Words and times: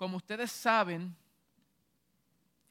Como 0.00 0.16
ustedes 0.16 0.50
saben, 0.50 1.14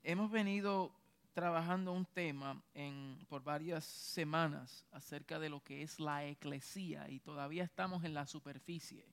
hemos 0.01 0.31
venido 0.31 0.91
trabajando 1.31 1.93
un 1.93 2.07
tema 2.07 2.59
en, 2.73 3.23
por 3.29 3.43
varias 3.43 3.85
semanas 3.85 4.83
acerca 4.91 5.37
de 5.37 5.47
lo 5.47 5.63
que 5.63 5.83
es 5.83 5.99
la 5.99 6.25
eclesía 6.25 7.07
y 7.07 7.19
todavía 7.19 7.63
estamos 7.63 8.03
en 8.03 8.15
la 8.15 8.25
superficie. 8.25 9.05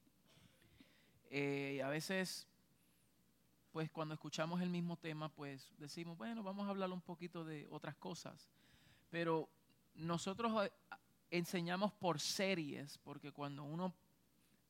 Eh, 1.28 1.82
a 1.84 1.88
veces, 1.90 2.48
pues 3.70 3.90
cuando 3.90 4.14
escuchamos 4.14 4.62
el 4.62 4.70
mismo 4.70 4.96
tema, 4.96 5.28
pues 5.28 5.74
decimos, 5.76 6.16
bueno, 6.16 6.42
vamos 6.42 6.66
a 6.66 6.70
hablar 6.70 6.90
un 6.92 7.02
poquito 7.02 7.44
de 7.44 7.66
otras 7.68 7.96
cosas. 7.96 8.48
Pero 9.10 9.46
nosotros 9.94 10.64
eh, 10.64 10.72
enseñamos 11.30 11.92
por 11.92 12.18
series, 12.18 12.96
porque 12.96 13.30
cuando 13.30 13.62
uno 13.62 13.92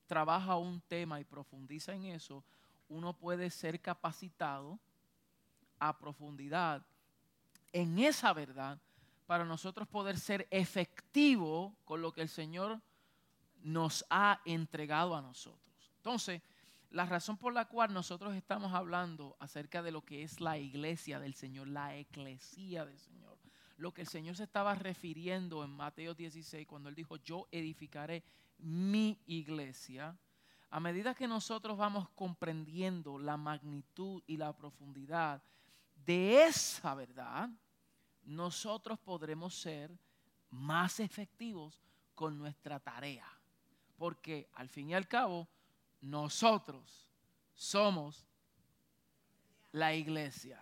trabaja 0.06 0.56
un 0.56 0.80
tema 0.80 1.20
y 1.20 1.24
profundiza 1.24 1.94
en 1.94 2.06
eso, 2.06 2.42
uno 2.88 3.12
puede 3.12 3.50
ser 3.50 3.80
capacitado 3.80 4.78
a 5.78 5.98
profundidad 5.98 6.84
en 7.72 7.98
esa 7.98 8.32
verdad 8.32 8.80
para 9.26 9.44
nosotros 9.44 9.88
poder 9.88 10.18
ser 10.18 10.46
efectivo 10.50 11.76
con 11.84 12.00
lo 12.00 12.12
que 12.12 12.22
el 12.22 12.28
Señor 12.28 12.80
nos 13.62 14.04
ha 14.08 14.40
entregado 14.44 15.16
a 15.16 15.22
nosotros. 15.22 15.92
Entonces, 15.96 16.40
la 16.90 17.04
razón 17.04 17.36
por 17.36 17.52
la 17.52 17.66
cual 17.66 17.92
nosotros 17.92 18.34
estamos 18.34 18.72
hablando 18.72 19.36
acerca 19.40 19.82
de 19.82 19.90
lo 19.90 20.04
que 20.04 20.22
es 20.22 20.40
la 20.40 20.56
iglesia 20.56 21.18
del 21.18 21.34
Señor, 21.34 21.68
la 21.68 21.96
eclesía 21.96 22.86
del 22.86 22.98
Señor, 22.98 23.36
lo 23.76 23.92
que 23.92 24.02
el 24.02 24.08
Señor 24.08 24.36
se 24.36 24.44
estaba 24.44 24.74
refiriendo 24.74 25.64
en 25.64 25.70
Mateo 25.70 26.14
16 26.14 26.66
cuando 26.66 26.88
él 26.88 26.94
dijo, 26.94 27.16
yo 27.16 27.48
edificaré 27.50 28.22
mi 28.58 29.20
iglesia, 29.26 30.16
a 30.70 30.80
medida 30.80 31.14
que 31.14 31.28
nosotros 31.28 31.78
vamos 31.78 32.08
comprendiendo 32.10 33.18
la 33.18 33.36
magnitud 33.36 34.22
y 34.26 34.36
la 34.36 34.52
profundidad 34.52 35.42
de 36.04 36.44
esa 36.44 36.94
verdad, 36.94 37.48
nosotros 38.22 38.98
podremos 38.98 39.54
ser 39.54 39.96
más 40.50 41.00
efectivos 41.00 41.80
con 42.14 42.38
nuestra 42.38 42.78
tarea. 42.80 43.26
Porque 43.96 44.48
al 44.54 44.68
fin 44.68 44.90
y 44.90 44.94
al 44.94 45.08
cabo, 45.08 45.48
nosotros 46.00 47.06
somos 47.54 48.26
la 49.72 49.94
iglesia. 49.94 50.60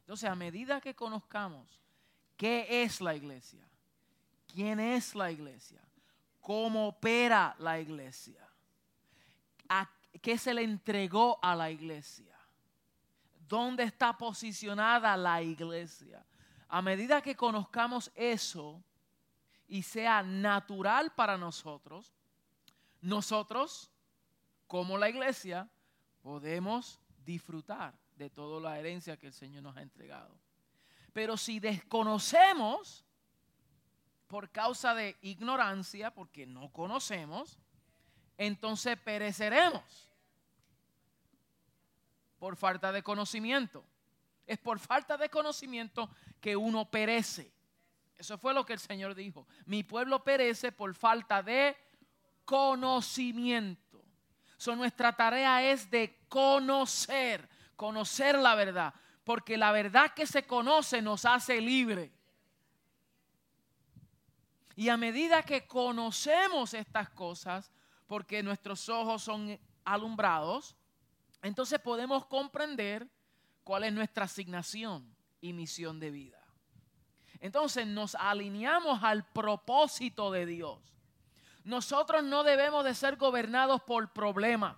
Entonces, 0.00 0.28
a 0.28 0.34
medida 0.34 0.80
que 0.80 0.94
conozcamos 0.94 1.80
qué 2.36 2.82
es 2.82 3.00
la 3.00 3.14
iglesia, 3.14 3.66
quién 4.46 4.80
es 4.80 5.14
la 5.14 5.30
iglesia, 5.30 5.83
cómo 6.44 6.88
opera 6.88 7.56
la 7.58 7.80
iglesia, 7.80 8.46
a 9.66 9.90
qué 10.20 10.36
se 10.36 10.52
le 10.52 10.62
entregó 10.62 11.38
a 11.42 11.56
la 11.56 11.70
iglesia, 11.70 12.36
dónde 13.48 13.84
está 13.84 14.18
posicionada 14.18 15.16
la 15.16 15.40
iglesia. 15.40 16.22
A 16.68 16.82
medida 16.82 17.22
que 17.22 17.34
conozcamos 17.34 18.12
eso 18.14 18.84
y 19.66 19.82
sea 19.82 20.22
natural 20.22 21.14
para 21.14 21.38
nosotros, 21.38 22.12
nosotros, 23.00 23.90
como 24.66 24.98
la 24.98 25.08
iglesia, 25.08 25.66
podemos 26.20 27.00
disfrutar 27.24 27.94
de 28.16 28.28
toda 28.28 28.60
la 28.60 28.78
herencia 28.78 29.16
que 29.16 29.28
el 29.28 29.32
Señor 29.32 29.62
nos 29.62 29.78
ha 29.78 29.82
entregado. 29.82 30.36
Pero 31.14 31.38
si 31.38 31.58
desconocemos 31.58 33.03
por 34.34 34.50
causa 34.50 34.96
de 34.96 35.16
ignorancia, 35.22 36.12
porque 36.12 36.44
no 36.44 36.68
conocemos, 36.72 37.56
entonces 38.36 38.98
pereceremos 38.98 40.10
por 42.40 42.56
falta 42.56 42.90
de 42.90 43.04
conocimiento. 43.04 43.84
Es 44.44 44.58
por 44.58 44.80
falta 44.80 45.16
de 45.16 45.28
conocimiento 45.28 46.10
que 46.40 46.56
uno 46.56 46.90
perece. 46.90 47.52
Eso 48.18 48.36
fue 48.36 48.52
lo 48.52 48.66
que 48.66 48.72
el 48.72 48.80
Señor 48.80 49.14
dijo. 49.14 49.46
Mi 49.66 49.84
pueblo 49.84 50.24
perece 50.24 50.72
por 50.72 50.96
falta 50.96 51.40
de 51.40 51.76
conocimiento. 52.44 54.02
So, 54.56 54.74
nuestra 54.74 55.12
tarea 55.12 55.62
es 55.62 55.88
de 55.92 56.18
conocer, 56.28 57.48
conocer 57.76 58.36
la 58.36 58.56
verdad, 58.56 58.94
porque 59.22 59.56
la 59.56 59.70
verdad 59.70 60.12
que 60.12 60.26
se 60.26 60.44
conoce 60.44 61.00
nos 61.00 61.24
hace 61.24 61.60
libre. 61.60 62.10
Y 64.76 64.88
a 64.88 64.96
medida 64.96 65.42
que 65.42 65.66
conocemos 65.66 66.74
estas 66.74 67.10
cosas, 67.10 67.70
porque 68.06 68.42
nuestros 68.42 68.88
ojos 68.88 69.22
son 69.22 69.58
alumbrados, 69.84 70.76
entonces 71.42 71.78
podemos 71.78 72.26
comprender 72.26 73.08
cuál 73.62 73.84
es 73.84 73.92
nuestra 73.92 74.24
asignación 74.24 75.14
y 75.40 75.52
misión 75.52 76.00
de 76.00 76.10
vida. 76.10 76.40
Entonces 77.40 77.86
nos 77.86 78.14
alineamos 78.14 79.02
al 79.02 79.28
propósito 79.28 80.30
de 80.30 80.46
Dios. 80.46 80.80
Nosotros 81.62 82.24
no 82.24 82.42
debemos 82.42 82.84
de 82.84 82.94
ser 82.94 83.16
gobernados 83.16 83.82
por 83.82 84.12
problemas. 84.12 84.76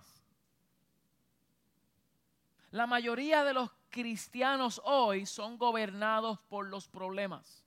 La 2.71 2.85
mayoría 2.85 3.43
de 3.43 3.53
los 3.53 3.71
cristianos 3.89 4.81
hoy 4.83 5.25
son 5.25 5.57
gobernados 5.57 6.39
por 6.49 6.67
los 6.67 6.87
problemas. 6.87 7.65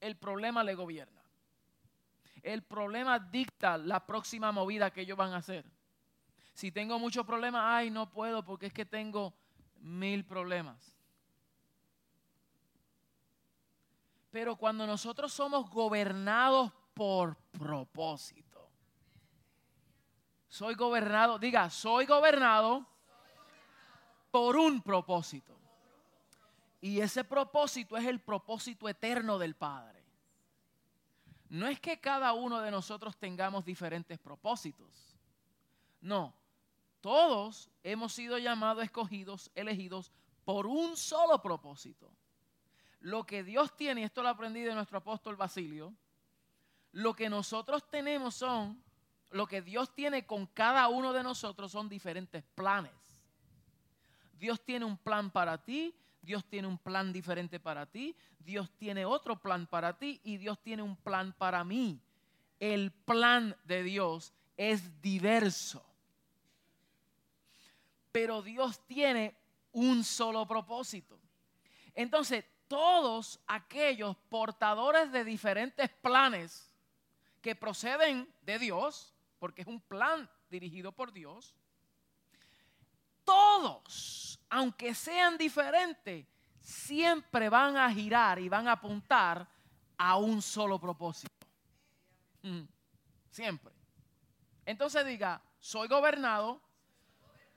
El 0.00 0.16
problema 0.16 0.62
le 0.62 0.74
gobierna 0.74 1.15
el 2.42 2.62
problema 2.62 3.18
dicta 3.18 3.78
la 3.78 4.04
próxima 4.06 4.52
movida 4.52 4.92
que 4.92 5.02
ellos 5.02 5.16
van 5.16 5.32
a 5.32 5.38
hacer. 5.38 5.64
Si 6.54 6.72
tengo 6.72 6.98
muchos 6.98 7.26
problemas, 7.26 7.62
ay, 7.64 7.90
no 7.90 8.10
puedo 8.10 8.44
porque 8.44 8.66
es 8.66 8.72
que 8.72 8.86
tengo 8.86 9.34
mil 9.80 10.24
problemas. 10.24 10.94
Pero 14.30 14.56
cuando 14.56 14.86
nosotros 14.86 15.32
somos 15.32 15.68
gobernados 15.70 16.72
por 16.94 17.36
propósito, 17.50 18.70
soy 20.48 20.74
gobernado, 20.74 21.38
diga, 21.38 21.68
soy 21.68 22.06
gobernado 22.06 22.86
por 24.30 24.56
un 24.56 24.82
propósito. 24.82 25.54
Y 26.80 27.00
ese 27.00 27.24
propósito 27.24 27.96
es 27.96 28.06
el 28.06 28.20
propósito 28.20 28.88
eterno 28.88 29.38
del 29.38 29.56
Padre 29.56 30.05
no 31.48 31.68
es 31.68 31.80
que 31.80 32.00
cada 32.00 32.32
uno 32.32 32.60
de 32.60 32.70
nosotros 32.70 33.16
tengamos 33.16 33.64
diferentes 33.64 34.18
propósitos. 34.18 35.16
No, 36.00 36.34
todos 37.00 37.70
hemos 37.82 38.12
sido 38.12 38.38
llamados, 38.38 38.84
escogidos, 38.84 39.50
elegidos 39.54 40.12
por 40.44 40.66
un 40.66 40.96
solo 40.96 41.40
propósito. 41.40 42.10
Lo 43.00 43.24
que 43.24 43.44
Dios 43.44 43.76
tiene, 43.76 44.00
y 44.00 44.04
esto 44.04 44.22
lo 44.22 44.28
aprendí 44.28 44.62
de 44.62 44.74
nuestro 44.74 44.98
apóstol 44.98 45.36
Basilio, 45.36 45.94
lo 46.92 47.14
que 47.14 47.28
nosotros 47.28 47.88
tenemos 47.90 48.34
son, 48.34 48.82
lo 49.30 49.46
que 49.46 49.62
Dios 49.62 49.94
tiene 49.94 50.26
con 50.26 50.46
cada 50.46 50.88
uno 50.88 51.12
de 51.12 51.22
nosotros 51.22 51.70
son 51.70 51.88
diferentes 51.88 52.42
planes. 52.54 52.92
Dios 54.38 54.64
tiene 54.64 54.84
un 54.84 54.96
plan 54.96 55.30
para 55.30 55.62
ti, 55.62 55.94
Dios 56.26 56.44
tiene 56.44 56.66
un 56.66 56.76
plan 56.76 57.12
diferente 57.12 57.60
para 57.60 57.86
ti, 57.86 58.16
Dios 58.40 58.68
tiene 58.76 59.04
otro 59.04 59.40
plan 59.40 59.68
para 59.68 59.96
ti 59.96 60.20
y 60.24 60.38
Dios 60.38 60.60
tiene 60.60 60.82
un 60.82 60.96
plan 60.96 61.32
para 61.38 61.62
mí. 61.62 62.02
El 62.58 62.90
plan 62.90 63.56
de 63.62 63.84
Dios 63.84 64.32
es 64.56 65.00
diverso. 65.00 65.86
Pero 68.10 68.42
Dios 68.42 68.84
tiene 68.88 69.36
un 69.70 70.02
solo 70.02 70.44
propósito. 70.48 71.16
Entonces, 71.94 72.44
todos 72.66 73.38
aquellos 73.46 74.16
portadores 74.28 75.12
de 75.12 75.22
diferentes 75.22 75.88
planes 75.90 76.68
que 77.40 77.54
proceden 77.54 78.28
de 78.42 78.58
Dios, 78.58 79.14
porque 79.38 79.62
es 79.62 79.68
un 79.68 79.80
plan 79.80 80.28
dirigido 80.50 80.90
por 80.90 81.12
Dios, 81.12 81.54
todos, 83.24 84.35
aunque 84.50 84.94
sean 84.94 85.36
diferentes, 85.36 86.26
siempre 86.60 87.48
van 87.48 87.76
a 87.76 87.90
girar 87.92 88.38
y 88.38 88.48
van 88.48 88.68
a 88.68 88.72
apuntar 88.72 89.46
a 89.98 90.16
un 90.16 90.42
solo 90.42 90.78
propósito. 90.78 91.46
Mm, 92.42 92.62
siempre. 93.30 93.74
Entonces 94.64 95.06
diga, 95.06 95.40
soy 95.58 95.88
gobernado 95.88 96.60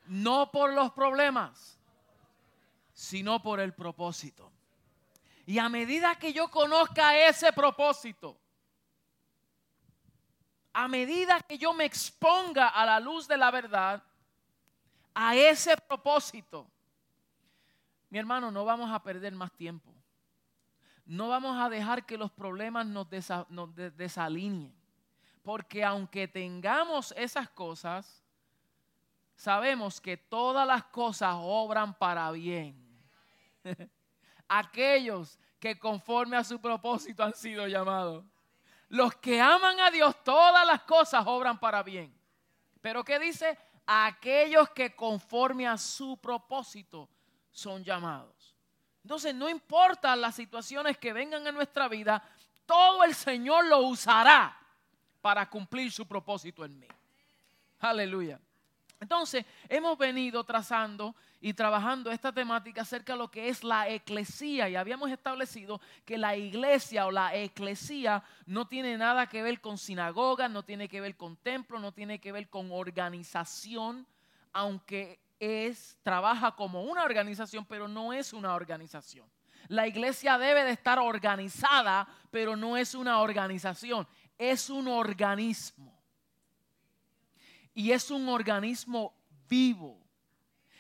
no 0.08 0.52
por 0.52 0.74
los 0.74 0.92
problemas, 0.92 1.80
sino 2.94 3.42
por 3.42 3.60
el 3.60 3.74
propósito. 3.74 4.52
Y 5.46 5.60
a 5.60 5.70
medida 5.70 6.16
que 6.16 6.34
yo 6.34 6.50
conozca 6.50 7.18
ese 7.28 7.54
propósito, 7.54 8.40
a 10.74 10.88
medida 10.88 11.42
que 11.42 11.58
yo 11.58 11.74
me 11.74 11.86
exponga 11.86 12.68
a 12.68 12.86
la 12.86 13.00
luz 13.00 13.28
de 13.28 13.38
la 13.38 13.52
verdad, 13.52 14.04
a 15.14 15.36
ese 15.36 15.76
propósito, 15.78 16.70
mi 18.10 18.18
hermano, 18.18 18.52
no 18.52 18.66
vamos 18.66 18.92
a 18.92 19.02
perder 19.04 19.34
más 19.34 19.52
tiempo. 19.52 19.94
No 21.06 21.30
vamos 21.30 21.60
a 21.60 21.70
dejar 21.70 22.06
que 22.06 22.18
los 22.18 22.32
problemas 22.32 22.86
nos, 22.86 23.08
desalineen. 23.98 24.74
Porque 25.44 25.84
aunque 25.84 26.28
tengamos 26.28 27.14
esas 27.18 27.50
cosas, 27.50 28.24
sabemos 29.36 30.02
que 30.02 30.18
todas 30.18 30.68
las 30.68 30.84
cosas 30.86 31.36
obran 31.40 31.94
para 31.94 32.30
bien. 32.32 32.76
Aquellos 34.48 35.40
que 35.60 35.78
conforme 35.78 36.38
a 36.38 36.44
su 36.44 36.60
propósito 36.60 37.24
han 37.24 37.34
sido 37.34 37.68
llamados. 37.68 38.26
Los 38.88 39.16
que 39.16 39.40
aman 39.40 39.80
a 39.80 39.92
Dios, 39.92 40.16
todas 40.24 40.66
las 40.66 40.82
cosas 40.82 41.24
obran 41.28 41.60
para 41.60 41.84
bien. 41.84 42.14
Pero 42.82 43.04
¿qué 43.04 43.20
dice? 43.20 43.58
Aquellos 43.86 44.70
que 44.72 44.96
conforme 44.96 45.68
a 45.68 45.78
su 45.78 46.18
propósito 46.18 47.10
son 47.52 47.84
llamados. 47.84 48.56
Entonces, 49.04 49.34
no 49.34 49.50
importa 49.50 50.16
las 50.16 50.36
situaciones 50.36 50.98
que 50.98 51.14
vengan 51.14 51.46
en 51.48 51.56
nuestra 51.56 51.88
vida, 51.88 52.24
todo 52.66 53.04
el 53.04 53.16
Señor 53.16 53.66
lo 53.66 53.80
usará 53.80 54.56
para 55.22 55.50
cumplir 55.50 55.92
su 55.92 56.06
propósito 56.06 56.64
en 56.64 56.80
mí. 56.80 56.88
Aleluya. 57.80 58.40
Entonces, 59.00 59.46
hemos 59.70 59.98
venido 59.98 60.44
trazando 60.44 61.16
y 61.42 61.54
trabajando 61.54 62.12
esta 62.12 62.34
temática 62.34 62.82
acerca 62.82 63.14
de 63.14 63.20
lo 63.20 63.32
que 63.32 63.48
es 63.48 63.64
la 63.64 63.88
eclesía 63.88 64.68
y 64.68 64.76
habíamos 64.76 65.10
establecido 65.10 65.80
que 66.06 66.18
la 66.18 66.36
iglesia 66.36 67.06
o 67.08 67.12
la 67.12 67.34
eclesía 67.34 68.22
no 68.46 68.68
tiene 68.68 68.98
nada 68.98 69.28
que 69.28 69.42
ver 69.42 69.62
con 69.62 69.78
sinagoga, 69.78 70.50
no 70.50 70.64
tiene 70.64 70.90
que 70.90 71.00
ver 71.00 71.16
con 71.16 71.38
templo, 71.38 71.80
no 71.80 71.94
tiene 71.94 72.20
que 72.20 72.34
ver 72.34 72.50
con 72.50 72.72
organización, 72.74 74.06
aunque 74.52 75.20
es 75.40 75.98
trabaja 76.04 76.56
como 76.56 76.84
una 76.84 77.04
organización, 77.04 77.66
pero 77.66 77.88
no 77.88 78.14
es 78.14 78.34
una 78.34 78.54
organización. 78.54 79.30
La 79.68 79.88
iglesia 79.88 80.38
debe 80.38 80.64
de 80.64 80.72
estar 80.72 81.00
organizada, 81.00 82.08
pero 82.32 82.56
no 82.56 82.76
es 82.78 82.96
una 82.96 83.20
organización, 83.22 84.08
es 84.38 84.70
un 84.70 84.88
organismo 84.88 86.00
y 87.74 87.92
es 87.92 88.12
un 88.12 88.28
organismo 88.28 89.14
vivo. 89.48 89.98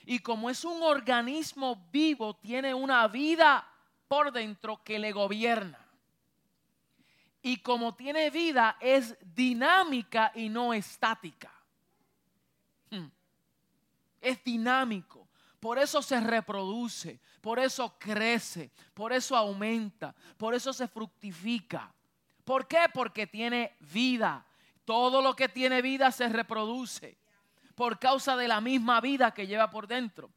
Y 0.05 0.19
como 0.19 0.49
es 0.49 0.65
un 0.65 0.81
organismo 0.81 1.87
vivo, 1.91 2.35
tiene 2.35 2.73
una 2.73 3.07
vida 3.07 3.67
por 4.07 4.31
dentro 4.31 4.83
que 4.83 4.97
le 4.97 5.11
gobierna. 5.11 5.79
Y 7.41 7.57
como 7.57 7.95
tiene 7.95 8.29
vida, 8.31 8.77
es 8.81 9.15
dinámica 9.21 10.31
y 10.35 10.49
no 10.49 10.73
estática. 10.73 11.53
Hmm. 12.89 13.05
Es 14.21 14.43
dinámico. 14.43 15.27
Por 15.59 15.77
eso 15.77 16.01
se 16.01 16.19
reproduce, 16.21 17.19
por 17.41 17.59
eso 17.59 17.97
crece, 17.99 18.71
por 18.93 19.11
eso 19.11 19.35
aumenta, 19.35 20.15
por 20.37 20.53
eso 20.53 20.71
se 20.71 20.87
fructifica. 20.87 21.93
¿Por 22.45 22.67
qué? 22.67 22.85
Porque 22.93 23.27
tiene 23.27 23.75
vida. 23.79 24.45
Todo 24.85 25.21
lo 25.21 25.35
que 25.35 25.49
tiene 25.49 25.81
vida 25.81 26.11
se 26.11 26.29
reproduce 26.29 27.17
por 27.75 27.99
causa 27.99 28.35
de 28.35 28.47
la 28.47 28.59
misma 28.59 28.99
vida 29.01 29.31
que 29.31 29.47
lleva 29.47 29.69
por 29.69 29.87
dentro. 29.87 30.31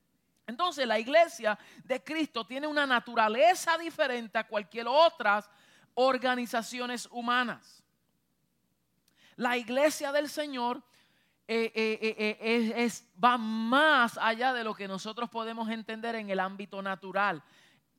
Entonces 0.46 0.86
la 0.86 0.98
iglesia 0.98 1.58
de 1.84 2.02
Cristo 2.02 2.46
tiene 2.46 2.66
una 2.66 2.86
naturaleza 2.86 3.78
diferente 3.78 4.38
a 4.38 4.46
cualquier 4.46 4.86
otras 4.88 5.48
organizaciones 5.94 7.08
humanas. 7.10 7.82
La 9.36 9.56
iglesia 9.56 10.12
del 10.12 10.28
Señor 10.28 10.82
eh, 11.54 11.70
eh, 11.74 12.84
eh, 12.84 12.90
va 13.22 13.36
más 13.36 14.16
allá 14.16 14.54
de 14.54 14.64
lo 14.64 14.74
que 14.74 14.88
nosotros 14.88 15.28
podemos 15.28 15.68
entender 15.68 16.14
en 16.14 16.30
el 16.30 16.40
ámbito 16.40 16.80
natural. 16.80 17.42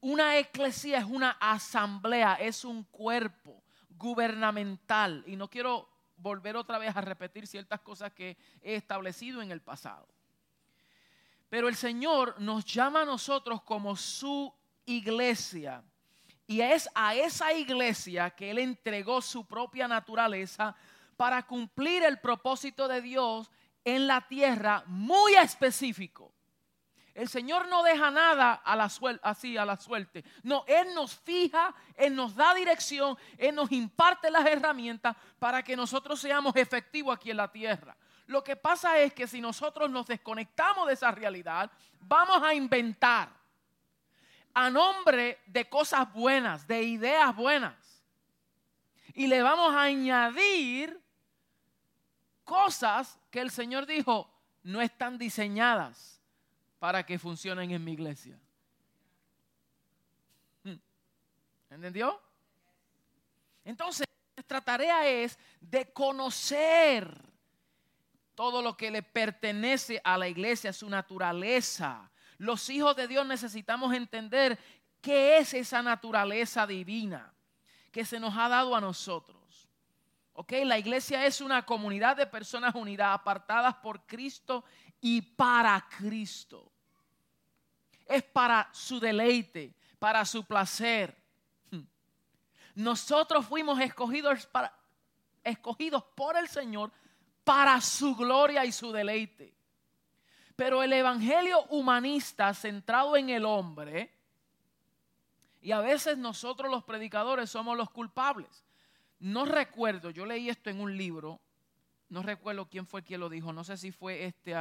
Una 0.01 0.38
eclesia 0.38 0.97
es 0.97 1.05
una 1.05 1.31
asamblea, 1.39 2.33
es 2.35 2.65
un 2.65 2.83
cuerpo 2.85 3.63
gubernamental. 3.89 5.23
Y 5.27 5.35
no 5.35 5.50
quiero 5.50 5.88
volver 6.17 6.57
otra 6.57 6.79
vez 6.79 6.97
a 6.97 7.01
repetir 7.01 7.45
ciertas 7.45 7.81
cosas 7.81 8.11
que 8.13 8.38
he 8.61 8.73
establecido 8.73 9.41
en 9.41 9.51
el 9.51 9.61
pasado. 9.61 10.07
Pero 11.47 11.67
el 11.67 11.75
Señor 11.75 12.41
nos 12.41 12.65
llama 12.65 13.03
a 13.03 13.06
nosotros 13.06 13.61
como 13.61 13.95
su 13.95 14.51
iglesia. 14.85 15.83
Y 16.47 16.61
es 16.61 16.89
a 16.95 17.13
esa 17.13 17.53
iglesia 17.53 18.31
que 18.31 18.49
Él 18.49 18.57
entregó 18.57 19.21
su 19.21 19.45
propia 19.45 19.88
naturaleza 19.88 20.75
para 21.18 21.45
cumplir 21.45 22.04
el 22.04 22.19
propósito 22.19 22.88
de 22.88 23.01
Dios 23.01 23.51
en 23.83 24.07
la 24.07 24.21
tierra 24.27 24.83
muy 24.88 25.36
específico. 25.36 26.33
El 27.13 27.30
Señor 27.30 27.68
no 27.68 27.83
deja 27.83 28.10
nada 28.10 28.54
a 28.54 28.75
la 28.75 28.89
así 29.21 29.56
a 29.56 29.65
la 29.65 29.77
suerte. 29.77 30.24
No, 30.42 30.65
Él 30.68 30.95
nos 30.95 31.15
fija, 31.15 31.75
Él 31.95 32.15
nos 32.15 32.36
da 32.36 32.56
dirección, 32.56 33.15
Él 33.38 33.54
nos 33.54 33.71
imparte 33.71 34.31
las 34.31 34.45
herramientas 34.48 35.15
para 35.38 35.62
que 35.62 35.75
nosotros 35.75 36.19
seamos 36.19 36.56
efectivos 36.56 37.16
aquí 37.16 37.30
en 37.30 37.38
la 37.38 37.51
tierra. 37.51 37.95
Lo 38.25 38.44
que 38.44 38.56
pasa 38.56 38.98
es 38.98 39.13
que 39.13 39.27
si 39.27 39.42
nosotros 39.42 39.92
nos 39.92 40.07
desconectamos 40.07 40.88
de 40.88 40.94
esa 40.94 41.12
realidad, 41.12 41.69
vamos 42.00 42.42
a 42.42 42.54
inventar 42.54 43.30
a 44.54 44.69
nombre 44.69 45.39
de 45.45 45.69
cosas 45.69 46.12
buenas, 46.13 46.66
de 46.68 46.81
ideas 46.81 47.36
buenas. 47.36 48.04
Y 49.13 49.27
le 49.27 49.44
vamos 49.44 49.74
a 49.75 49.83
añadir 49.83 51.02
cosas 52.44 53.19
que 53.30 53.42
el 53.42 53.51
Señor 53.51 53.86
dijo 53.86 54.30
no 54.63 54.81
están 54.81 55.18
diseñadas 55.18 56.22
para 56.80 57.06
que 57.06 57.19
funcionen 57.19 57.72
en 57.72 57.84
mi 57.84 57.94
iglesia. 57.94 58.40
Hmm. 60.63 60.75
¿Entendió? 61.69 62.19
Entonces, 63.63 64.06
nuestra 64.36 64.62
tarea 64.62 65.07
es 65.07 65.38
de 65.62 65.92
conocer 65.92 67.34
todo 68.36 68.62
lo 68.62 68.75
que 68.75 68.92
le 68.92 69.04
pertenece 69.04 70.01
a 70.04 70.18
la 70.18 70.28
iglesia, 70.28 70.74
su 70.74 70.90
naturaleza. 70.90 72.12
Los 72.38 72.69
hijos 72.69 72.95
de 72.95 73.07
Dios 73.07 73.25
necesitamos 73.25 73.94
entender 73.94 74.57
qué 75.01 75.38
es 75.38 75.54
esa 75.54 75.81
naturaleza 75.81 76.66
divina 76.66 77.34
que 77.92 78.06
se 78.06 78.19
nos 78.19 78.36
ha 78.36 78.50
dado 78.50 78.75
a 78.75 78.81
nosotros. 78.81 79.43
¿Ok? 80.33 80.51
La 80.65 80.77
iglesia 80.77 81.25
es 81.25 81.41
una 81.41 81.65
comunidad 81.65 82.18
de 82.18 82.25
personas 82.25 82.75
unidas, 82.75 83.13
apartadas 83.13 83.75
por 83.75 84.06
Cristo 84.06 84.63
y 85.00 85.21
para 85.21 85.88
Cristo 85.97 86.74
es 88.07 88.24
para 88.24 88.69
su 88.71 89.00
deleite, 89.00 89.74
para 90.00 90.25
su 90.25 90.44
placer. 90.45 91.15
Nosotros 92.75 93.45
fuimos 93.45 93.80
escogidos, 93.80 94.47
para, 94.47 94.74
escogidos 95.44 96.03
por 96.15 96.35
el 96.38 96.47
Señor 96.47 96.91
para 97.44 97.80
su 97.81 98.15
gloria 98.15 98.65
y 98.65 98.71
su 98.71 98.91
deleite. 98.91 99.53
Pero 100.56 100.83
el 100.83 100.94
evangelio 100.94 101.63
humanista 101.69 102.53
centrado 102.53 103.18
en 103.18 103.30
el 103.30 103.45
hombre, 103.45 104.11
y 105.61 105.71
a 105.71 105.80
veces 105.80 106.18
nosotros 106.18 106.69
los 106.69 106.83
predicadores 106.83 107.49
somos 107.49 107.78
los 107.78 107.90
culpables. 107.90 108.63
No 109.23 109.45
recuerdo, 109.45 110.09
yo 110.09 110.25
leí 110.25 110.49
esto 110.49 110.69
en 110.69 110.81
un 110.81 110.97
libro, 110.97 111.39
no 112.09 112.23
recuerdo 112.23 112.69
quién 112.69 112.85
fue 112.85 113.03
quien 113.03 113.21
lo 113.21 113.30
dijo, 113.30 113.53
no 113.53 113.63
sé 113.63 113.77
si 113.77 113.89
fue 113.89 114.25
este... 114.25 114.53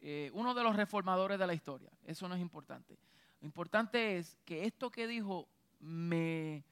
Eh, 0.00 0.30
uno 0.32 0.54
de 0.54 0.62
los 0.62 0.76
reformadores 0.76 1.36
de 1.36 1.46
la 1.46 1.54
historia. 1.54 1.90
Eso 2.04 2.28
no 2.28 2.36
es 2.36 2.40
importante. 2.40 2.96
Lo 3.40 3.46
importante 3.46 4.18
es 4.18 4.36
que 4.44 4.64
esto 4.64 4.92
que 4.92 5.08
dijo 5.08 5.48
me, 5.80 6.62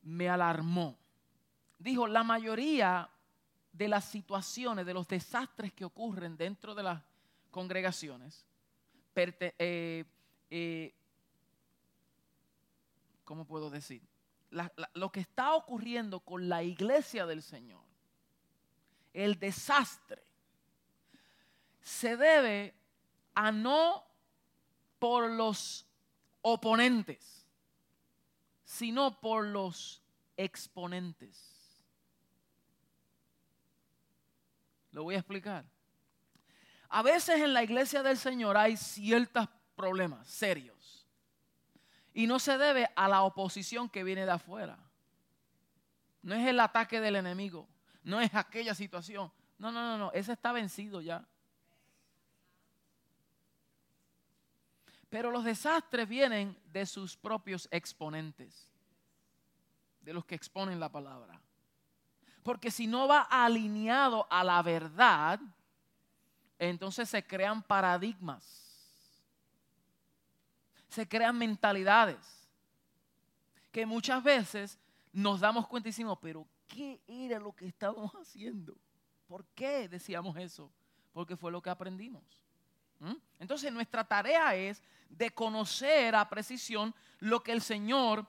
me 0.00 0.26
alarmó. 0.26 0.96
Dijo, 1.78 2.06
la 2.06 2.24
mayoría 2.24 3.10
de 3.72 3.88
las 3.88 4.06
situaciones, 4.06 4.86
de 4.86 4.94
los 4.94 5.06
desastres 5.06 5.70
que 5.74 5.84
ocurren 5.84 6.38
dentro 6.38 6.74
de 6.74 6.82
las 6.82 7.02
congregaciones, 7.50 8.46
eh, 9.14 10.04
eh, 10.48 10.94
¿cómo 13.22 13.44
puedo 13.44 13.68
decir? 13.68 14.00
Lo 14.94 15.12
que 15.12 15.20
está 15.20 15.54
ocurriendo 15.54 16.20
con 16.20 16.48
la 16.48 16.62
iglesia 16.62 17.26
del 17.26 17.42
Señor, 17.42 17.82
el 19.12 19.38
desastre, 19.38 20.22
se 21.82 22.16
debe 22.16 22.74
a 23.34 23.52
no 23.52 24.04
por 24.98 25.30
los 25.30 25.86
oponentes, 26.42 27.46
sino 28.64 29.20
por 29.20 29.46
los 29.46 30.02
exponentes. 30.36 31.56
Lo 34.90 35.04
voy 35.04 35.14
a 35.14 35.18
explicar. 35.18 35.64
A 36.88 37.02
veces 37.02 37.40
en 37.40 37.52
la 37.52 37.62
iglesia 37.62 38.02
del 38.02 38.16
Señor 38.16 38.56
hay 38.56 38.76
ciertos 38.76 39.48
problemas 39.74 40.26
serios. 40.26 40.75
Y 42.16 42.26
no 42.26 42.38
se 42.38 42.56
debe 42.56 42.88
a 42.96 43.08
la 43.08 43.24
oposición 43.24 43.90
que 43.90 44.02
viene 44.02 44.24
de 44.24 44.32
afuera. 44.32 44.78
No 46.22 46.34
es 46.34 46.46
el 46.46 46.58
ataque 46.60 46.98
del 46.98 47.16
enemigo. 47.16 47.68
No 48.04 48.22
es 48.22 48.34
aquella 48.34 48.74
situación. 48.74 49.30
No, 49.58 49.70
no, 49.70 49.82
no, 49.82 49.98
no. 49.98 50.12
Ese 50.12 50.32
está 50.32 50.50
vencido 50.50 51.02
ya. 51.02 51.28
Pero 55.10 55.30
los 55.30 55.44
desastres 55.44 56.08
vienen 56.08 56.58
de 56.72 56.86
sus 56.86 57.18
propios 57.18 57.68
exponentes, 57.70 58.72
de 60.00 60.14
los 60.14 60.24
que 60.24 60.36
exponen 60.36 60.80
la 60.80 60.90
palabra. 60.90 61.38
Porque 62.42 62.70
si 62.70 62.86
no 62.86 63.06
va 63.06 63.28
alineado 63.28 64.26
a 64.30 64.42
la 64.42 64.62
verdad, 64.62 65.38
entonces 66.58 67.10
se 67.10 67.26
crean 67.26 67.62
paradigmas, 67.62 68.65
se 70.88 71.08
crean 71.08 71.36
mentalidades, 71.36 72.48
que 73.72 73.86
muchas 73.86 74.22
veces 74.22 74.78
nos 75.12 75.40
damos 75.40 75.66
cuenta 75.66 75.88
y 75.88 75.92
decimos, 75.92 76.18
pero 76.20 76.46
¿qué 76.66 77.00
era 77.06 77.38
lo 77.38 77.54
que 77.54 77.66
estábamos 77.66 78.12
haciendo? 78.20 78.76
¿Por 79.26 79.44
qué 79.54 79.88
decíamos 79.88 80.36
eso? 80.36 80.70
Porque 81.12 81.36
fue 81.36 81.50
lo 81.50 81.60
que 81.62 81.70
aprendimos. 81.70 82.22
Entonces 83.38 83.70
nuestra 83.72 84.04
tarea 84.04 84.54
es 84.54 84.82
de 85.10 85.30
conocer 85.30 86.14
a 86.14 86.28
precisión 86.28 86.94
lo 87.18 87.42
que 87.42 87.52
el 87.52 87.60
Señor 87.60 88.26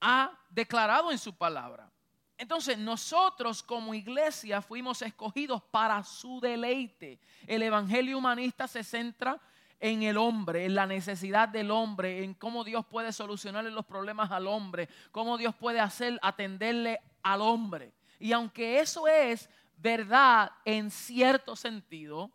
ha 0.00 0.38
declarado 0.50 1.10
en 1.10 1.18
su 1.18 1.34
palabra. 1.34 1.90
Entonces 2.38 2.78
nosotros 2.78 3.62
como 3.62 3.92
iglesia 3.92 4.62
fuimos 4.62 5.02
escogidos 5.02 5.62
para 5.62 6.02
su 6.04 6.40
deleite. 6.40 7.20
El 7.46 7.62
Evangelio 7.62 8.16
humanista 8.16 8.66
se 8.66 8.82
centra 8.82 9.40
en 9.80 10.02
el 10.02 10.18
hombre, 10.18 10.66
en 10.66 10.74
la 10.74 10.86
necesidad 10.86 11.48
del 11.48 11.70
hombre, 11.70 12.22
en 12.22 12.34
cómo 12.34 12.64
Dios 12.64 12.84
puede 12.84 13.12
solucionarle 13.12 13.70
los 13.70 13.86
problemas 13.86 14.30
al 14.30 14.46
hombre, 14.46 14.88
cómo 15.10 15.38
Dios 15.38 15.54
puede 15.54 15.80
hacer 15.80 16.18
atenderle 16.22 17.00
al 17.22 17.40
hombre. 17.40 17.92
Y 18.18 18.32
aunque 18.32 18.80
eso 18.80 19.08
es 19.08 19.48
verdad 19.78 20.52
en 20.66 20.90
cierto 20.90 21.56
sentido, 21.56 22.30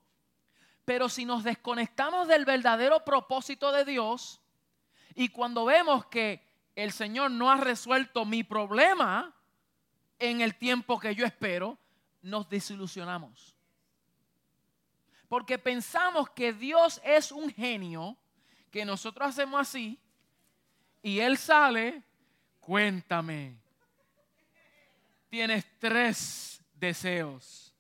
pero 0.84 1.08
si 1.08 1.26
nos 1.26 1.44
desconectamos 1.44 2.28
del 2.28 2.46
verdadero 2.46 3.06
propósito 3.06 3.72
de 3.72 3.86
Dios 3.86 4.42
y 5.14 5.30
cuando 5.30 5.66
vemos 5.66 6.08
que 6.08 6.44
el 6.76 6.92
Señor 6.92 7.32
no 7.32 7.50
ha 7.50 7.58
resuelto 7.58 8.26
mi 8.26 8.44
problema 8.44 9.34
en 10.18 10.42
el 10.42 10.56
tiempo 10.56 11.00
que 11.00 11.14
yo 11.14 11.26
espero, 11.26 11.78
nos 12.22 12.50
desilusionamos. 12.50 13.55
Porque 15.28 15.58
pensamos 15.58 16.30
que 16.30 16.54
Dios 16.54 17.02
es 17.04 17.32
un 17.32 17.50
genio, 17.50 18.18
que 18.72 18.86
nosotros 18.86 19.30
hacemos 19.30 19.62
así, 19.62 20.00
y 21.02 21.20
Él 21.20 21.38
sale, 21.38 22.04
cuéntame, 22.60 23.56
tienes 25.30 25.66
tres 25.80 26.62
deseos. 26.74 27.74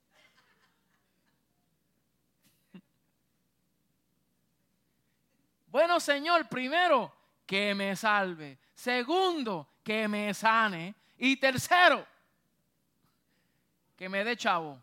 Bueno, 5.67 5.99
Señor, 5.99 6.47
primero, 6.47 7.13
que 7.45 7.75
me 7.75 7.95
salve. 7.97 8.59
Segundo, 8.73 9.67
que 9.83 10.07
me 10.07 10.33
sane. 10.33 10.95
Y 11.17 11.35
tercero, 11.35 12.07
que 13.97 14.07
me 14.07 14.23
dé 14.23 14.37
chavo. 14.37 14.81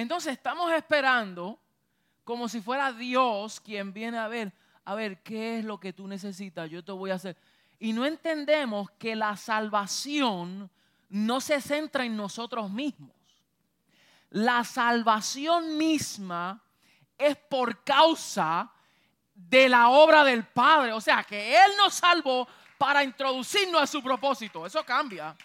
Entonces 0.00 0.32
estamos 0.32 0.72
esperando 0.72 1.58
como 2.24 2.48
si 2.48 2.60
fuera 2.60 2.92
Dios 2.92 3.60
quien 3.60 3.92
viene 3.92 4.18
a 4.18 4.28
ver, 4.28 4.52
a 4.84 4.94
ver, 4.94 5.22
¿qué 5.22 5.58
es 5.58 5.64
lo 5.64 5.78
que 5.78 5.92
tú 5.92 6.08
necesitas? 6.08 6.70
Yo 6.70 6.82
te 6.82 6.92
voy 6.92 7.10
a 7.10 7.16
hacer. 7.16 7.36
Y 7.78 7.92
no 7.92 8.06
entendemos 8.06 8.90
que 8.92 9.14
la 9.14 9.36
salvación 9.36 10.70
no 11.10 11.40
se 11.40 11.60
centra 11.60 12.04
en 12.04 12.16
nosotros 12.16 12.70
mismos. 12.70 13.10
La 14.30 14.64
salvación 14.64 15.76
misma 15.76 16.62
es 17.18 17.36
por 17.36 17.84
causa 17.84 18.70
de 19.34 19.68
la 19.68 19.90
obra 19.90 20.24
del 20.24 20.44
Padre. 20.44 20.92
O 20.92 21.00
sea, 21.00 21.24
que 21.24 21.56
Él 21.56 21.72
nos 21.76 21.94
salvó 21.94 22.48
para 22.78 23.04
introducirnos 23.04 23.82
a 23.82 23.86
su 23.86 24.02
propósito. 24.02 24.64
Eso 24.64 24.82
cambia. 24.84 25.36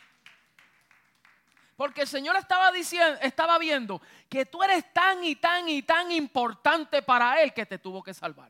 Porque 1.75 2.01
el 2.01 2.07
Señor 2.07 2.37
estaba 2.37 2.71
diciendo, 2.71 3.19
estaba 3.21 3.57
viendo 3.57 4.01
que 4.29 4.45
tú 4.45 4.63
eres 4.63 4.93
tan 4.93 5.23
y 5.23 5.35
tan 5.35 5.67
y 5.67 5.81
tan 5.81 6.11
importante 6.11 7.01
para 7.01 7.41
Él 7.41 7.53
que 7.53 7.65
te 7.65 7.77
tuvo 7.77 8.01
que 8.01 8.13
salvar. 8.13 8.49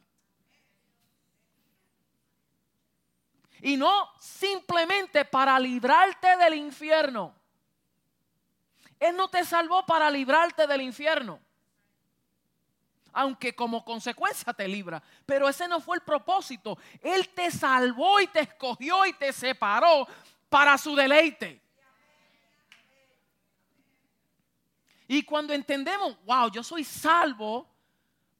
Y 3.61 3.77
no 3.77 4.11
simplemente 4.19 5.25
para 5.25 5.59
librarte 5.59 6.37
del 6.37 6.53
infierno. 6.53 7.33
Él 8.99 9.15
no 9.15 9.27
te 9.27 9.43
salvó 9.43 9.83
para 9.87 10.11
librarte 10.11 10.67
del 10.67 10.81
infierno. 10.81 11.39
Aunque 13.11 13.55
como 13.55 13.83
consecuencia 13.83 14.53
te 14.53 14.67
libra. 14.67 15.01
Pero 15.25 15.49
ese 15.49 15.67
no 15.67 15.79
fue 15.81 15.97
el 15.97 16.03
propósito. 16.03 16.77
Él 17.01 17.29
te 17.29 17.49
salvó 17.49 18.19
y 18.21 18.27
te 18.27 18.41
escogió 18.41 19.03
y 19.07 19.13
te 19.13 19.33
separó 19.33 20.07
para 20.47 20.77
su 20.77 20.95
deleite. 20.95 21.64
Y 25.07 25.23
cuando 25.23 25.53
entendemos, 25.53 26.17
wow, 26.25 26.49
yo 26.49 26.63
soy 26.63 26.83
salvo 26.83 27.67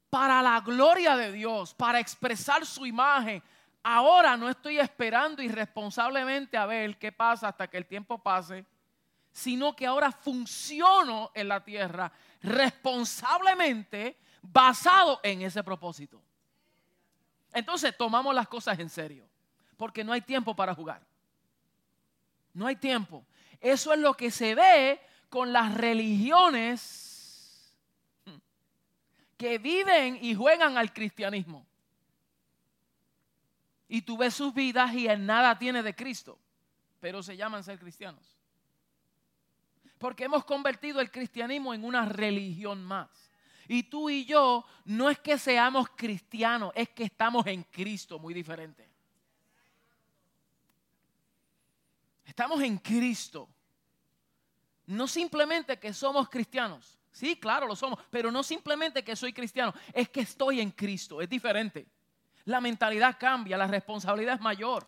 para 0.10 0.42
la 0.42 0.62
gloria 0.62 1.16
de 1.16 1.32
Dios, 1.32 1.74
para 1.74 2.00
expresar 2.00 2.66
su 2.66 2.86
imagen. 2.86 3.44
Ahora 3.84 4.36
no 4.36 4.50
estoy 4.50 4.80
esperando 4.80 5.44
irresponsablemente 5.44 6.58
a 6.58 6.66
ver 6.66 6.98
qué 6.98 7.12
pasa 7.12 7.50
hasta 7.50 7.68
que 7.68 7.78
el 7.78 7.86
tiempo 7.86 8.18
pase, 8.18 8.66
sino 9.32 9.76
que 9.76 9.86
ahora 9.86 10.12
funciono 10.12 11.32
en 11.34 11.50
la 11.50 11.64
tierra 11.64 12.12
responsablemente 12.42 14.18
basado 14.42 15.20
en 15.22 15.42
ese 15.42 15.64
propósito. 15.64 16.22
Entonces 17.54 17.96
tomamos 17.96 18.34
las 18.34 18.48
cosas 18.48 18.80
en 18.80 18.90
serio, 18.90 19.28
porque 19.78 20.04
no 20.04 20.14
hay 20.14 20.22
tiempo 20.22 20.56
para 20.56 20.74
jugar. 20.74 21.02
No 22.54 22.68
hay 22.68 22.78
tiempo. 22.78 23.26
Eso 23.60 23.94
es 23.94 24.00
lo 24.00 24.14
que 24.14 24.32
se 24.32 24.56
ve 24.56 25.02
con 25.30 25.54
las 25.54 25.74
religiones 25.74 27.16
que 29.38 29.58
viven 29.58 30.18
y 30.22 30.36
juegan 30.36 30.78
al 30.78 30.94
cristianismo. 30.94 31.66
Y 33.88 34.02
tú 34.02 34.18
ves 34.18 34.34
sus 34.34 34.54
vidas 34.54 34.94
y 34.94 35.08
en 35.08 35.26
nada 35.26 35.58
tiene 35.60 35.84
de 35.84 35.96
Cristo, 35.96 36.40
pero 37.00 37.22
se 37.22 37.38
llaman 37.38 37.64
ser 37.64 37.80
cristianos. 37.80 38.38
Porque 39.98 40.26
hemos 40.26 40.44
convertido 40.44 41.00
el 41.00 41.12
cristianismo 41.12 41.74
en 41.74 41.84
una 41.84 42.06
religión 42.06 42.84
más. 42.84 43.10
Y 43.68 43.84
tú 43.84 44.10
y 44.10 44.26
yo 44.26 44.66
no 44.86 45.10
es 45.10 45.20
que 45.20 45.38
seamos 45.38 45.90
cristianos, 45.96 46.72
es 46.76 46.90
que 46.90 47.04
estamos 47.04 47.46
en 47.48 47.64
Cristo, 47.64 48.20
muy 48.20 48.34
diferente. 48.34 48.88
Estamos 52.26 52.62
en 52.62 52.78
Cristo. 52.78 53.50
No 54.88 55.08
simplemente 55.08 55.80
que 55.80 55.94
somos 55.94 56.30
cristianos. 56.30 57.00
Sí, 57.12 57.38
claro, 57.38 57.68
lo 57.68 57.76
somos. 57.76 58.00
Pero 58.10 58.32
no 58.32 58.44
simplemente 58.44 59.04
que 59.04 59.16
soy 59.16 59.34
cristiano. 59.34 59.74
Es 59.94 60.10
que 60.10 60.22
estoy 60.22 60.62
en 60.62 60.72
Cristo. 60.72 61.22
Es 61.22 61.30
diferente. 61.30 61.88
La 62.46 62.62
mentalidad 62.62 63.18
cambia. 63.20 63.58
La 63.58 63.68
responsabilidad 63.68 64.36
es 64.36 64.42
mayor. 64.42 64.88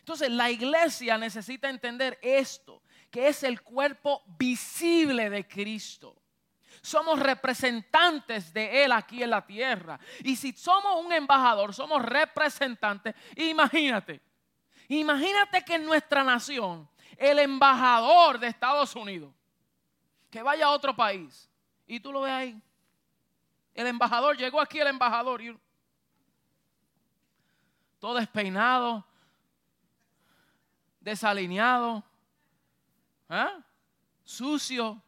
Entonces 0.00 0.30
la 0.30 0.50
iglesia 0.50 1.16
necesita 1.16 1.70
entender 1.70 2.18
esto. 2.20 2.82
Que 3.10 3.28
es 3.28 3.42
el 3.42 3.62
cuerpo 3.62 4.22
visible 4.38 5.30
de 5.30 5.46
Cristo. 5.46 6.16
Somos 6.82 7.18
representantes 7.18 8.52
de 8.52 8.84
Él 8.84 8.92
aquí 8.92 9.22
en 9.22 9.30
la 9.30 9.46
tierra. 9.46 9.98
Y 10.24 10.36
si 10.36 10.52
somos 10.52 11.04
un 11.04 11.12
embajador, 11.12 11.72
somos 11.72 12.02
representantes. 12.02 13.14
Imagínate. 13.36 14.20
Imagínate 14.88 15.64
que 15.64 15.74
en 15.74 15.84
nuestra 15.84 16.22
nación 16.22 16.88
el 17.16 17.38
embajador 17.38 18.38
de 18.38 18.48
Estados 18.48 18.94
Unidos 18.94 19.32
que 20.30 20.42
vaya 20.42 20.66
a 20.66 20.70
otro 20.70 20.94
país 20.94 21.48
y 21.86 22.00
tú 22.00 22.12
lo 22.12 22.22
ves 22.22 22.32
ahí. 22.32 22.62
El 23.74 23.86
embajador, 23.86 24.36
llegó 24.36 24.60
aquí 24.60 24.78
el 24.78 24.88
embajador 24.88 25.42
y 25.42 25.58
todo 27.98 28.14
despeinado, 28.14 29.04
desalineado, 31.00 32.02
¿eh? 33.28 33.62
sucio. 34.24 35.02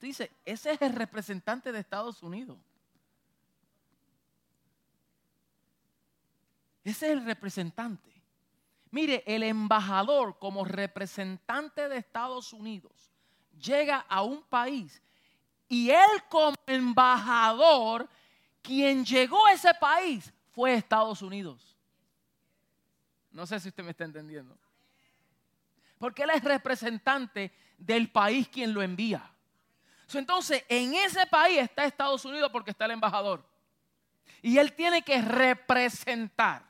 Dice, 0.00 0.30
ese 0.44 0.72
es 0.72 0.82
el 0.82 0.92
representante 0.94 1.72
de 1.72 1.80
Estados 1.80 2.22
Unidos. 2.22 2.58
Ese 6.84 7.06
es 7.06 7.12
el 7.12 7.24
representante. 7.24 8.17
Mire, 8.90 9.22
el 9.26 9.42
embajador 9.42 10.38
como 10.38 10.64
representante 10.64 11.88
de 11.88 11.98
Estados 11.98 12.52
Unidos 12.52 13.12
llega 13.60 13.98
a 14.08 14.22
un 14.22 14.42
país 14.42 15.02
y 15.68 15.90
él 15.90 16.22
como 16.28 16.56
embajador, 16.66 18.08
quien 18.62 19.04
llegó 19.04 19.46
a 19.46 19.52
ese 19.52 19.74
país 19.74 20.32
fue 20.50 20.74
Estados 20.74 21.20
Unidos. 21.20 21.76
No 23.30 23.46
sé 23.46 23.60
si 23.60 23.68
usted 23.68 23.84
me 23.84 23.90
está 23.90 24.04
entendiendo. 24.04 24.56
Porque 25.98 26.22
él 26.22 26.30
es 26.30 26.42
representante 26.42 27.52
del 27.76 28.10
país 28.10 28.48
quien 28.48 28.72
lo 28.72 28.82
envía. 28.82 29.30
Entonces, 30.14 30.64
en 30.68 30.94
ese 30.94 31.26
país 31.26 31.58
está 31.58 31.84
Estados 31.84 32.24
Unidos 32.24 32.50
porque 32.50 32.70
está 32.70 32.86
el 32.86 32.92
embajador. 32.92 33.44
Y 34.40 34.56
él 34.58 34.72
tiene 34.72 35.02
que 35.02 35.20
representar 35.20 36.67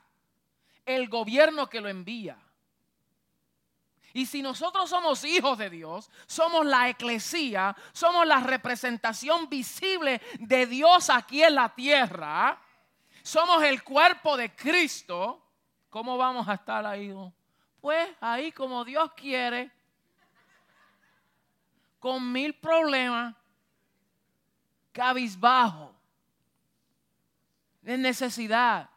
el 0.95 1.07
gobierno 1.07 1.69
que 1.69 1.81
lo 1.81 1.87
envía. 1.87 2.37
Y 4.11 4.25
si 4.25 4.41
nosotros 4.41 4.89
somos 4.89 5.23
hijos 5.23 5.57
de 5.57 5.69
Dios, 5.69 6.09
somos 6.25 6.65
la 6.65 6.89
eclesía, 6.89 7.75
somos 7.93 8.25
la 8.25 8.39
representación 8.39 9.47
visible 9.49 10.19
de 10.39 10.65
Dios 10.65 11.11
aquí 11.11 11.43
en 11.43 11.53
la 11.53 11.69
tierra, 11.69 12.59
somos 13.21 13.61
el 13.63 13.83
cuerpo 13.83 14.35
de 14.35 14.55
Cristo, 14.55 15.45
¿cómo 15.91 16.17
vamos 16.17 16.47
a 16.47 16.55
estar 16.55 16.83
ahí? 16.87 17.13
Pues 17.79 18.09
ahí 18.19 18.51
como 18.51 18.83
Dios 18.83 19.11
quiere, 19.15 19.71
con 21.99 22.31
mil 22.31 22.55
problemas, 22.55 23.35
cabizbajo, 24.91 25.93
de 27.81 27.95
necesidad. 27.95 28.89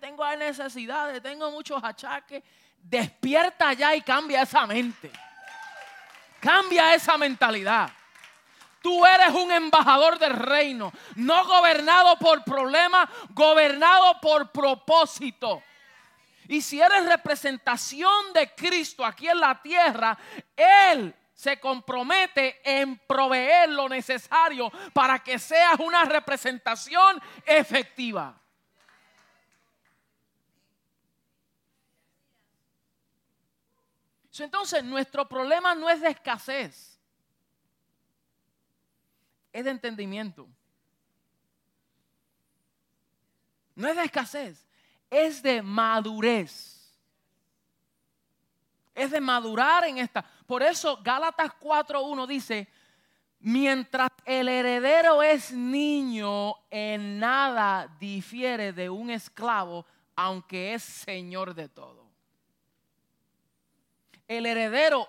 Tengo 0.00 0.36
necesidades, 0.36 1.22
tengo 1.22 1.50
muchos 1.50 1.82
achaques. 1.82 2.42
Despierta 2.82 3.72
ya 3.72 3.94
y 3.94 4.02
cambia 4.02 4.42
esa 4.42 4.66
mente. 4.66 5.10
Cambia 6.40 6.94
esa 6.94 7.16
mentalidad. 7.16 7.90
Tú 8.82 9.04
eres 9.04 9.28
un 9.34 9.52
embajador 9.52 10.18
del 10.18 10.32
reino, 10.32 10.90
no 11.16 11.44
gobernado 11.44 12.16
por 12.16 12.42
problemas, 12.44 13.08
gobernado 13.30 14.18
por 14.20 14.50
propósito. 14.50 15.62
Y 16.48 16.62
si 16.62 16.80
eres 16.80 17.04
representación 17.04 18.32
de 18.32 18.54
Cristo 18.54 19.04
aquí 19.04 19.28
en 19.28 19.38
la 19.38 19.60
tierra, 19.60 20.16
Él 20.56 21.14
se 21.34 21.60
compromete 21.60 22.60
en 22.64 22.98
proveer 23.06 23.68
lo 23.68 23.88
necesario 23.88 24.72
para 24.94 25.18
que 25.18 25.38
seas 25.38 25.78
una 25.78 26.04
representación 26.06 27.20
efectiva. 27.44 28.39
Entonces, 34.44 34.82
nuestro 34.84 35.28
problema 35.28 35.74
no 35.74 35.88
es 35.88 36.00
de 36.00 36.08
escasez, 36.08 36.98
es 39.52 39.64
de 39.64 39.70
entendimiento. 39.70 40.48
No 43.74 43.88
es 43.88 43.96
de 43.96 44.04
escasez, 44.04 44.66
es 45.08 45.42
de 45.42 45.62
madurez. 45.62 46.76
Es 48.94 49.10
de 49.10 49.20
madurar 49.20 49.84
en 49.84 49.98
esta. 49.98 50.24
Por 50.46 50.62
eso 50.62 51.00
Gálatas 51.02 51.52
4.1 51.58 52.26
dice, 52.26 52.68
mientras 53.38 54.10
el 54.24 54.48
heredero 54.48 55.22
es 55.22 55.52
niño, 55.52 56.54
en 56.70 57.18
nada 57.18 57.96
difiere 57.98 58.72
de 58.72 58.90
un 58.90 59.10
esclavo, 59.10 59.86
aunque 60.14 60.74
es 60.74 60.82
señor 60.82 61.54
de 61.54 61.68
todo 61.68 62.09
el 64.30 64.46
heredero, 64.46 65.08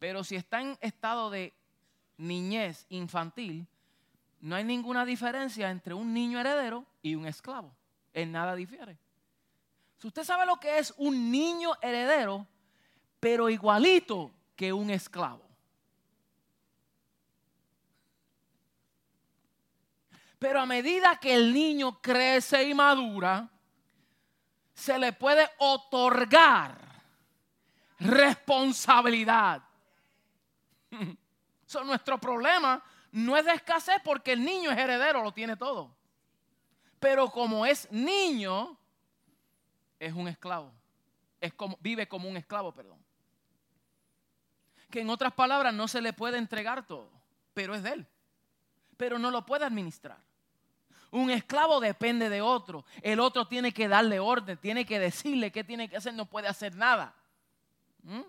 pero 0.00 0.24
si 0.24 0.34
está 0.34 0.60
en 0.60 0.76
estado 0.80 1.30
de 1.30 1.54
niñez 2.16 2.86
infantil, 2.88 3.68
no 4.40 4.56
hay 4.56 4.64
ninguna 4.64 5.04
diferencia 5.04 5.70
entre 5.70 5.94
un 5.94 6.12
niño 6.12 6.40
heredero 6.40 6.84
y 7.02 7.14
un 7.14 7.24
esclavo. 7.24 7.72
En 8.12 8.32
nada 8.32 8.56
difiere. 8.56 8.98
Si 9.98 10.08
usted 10.08 10.24
sabe 10.24 10.44
lo 10.44 10.58
que 10.58 10.78
es 10.78 10.92
un 10.96 11.30
niño 11.30 11.70
heredero, 11.80 12.44
pero 13.20 13.48
igualito 13.48 14.32
que 14.56 14.72
un 14.72 14.90
esclavo. 14.90 15.44
Pero 20.40 20.60
a 20.60 20.66
medida 20.66 21.20
que 21.20 21.32
el 21.32 21.54
niño 21.54 22.02
crece 22.02 22.68
y 22.68 22.74
madura, 22.74 23.48
se 24.74 24.98
le 24.98 25.12
puede 25.12 25.48
otorgar 25.58 26.93
responsabilidad. 27.98 29.62
So, 31.66 31.82
nuestro 31.82 32.18
problema 32.18 32.80
no 33.10 33.36
es 33.36 33.44
de 33.44 33.52
escasez 33.52 33.96
porque 34.04 34.32
el 34.32 34.44
niño 34.44 34.70
es 34.70 34.78
heredero, 34.78 35.22
lo 35.22 35.32
tiene 35.32 35.56
todo. 35.56 35.90
Pero 37.00 37.30
como 37.30 37.66
es 37.66 37.90
niño, 37.90 38.76
es 39.98 40.12
un 40.12 40.28
esclavo. 40.28 40.72
Es 41.40 41.52
como, 41.54 41.76
vive 41.80 42.06
como 42.06 42.28
un 42.28 42.36
esclavo, 42.36 42.72
perdón. 42.72 42.98
Que 44.90 45.00
en 45.00 45.10
otras 45.10 45.32
palabras 45.32 45.74
no 45.74 45.88
se 45.88 46.00
le 46.00 46.12
puede 46.12 46.38
entregar 46.38 46.86
todo, 46.86 47.10
pero 47.54 47.74
es 47.74 47.82
de 47.82 47.94
él. 47.94 48.06
Pero 48.96 49.18
no 49.18 49.30
lo 49.30 49.44
puede 49.44 49.64
administrar. 49.64 50.18
Un 51.10 51.30
esclavo 51.30 51.80
depende 51.80 52.28
de 52.28 52.40
otro. 52.40 52.84
El 53.02 53.20
otro 53.20 53.46
tiene 53.46 53.72
que 53.72 53.88
darle 53.88 54.18
orden, 54.18 54.58
tiene 54.58 54.84
que 54.84 54.98
decirle 54.98 55.52
qué 55.52 55.62
tiene 55.62 55.88
que 55.88 55.96
hacer, 55.96 56.14
no 56.14 56.26
puede 56.26 56.48
hacer 56.48 56.74
nada. 56.74 57.14
¿Mm? 58.04 58.22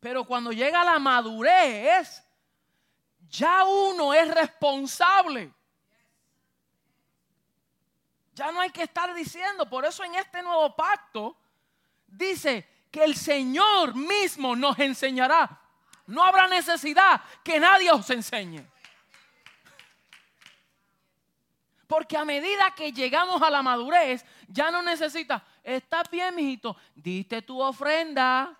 Pero 0.00 0.24
cuando 0.24 0.52
llega 0.52 0.84
la 0.84 0.98
madurez, 0.98 2.22
ya 3.28 3.64
uno 3.64 4.14
es 4.14 4.32
responsable. 4.32 5.52
Ya 8.34 8.50
no 8.52 8.60
hay 8.60 8.70
que 8.70 8.82
estar 8.82 9.14
diciendo, 9.14 9.68
por 9.68 9.84
eso 9.84 10.02
en 10.04 10.14
este 10.16 10.42
nuevo 10.42 10.74
pacto 10.74 11.36
dice 12.06 12.68
que 12.90 13.04
el 13.04 13.16
Señor 13.16 13.94
mismo 13.94 14.54
nos 14.56 14.78
enseñará. 14.78 15.60
No 16.06 16.22
habrá 16.22 16.48
necesidad 16.48 17.22
que 17.42 17.58
nadie 17.58 17.90
os 17.90 18.08
enseñe. 18.10 18.64
Porque 21.86 22.16
a 22.16 22.24
medida 22.24 22.74
que 22.74 22.92
llegamos 22.92 23.40
a 23.42 23.50
la 23.50 23.62
madurez, 23.62 24.24
ya 24.48 24.70
no 24.70 24.82
necesita, 24.82 25.44
¿Estás 25.64 26.08
bien, 26.10 26.34
mijito? 26.34 26.76
¿Diste 26.94 27.40
tu 27.40 27.58
ofrenda? 27.60 28.54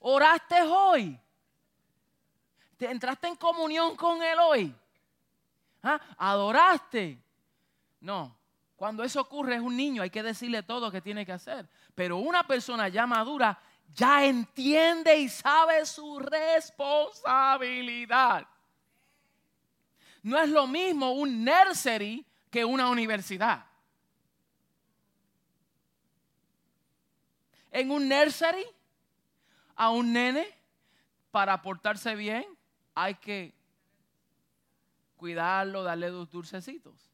¿Oraste 0.00 0.60
hoy? 0.62 1.18
¿Te 2.76 2.90
entraste 2.90 3.28
en 3.28 3.36
comunión 3.36 3.94
con 3.94 4.20
Él 4.20 4.36
hoy? 4.40 4.74
¿Ah? 5.84 6.00
¿Adoraste? 6.18 7.22
No. 8.00 8.36
Cuando 8.74 9.04
eso 9.04 9.20
ocurre 9.20 9.54
es 9.54 9.60
un 9.60 9.76
niño, 9.76 10.02
hay 10.02 10.10
que 10.10 10.22
decirle 10.22 10.64
todo 10.64 10.90
que 10.90 11.00
tiene 11.00 11.24
que 11.24 11.30
hacer. 11.32 11.68
Pero 11.94 12.16
una 12.16 12.44
persona 12.44 12.88
ya 12.88 13.06
madura 13.06 13.56
ya 13.94 14.24
entiende 14.24 15.16
y 15.16 15.28
sabe 15.28 15.86
su 15.86 16.18
responsabilidad. 16.18 18.48
No 20.22 20.40
es 20.40 20.48
lo 20.48 20.66
mismo 20.66 21.12
un 21.12 21.44
nursery 21.44 22.26
que 22.50 22.64
una 22.64 22.88
universidad. 22.88 23.67
En 27.70 27.90
un 27.90 28.08
nursery 28.08 28.64
a 29.76 29.90
un 29.90 30.12
nene 30.12 30.46
para 31.30 31.60
portarse 31.62 32.14
bien, 32.14 32.44
hay 32.94 33.14
que 33.14 33.54
cuidarlo, 35.16 35.82
darle 35.82 36.10
dos 36.10 36.30
dulcecitos. 36.30 37.10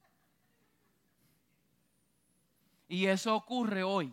Y 2.89 3.07
eso 3.07 3.35
ocurre 3.35 3.83
hoy. 3.83 4.13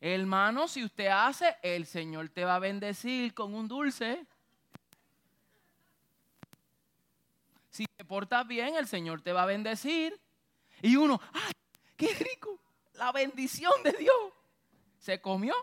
Hermano, 0.00 0.66
si 0.66 0.82
usted 0.82 1.06
hace, 1.06 1.56
el 1.62 1.86
Señor 1.86 2.28
te 2.30 2.44
va 2.44 2.56
a 2.56 2.58
bendecir 2.58 3.34
con 3.34 3.54
un 3.54 3.68
dulce. 3.68 4.26
Si 7.70 7.86
te 7.86 8.04
portas 8.04 8.46
bien, 8.46 8.74
el 8.74 8.88
Señor 8.88 9.22
te 9.22 9.32
va 9.32 9.44
a 9.44 9.46
bendecir. 9.46 10.20
Y 10.82 10.96
uno, 10.96 11.20
¡ay, 11.32 11.52
qué 11.96 12.12
rico! 12.14 12.61
La 13.02 13.10
bendición 13.10 13.72
de 13.82 13.92
Dios. 13.92 14.32
Se 14.98 15.20
comió. 15.20 15.54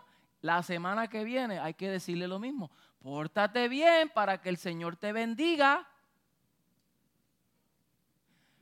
La 0.41 0.63
semana 0.63 1.10
que 1.10 1.23
viene 1.23 1.60
hay 1.60 1.73
que 1.73 1.89
decirle 1.89 2.28
lo 2.28 2.39
mismo. 2.39 2.71
Pórtate 3.02 3.67
bien 3.67 4.10
para 4.10 4.41
que 4.41 4.49
el 4.49 4.58
Señor 4.58 4.95
te 4.95 5.12
bendiga. 5.12 5.88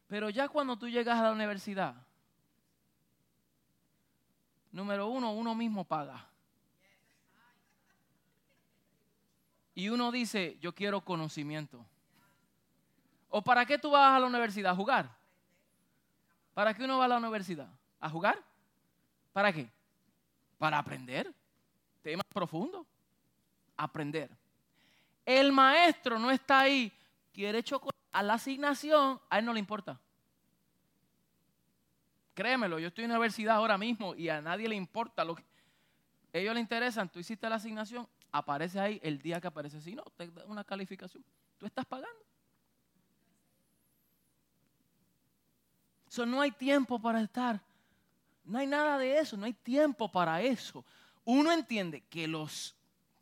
Pero 0.07 0.29
ya 0.29 0.47
cuando 0.47 0.77
tú 0.77 0.87
llegas 0.87 1.19
a 1.19 1.23
la 1.23 1.31
universidad, 1.31 1.95
número 4.71 5.07
uno, 5.07 5.33
uno 5.33 5.53
mismo 5.53 5.83
paga. 5.83 6.27
Y 9.75 9.89
uno 9.89 10.11
dice, 10.11 10.57
yo 10.59 10.73
quiero 10.73 11.01
conocimiento. 11.01 11.85
¿O 13.29 13.43
para 13.43 13.65
qué 13.65 13.77
tú 13.77 13.91
vas 13.91 14.15
a 14.15 14.19
la 14.19 14.25
universidad? 14.25 14.71
¿A 14.71 14.75
jugar? 14.75 15.15
¿Para 16.55 16.73
qué 16.73 16.85
uno 16.85 16.97
va 16.97 17.05
a 17.05 17.09
la 17.09 17.17
universidad? 17.17 17.69
¿A 17.99 18.09
jugar? 18.09 18.43
¿Para 19.37 19.53
qué? 19.53 19.69
Para 20.57 20.79
aprender. 20.79 21.31
Temas 22.01 22.25
profundos. 22.33 22.87
Aprender. 23.75 24.31
El 25.23 25.51
maestro 25.51 26.17
no 26.17 26.31
está 26.31 26.61
ahí, 26.61 26.91
quiere 27.31 27.61
chocolate. 27.61 27.95
A 28.13 28.23
la 28.23 28.33
asignación, 28.33 29.21
a 29.29 29.37
él 29.37 29.45
no 29.45 29.53
le 29.53 29.59
importa. 29.59 29.99
Créemelo, 32.33 32.79
yo 32.79 32.87
estoy 32.87 33.03
en 33.03 33.11
la 33.11 33.17
universidad 33.17 33.57
ahora 33.57 33.77
mismo 33.77 34.15
y 34.15 34.27
a 34.27 34.41
nadie 34.41 34.67
le 34.67 34.75
importa 34.75 35.23
lo 35.23 35.35
que. 35.35 35.45
Ellos 36.33 36.55
le 36.55 36.59
interesan, 36.59 37.07
tú 37.07 37.19
hiciste 37.19 37.47
la 37.47 37.57
asignación, 37.57 38.07
aparece 38.31 38.79
ahí 38.79 38.99
el 39.03 39.21
día 39.21 39.39
que 39.39 39.45
aparece. 39.45 39.79
Si 39.81 39.93
no, 39.93 40.01
te 40.15 40.31
da 40.31 40.45
una 40.45 40.63
calificación. 40.63 41.23
Tú 41.59 41.67
estás 41.67 41.85
pagando. 41.85 42.25
Eso 46.09 46.25
no 46.25 46.41
hay 46.41 46.49
tiempo 46.49 46.99
para 46.99 47.21
estar 47.21 47.66
No 48.47 48.59
hay 48.59 48.67
nada 48.67 48.97
de 48.97 49.19
eso, 49.19 49.37
no 49.37 49.45
hay 49.45 49.53
tiempo 49.53 50.09
para 50.09 50.41
eso. 50.41 50.83
Uno 51.25 51.51
entiende 51.51 52.01
que 52.09 52.27
los 52.27 52.75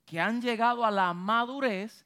que 0.06 0.20
han 0.20 0.42
llegado 0.42 0.86
a 0.86 0.92
la 0.92 1.14
madurez 1.14 2.06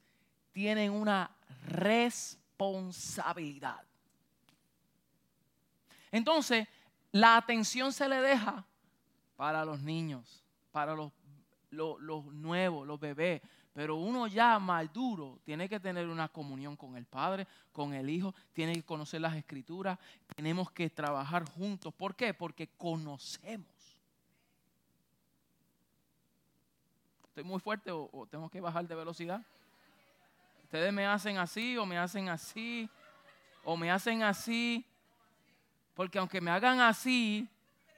tienen 0.53 0.91
una 0.91 1.31
responsabilidad. 1.67 3.81
Entonces, 6.11 6.67
la 7.11 7.37
atención 7.37 7.91
se 7.91 8.07
le 8.07 8.21
deja 8.21 8.63
para 9.35 9.65
los 9.65 9.81
niños, 9.81 10.43
para 10.71 10.93
los, 10.95 11.11
los, 11.69 12.25
nuevos, 12.25 12.87
los 12.87 12.99
bebés. 12.99 13.41
Pero 13.79 13.95
uno 13.95 14.27
ya 14.27 14.59
maduro 14.59 15.39
tiene 15.45 15.69
que 15.69 15.79
tener 15.79 16.05
una 16.09 16.27
comunión 16.27 16.75
con 16.75 16.97
el 16.97 17.05
Padre, 17.05 17.47
con 17.71 17.93
el 17.93 18.09
Hijo, 18.09 18.35
tiene 18.51 18.73
que 18.73 18.83
conocer 18.83 19.21
las 19.21 19.33
escrituras, 19.37 19.97
tenemos 20.35 20.69
que 20.69 20.89
trabajar 20.89 21.45
juntos. 21.49 21.93
¿Por 21.93 22.13
qué? 22.13 22.33
Porque 22.33 22.67
conocemos. 22.67 23.97
¿Estoy 27.29 27.45
muy 27.45 27.61
fuerte 27.61 27.89
o, 27.89 28.09
o 28.11 28.27
tengo 28.27 28.49
que 28.49 28.59
bajar 28.59 28.85
de 28.85 28.95
velocidad? 28.95 29.41
Ustedes 30.65 30.91
me 30.91 31.05
hacen 31.05 31.37
así 31.37 31.77
o 31.77 31.85
me 31.85 31.97
hacen 31.97 32.27
así 32.27 32.89
o 33.63 33.77
me 33.77 33.89
hacen 33.89 34.23
así. 34.23 34.85
Porque 35.93 36.19
aunque 36.19 36.41
me 36.41 36.51
hagan 36.51 36.81
así, 36.81 37.47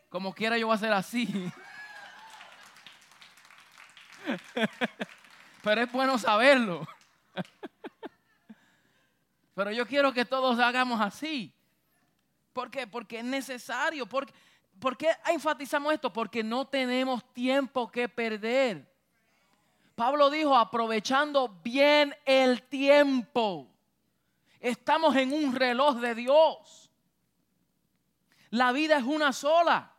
como 0.09 0.31
quiera 0.31 0.59
yo 0.59 0.67
voy 0.67 0.73
a 0.73 0.75
hacer 0.75 0.93
así. 0.93 1.51
Pero 5.61 5.81
es 5.81 5.91
bueno 5.91 6.17
saberlo. 6.17 6.87
Pero 9.55 9.71
yo 9.71 9.85
quiero 9.85 10.13
que 10.13 10.25
todos 10.25 10.59
hagamos 10.59 10.99
así. 10.99 11.53
¿Por 12.53 12.71
qué? 12.71 12.87
Porque 12.87 13.19
es 13.19 13.25
necesario. 13.25 14.05
¿Por, 14.05 14.27
¿Por 14.79 14.97
qué 14.97 15.09
enfatizamos 15.27 15.93
esto? 15.93 16.11
Porque 16.11 16.43
no 16.43 16.67
tenemos 16.67 17.23
tiempo 17.33 17.91
que 17.91 18.09
perder. 18.09 18.89
Pablo 19.95 20.29
dijo, 20.29 20.55
aprovechando 20.55 21.49
bien 21.63 22.15
el 22.25 22.63
tiempo. 22.63 23.67
Estamos 24.59 25.15
en 25.15 25.33
un 25.33 25.55
reloj 25.55 25.97
de 25.97 26.15
Dios. 26.15 26.89
La 28.49 28.71
vida 28.71 28.97
es 28.97 29.03
una 29.03 29.31
sola. 29.31 29.91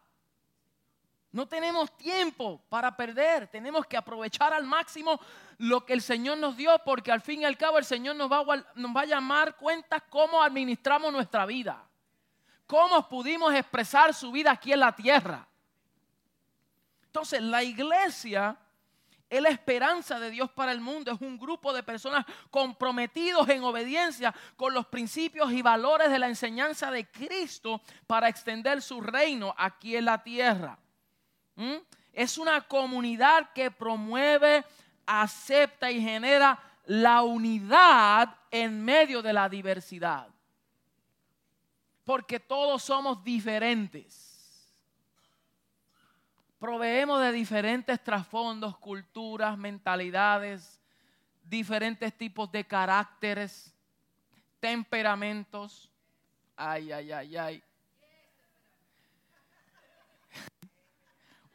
No 1.32 1.46
tenemos 1.46 1.96
tiempo 1.96 2.60
para 2.68 2.94
perder. 2.94 3.48
Tenemos 3.48 3.86
que 3.86 3.96
aprovechar 3.96 4.52
al 4.52 4.64
máximo 4.64 5.18
lo 5.62 5.86
que 5.86 5.92
el 5.92 6.02
Señor 6.02 6.38
nos 6.38 6.56
dio 6.56 6.76
porque 6.84 7.12
al 7.12 7.20
fin 7.20 7.42
y 7.42 7.44
al 7.44 7.56
cabo 7.56 7.78
el 7.78 7.84
Señor 7.84 8.16
nos 8.16 8.30
va, 8.30 8.40
a, 8.40 8.64
nos 8.74 8.96
va 8.96 9.02
a 9.02 9.06
llamar 9.06 9.54
cuentas 9.54 10.02
cómo 10.10 10.42
administramos 10.42 11.12
nuestra 11.12 11.46
vida. 11.46 11.84
Cómo 12.66 13.08
pudimos 13.08 13.54
expresar 13.54 14.12
su 14.12 14.32
vida 14.32 14.50
aquí 14.50 14.72
en 14.72 14.80
la 14.80 14.96
tierra. 14.96 15.46
Entonces 17.04 17.40
la 17.40 17.62
iglesia 17.62 18.56
es 19.30 19.40
la 19.40 19.50
esperanza 19.50 20.18
de 20.18 20.30
Dios 20.30 20.50
para 20.50 20.72
el 20.72 20.80
mundo. 20.80 21.12
Es 21.12 21.20
un 21.20 21.38
grupo 21.38 21.72
de 21.72 21.84
personas 21.84 22.26
comprometidos 22.50 23.48
en 23.48 23.62
obediencia 23.62 24.34
con 24.56 24.74
los 24.74 24.86
principios 24.86 25.52
y 25.52 25.62
valores 25.62 26.10
de 26.10 26.18
la 26.18 26.26
enseñanza 26.26 26.90
de 26.90 27.08
Cristo 27.08 27.80
para 28.08 28.28
extender 28.28 28.82
su 28.82 29.00
reino 29.00 29.54
aquí 29.56 29.94
en 29.94 30.06
la 30.06 30.24
tierra. 30.24 30.76
¿Mm? 31.54 31.76
Es 32.12 32.36
una 32.36 32.60
comunidad 32.62 33.52
que 33.52 33.70
promueve, 33.70 34.64
acepta 35.06 35.90
y 35.90 36.00
genera 36.00 36.58
la 36.84 37.22
unidad 37.22 38.36
en 38.50 38.84
medio 38.84 39.22
de 39.22 39.32
la 39.32 39.48
diversidad. 39.48 40.28
Porque 42.04 42.40
todos 42.40 42.82
somos 42.82 43.22
diferentes 43.22 44.32
proveemos 46.62 47.20
de 47.20 47.32
diferentes 47.32 48.00
trasfondos, 48.04 48.78
culturas, 48.78 49.58
mentalidades, 49.58 50.80
diferentes 51.42 52.16
tipos 52.16 52.52
de 52.52 52.64
caracteres, 52.64 53.74
temperamentos. 54.60 55.90
Ay, 56.56 56.92
ay, 56.92 57.10
ay, 57.10 57.36
ay. 57.36 57.62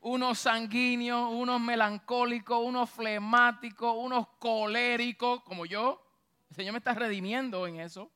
Unos 0.08 0.40
sanguíneos, 0.40 1.30
unos 1.34 1.60
melancólicos, 1.60 2.64
unos 2.64 2.90
flemáticos, 2.90 3.94
unos 3.98 4.26
coléricos, 4.40 5.44
como 5.44 5.66
yo. 5.66 6.02
El 6.50 6.56
Señor 6.56 6.72
me 6.72 6.78
está 6.78 6.94
redimiendo 6.94 7.68
en 7.68 7.82
eso. 7.82 8.10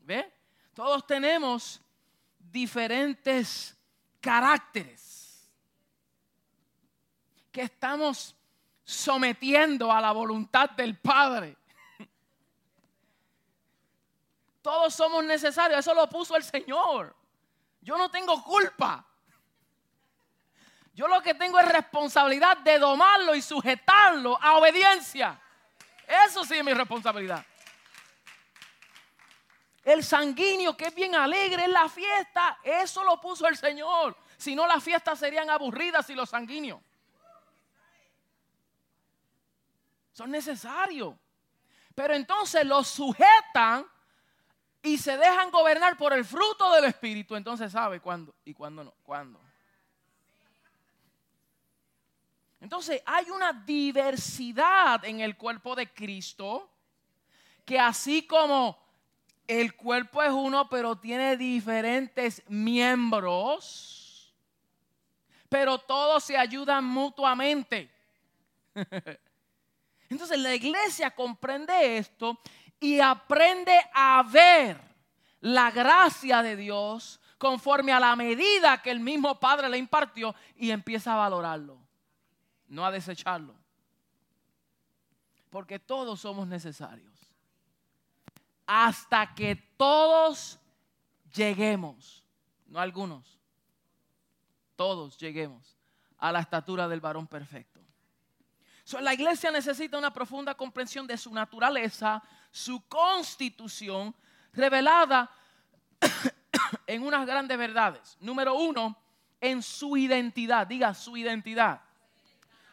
¿Ve? 0.00 0.30
Todos 0.74 1.06
tenemos 1.06 1.80
diferentes 2.38 3.74
caracteres 4.20 5.48
que 7.50 7.62
estamos 7.62 8.36
sometiendo 8.84 9.90
a 9.90 10.02
la 10.02 10.12
voluntad 10.12 10.68
del 10.68 10.98
Padre. 10.98 11.56
Todos 14.60 14.92
somos 14.92 15.24
necesarios, 15.24 15.80
eso 15.80 15.94
lo 15.94 16.06
puso 16.06 16.36
el 16.36 16.42
Señor. 16.42 17.18
Yo 17.80 17.96
no 17.96 18.10
tengo 18.10 18.42
culpa. 18.44 19.04
Yo 20.92 21.08
lo 21.08 21.22
que 21.22 21.34
tengo 21.34 21.58
es 21.58 21.68
responsabilidad 21.68 22.58
de 22.58 22.78
domarlo 22.78 23.34
y 23.34 23.42
sujetarlo 23.42 24.38
a 24.40 24.58
obediencia. 24.58 25.40
Eso 26.26 26.44
sí 26.44 26.58
es 26.58 26.64
mi 26.64 26.74
responsabilidad. 26.74 27.44
El 29.82 30.04
sanguíneo 30.04 30.76
que 30.76 30.86
es 30.86 30.94
bien 30.94 31.14
alegre 31.14 31.64
en 31.64 31.72
la 31.72 31.88
fiesta, 31.88 32.58
eso 32.62 33.02
lo 33.02 33.20
puso 33.20 33.46
el 33.46 33.56
Señor. 33.56 34.16
Si 34.36 34.54
no, 34.54 34.66
las 34.66 34.82
fiestas 34.82 35.18
serían 35.18 35.48
aburridas 35.48 36.10
y 36.10 36.14
los 36.14 36.28
sanguíneos. 36.28 36.80
Son 40.12 40.30
necesarios. 40.30 41.14
Pero 41.94 42.14
entonces 42.14 42.64
los 42.66 42.88
sujetan 42.88 43.86
y 44.82 44.98
se 44.98 45.16
dejan 45.16 45.50
gobernar 45.50 45.96
por 45.96 46.12
el 46.12 46.24
fruto 46.24 46.72
del 46.72 46.84
Espíritu. 46.84 47.36
Entonces 47.36 47.72
sabe 47.72 48.00
cuándo 48.00 48.34
y 48.44 48.54
cuándo 48.54 48.84
no. 48.84 48.94
¿Cuándo? 49.02 49.40
Entonces 52.60 53.02
hay 53.06 53.30
una 53.30 53.52
diversidad 53.52 55.04
en 55.04 55.20
el 55.20 55.36
cuerpo 55.36 55.74
de 55.74 55.88
Cristo 55.92 56.70
que 57.64 57.78
así 57.78 58.26
como 58.26 58.78
el 59.46 59.74
cuerpo 59.74 60.22
es 60.22 60.30
uno, 60.30 60.68
pero 60.68 60.96
tiene 60.96 61.36
diferentes 61.36 62.42
miembros, 62.48 64.32
pero 65.48 65.78
todos 65.78 66.22
se 66.22 66.36
ayudan 66.36 66.84
mutuamente. 66.84 67.90
Entonces 70.08 70.38
la 70.38 70.54
iglesia 70.54 71.10
comprende 71.10 71.96
esto 71.96 72.40
y 72.80 72.98
aprende 73.00 73.78
a 73.92 74.22
ver 74.22 74.80
la 75.40 75.70
gracia 75.70 76.42
de 76.42 76.56
Dios 76.56 77.20
conforme 77.38 77.92
a 77.92 78.00
la 78.00 78.16
medida 78.16 78.82
que 78.82 78.90
el 78.90 79.00
mismo 79.00 79.38
Padre 79.38 79.68
le 79.68 79.78
impartió 79.78 80.34
y 80.56 80.70
empieza 80.70 81.14
a 81.14 81.18
valorarlo, 81.18 81.78
no 82.68 82.84
a 82.84 82.90
desecharlo. 82.90 83.54
Porque 85.50 85.78
todos 85.78 86.20
somos 86.20 86.46
necesarios 86.46 87.10
hasta 88.72 89.34
que 89.34 89.56
todos 89.76 90.56
lleguemos, 91.34 92.22
no 92.66 92.78
algunos, 92.78 93.36
todos 94.76 95.18
lleguemos 95.18 95.76
a 96.18 96.30
la 96.30 96.38
estatura 96.38 96.86
del 96.86 97.00
varón 97.00 97.26
perfecto. 97.26 97.80
la 99.00 99.12
iglesia 99.12 99.50
necesita 99.50 99.98
una 99.98 100.12
profunda 100.12 100.54
comprensión 100.54 101.04
de 101.04 101.18
su 101.18 101.34
naturaleza, 101.34 102.22
su 102.50 102.86
constitución, 102.88 104.14
revelada 104.52 105.30
en 106.86 107.02
unas 107.02 107.26
grandes 107.26 107.56
verdades. 107.56 108.16
Número 108.20 108.54
uno, 108.54 108.96
en 109.40 109.62
su 109.62 109.96
identidad, 109.96 110.66
diga 110.66 110.92
su 110.94 111.16
identidad. 111.16 111.80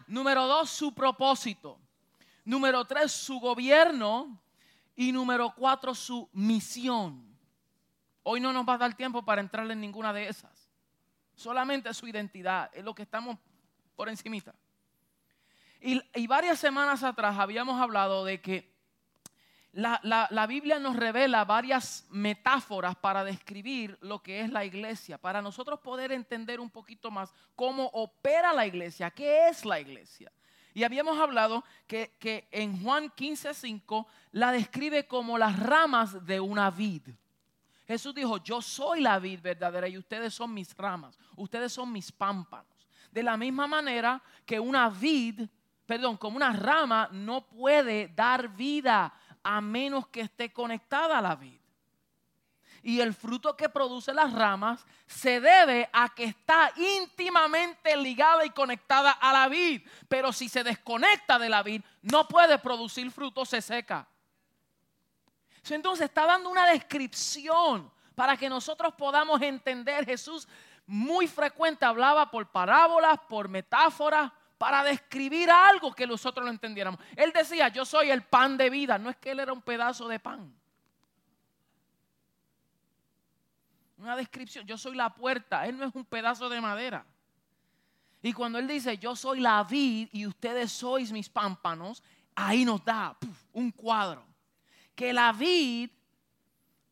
Número 0.07 0.47
dos, 0.47 0.69
su 0.69 0.93
propósito. 0.93 1.79
Número 2.45 2.85
tres, 2.85 3.11
su 3.11 3.39
gobierno. 3.39 4.39
Y 4.95 5.11
número 5.11 5.53
cuatro, 5.55 5.93
su 5.93 6.27
misión. 6.33 7.23
Hoy 8.23 8.39
no 8.39 8.51
nos 8.51 8.67
va 8.67 8.73
a 8.73 8.77
dar 8.79 8.95
tiempo 8.95 9.23
para 9.23 9.41
entrar 9.41 9.69
en 9.69 9.79
ninguna 9.79 10.11
de 10.11 10.27
esas. 10.27 10.71
Solamente 11.35 11.93
su 11.93 12.07
identidad, 12.07 12.71
es 12.73 12.83
lo 12.83 12.95
que 12.95 13.03
estamos 13.03 13.37
por 13.95 14.09
encimita. 14.09 14.55
Y, 15.79 16.01
y 16.15 16.25
varias 16.25 16.57
semanas 16.57 17.03
atrás 17.03 17.37
habíamos 17.37 17.79
hablado 17.79 18.25
de 18.25 18.41
que 18.41 18.76
la, 19.73 19.99
la, 20.31 20.47
Biblia 20.47 20.79
nos 20.79 20.95
revela 20.95 21.45
varias 21.45 22.05
metáforas 22.09 22.95
para 22.95 23.23
describir 23.23 23.97
lo 24.01 24.23
que 24.23 24.41
es 24.41 24.51
la 24.51 24.65
iglesia, 24.65 25.17
para 25.17 25.41
nosotros 25.41 25.79
poder 25.79 26.11
entender 26.11 26.59
un 26.59 26.69
poquito 26.69 27.11
más 27.11 27.33
cómo 27.55 27.85
opera 27.93 28.53
la 28.53 28.65
iglesia, 28.65 29.11
qué 29.11 29.49
es 29.49 29.65
la 29.65 29.79
iglesia. 29.79 30.31
Y 30.77 30.83
habíamos 30.83 31.17
hablado 31.17 31.63
que, 31.87 32.47
en 32.51 32.83
Juan 32.83 33.09
15:5 33.09 34.05
la 34.33 34.51
describe 34.51 35.07
como 35.07 35.37
las 35.37 35.59
ramas 35.59 36.23
de 36.23 36.39
una 36.39 36.69
vid. 36.69 37.01
Jesús 37.87 38.13
dijo, 38.13 38.37
yo 38.43 38.61
soy 38.61 39.01
la 39.01 39.17
vid 39.17 39.41
verdadera 39.41 39.87
y 39.87 39.97
ustedes 39.97 40.35
son 40.35 40.53
mis 40.53 40.75
ramas, 40.77 41.17
ustedes 41.35 41.73
son 41.73 41.91
mis 41.91 42.11
pámpanos. 42.11 42.87
De 43.11 43.23
la 43.23 43.37
misma 43.37 43.65
manera 43.65 44.21
que 44.45 44.59
una 44.59 44.87
vid, 44.89 45.47
perdón, 45.87 46.15
como 46.17 46.35
una 46.35 46.53
rama 46.53 47.09
no 47.11 47.47
puede 47.47 48.09
dar 48.09 48.49
vida 48.49 49.11
a 49.43 49.61
menos 49.61 50.07
que 50.07 50.21
esté 50.21 50.51
conectada 50.51 51.17
a 51.17 51.21
la 51.21 51.35
vid. 51.35 51.59
Y 52.83 53.01
el 53.01 53.13
fruto 53.13 53.57
que 53.57 53.69
produce 53.69 54.13
las 54.13 54.31
ramas 54.31 54.85
se 55.07 55.41
debe 55.41 55.89
a 55.91 56.09
que 56.09 56.25
está 56.25 56.71
íntimamente 56.75 57.97
ligada 57.97 58.45
y 58.45 58.51
conectada 58.51 59.11
a 59.11 59.33
la 59.33 59.47
vid. 59.49 59.81
Pero 60.07 60.31
si 60.31 60.47
se 60.47 60.63
desconecta 60.63 61.37
de 61.37 61.49
la 61.49 61.63
vid, 61.63 61.81
no 62.01 62.27
puede 62.27 62.57
producir 62.59 63.11
fruto, 63.11 63.45
se 63.45 63.61
seca. 63.61 64.07
Entonces 65.69 66.05
está 66.05 66.25
dando 66.25 66.49
una 66.49 66.65
descripción 66.67 67.91
para 68.15 68.37
que 68.37 68.49
nosotros 68.49 68.93
podamos 68.93 69.41
entender. 69.41 70.05
Jesús 70.05 70.47
muy 70.85 71.27
frecuente 71.27 71.85
hablaba 71.85 72.31
por 72.31 72.47
parábolas, 72.47 73.19
por 73.27 73.49
metáforas, 73.49 74.31
para 74.57 74.83
describir 74.83 75.49
algo 75.49 75.93
que 75.93 76.07
nosotros 76.07 76.45
lo 76.45 76.51
entendiéramos. 76.51 76.99
Él 77.15 77.31
decía, 77.31 77.69
yo 77.69 77.85
soy 77.85 78.09
el 78.09 78.23
pan 78.23 78.57
de 78.57 78.69
vida. 78.69 78.97
No 78.97 79.09
es 79.09 79.17
que 79.17 79.31
él 79.31 79.39
era 79.39 79.53
un 79.53 79.61
pedazo 79.61 80.07
de 80.07 80.19
pan. 80.19 80.53
Una 83.97 84.15
descripción, 84.15 84.65
yo 84.65 84.77
soy 84.77 84.95
la 84.95 85.13
puerta. 85.13 85.65
Él 85.65 85.77
no 85.77 85.85
es 85.85 85.95
un 85.95 86.05
pedazo 86.05 86.49
de 86.49 86.61
madera. 86.61 87.05
Y 88.21 88.33
cuando 88.33 88.59
él 88.59 88.67
dice, 88.67 88.97
yo 88.97 89.15
soy 89.15 89.39
la 89.39 89.63
vid 89.63 90.09
y 90.11 90.25
ustedes 90.25 90.71
sois 90.71 91.11
mis 91.11 91.29
pámpanos, 91.29 92.03
ahí 92.35 92.65
nos 92.65 92.83
da 92.83 93.15
un 93.53 93.71
cuadro 93.71 94.25
que 94.97 95.13
la 95.13 95.31
vid 95.31 95.91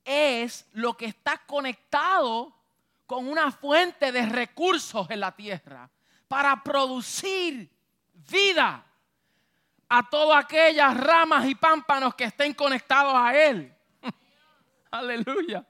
es 0.06 0.68
lo 0.74 0.96
que 0.96 1.08
está 1.08 1.40
conectado 1.48 2.56
con 3.08 3.28
una 3.28 3.52
fuente 3.52 4.12
de 4.12 4.28
recursos 4.28 5.10
en 5.10 5.20
la 5.20 5.32
tierra 5.32 5.90
para 6.28 6.62
producir 6.64 7.70
vida 8.14 8.86
a 9.88 10.10
todas 10.10 10.44
aquellas 10.44 10.96
ramas 10.98 11.48
y 11.48 11.56
pámpanos 11.56 12.16
que 12.16 12.26
estén 12.26 12.54
conectados 12.54 13.14
a 13.16 13.38
Él. 13.38 13.74
Aleluya. 14.92 15.66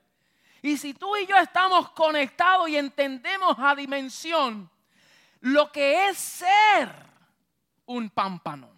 Y 0.61 0.77
si 0.77 0.93
tú 0.93 1.15
y 1.15 1.25
yo 1.25 1.37
estamos 1.37 1.91
conectados 1.91 2.69
y 2.69 2.77
entendemos 2.77 3.55
a 3.59 3.75
dimensión 3.75 4.69
lo 5.41 5.71
que 5.71 6.09
es 6.09 6.17
ser 6.17 6.89
un 7.85 8.09
pámpano, 8.09 8.69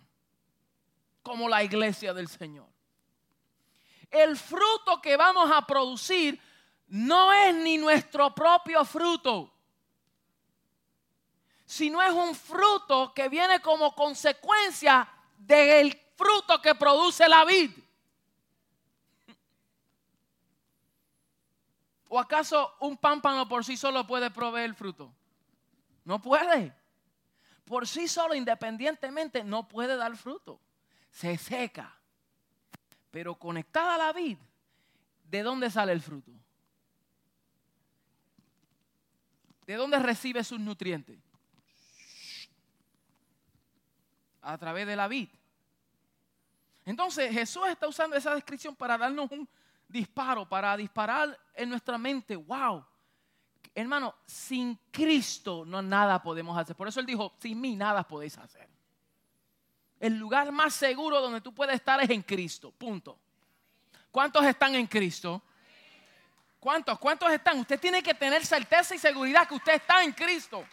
como 1.23 1.47
la 1.47 1.63
iglesia 1.63 2.13
del 2.13 2.27
Señor 2.27 2.67
el 4.11 4.37
fruto 4.37 5.01
que 5.01 5.17
vamos 5.17 5.49
a 5.51 5.65
producir 5.65 6.39
no 6.87 7.33
es 7.33 7.53
ni 7.55 7.77
nuestro 7.77 8.33
propio 8.33 8.85
fruto, 8.85 9.51
sino 11.67 12.01
es 12.01 12.13
un 12.13 12.33
fruto 12.33 13.13
que 13.13 13.27
viene 13.27 13.59
como 13.59 13.93
consecuencia 13.93 15.07
del 15.37 15.93
fruto 16.15 16.61
que 16.61 16.73
produce 16.73 17.27
la 17.27 17.43
vid. 17.43 17.71
¿O 22.07 22.17
acaso 22.17 22.73
un 22.79 22.95
pámpano 22.95 23.49
por 23.49 23.65
sí 23.65 23.75
solo 23.75 24.07
puede 24.07 24.31
proveer 24.31 24.69
el 24.69 24.75
fruto? 24.75 25.13
No 26.05 26.21
puede. 26.21 26.73
Por 27.65 27.85
sí 27.85 28.07
solo, 28.07 28.33
independientemente, 28.33 29.43
no 29.43 29.67
puede 29.67 29.97
dar 29.97 30.15
fruto. 30.15 30.61
Se 31.11 31.37
seca. 31.37 31.93
Pero 33.11 33.35
conectada 33.35 33.95
a 33.95 33.97
la 33.97 34.13
vid, 34.13 34.37
¿de 35.25 35.43
dónde 35.43 35.69
sale 35.69 35.91
el 35.91 36.01
fruto? 36.01 36.31
¿De 39.65 39.75
dónde 39.75 39.99
recibe 39.99 40.45
sus 40.45 40.61
nutrientes? 40.61 41.26
A 44.47 44.57
través 44.57 44.87
de 44.87 44.95
la 44.95 45.09
vid. 45.09 45.27
Entonces 46.85 47.33
Jesús 47.33 47.67
está 47.67 47.85
usando 47.85 48.15
esa 48.15 48.33
descripción 48.33 48.73
para 48.73 48.97
darnos 48.97 49.29
un 49.29 49.47
disparo, 49.89 50.47
para 50.47 50.77
disparar 50.77 51.37
en 51.53 51.69
nuestra 51.69 51.97
mente, 51.97 52.37
wow, 52.37 52.85
hermano, 53.75 54.15
sin 54.25 54.79
Cristo 54.89 55.65
no 55.65 55.81
nada 55.81 56.23
podemos 56.23 56.57
hacer. 56.57 56.77
Por 56.77 56.87
eso 56.87 57.01
él 57.01 57.05
dijo, 57.05 57.33
sin 57.39 57.59
mí 57.59 57.75
nada 57.75 58.07
podéis 58.07 58.37
hacer. 58.37 58.69
El 59.99 60.17
lugar 60.17 60.49
más 60.53 60.73
seguro 60.75 61.19
donde 61.19 61.41
tú 61.41 61.53
puedes 61.53 61.75
estar 61.75 62.01
es 62.01 62.09
en 62.09 62.21
Cristo. 62.21 62.71
Punto. 62.71 63.19
¿Cuántos 64.09 64.45
están 64.45 64.75
en 64.75 64.87
Cristo? 64.87 65.41
¿Cuántos? 66.57 66.97
¿Cuántos 66.99 67.29
están? 67.31 67.59
Usted 67.59 67.79
tiene 67.79 68.01
que 68.01 68.13
tener 68.13 68.45
certeza 68.45 68.95
y 68.95 68.97
seguridad 68.97 69.45
que 69.45 69.55
usted 69.55 69.73
está 69.73 70.03
en 70.03 70.13
Cristo. 70.13 70.63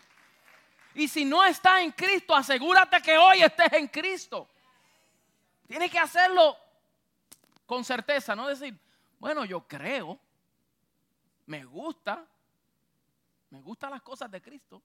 Y 0.94 1.08
si 1.08 1.24
no 1.24 1.44
está 1.44 1.82
en 1.82 1.90
Cristo, 1.90 2.34
asegúrate 2.34 3.02
que 3.02 3.18
hoy 3.18 3.42
estés 3.42 3.72
en 3.72 3.88
Cristo. 3.88 4.48
Tiene 5.66 5.90
que 5.90 5.98
hacerlo 5.98 6.56
con 7.66 7.84
certeza, 7.84 8.36
no 8.36 8.46
decir, 8.46 8.78
bueno, 9.18 9.44
yo 9.44 9.66
creo, 9.66 10.20
me 11.46 11.64
gusta, 11.64 12.24
me 13.50 13.60
gustan 13.60 13.90
las 13.90 14.02
cosas 14.02 14.30
de 14.30 14.40
Cristo. 14.40 14.80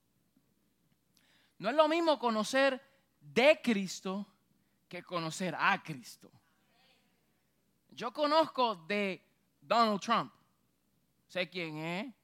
No 1.58 1.68
es 1.68 1.76
lo 1.76 1.86
mismo 1.86 2.18
conocer 2.18 2.82
de 3.20 3.60
Cristo 3.62 4.26
que 4.88 5.02
conocer 5.04 5.54
a 5.56 5.80
Cristo. 5.82 6.30
Yo 7.90 8.12
conozco 8.12 8.74
de 8.74 9.22
Donald 9.60 10.00
Trump. 10.00 10.32
Sé 11.28 11.48
quién 11.48 11.76
es, 11.76 12.14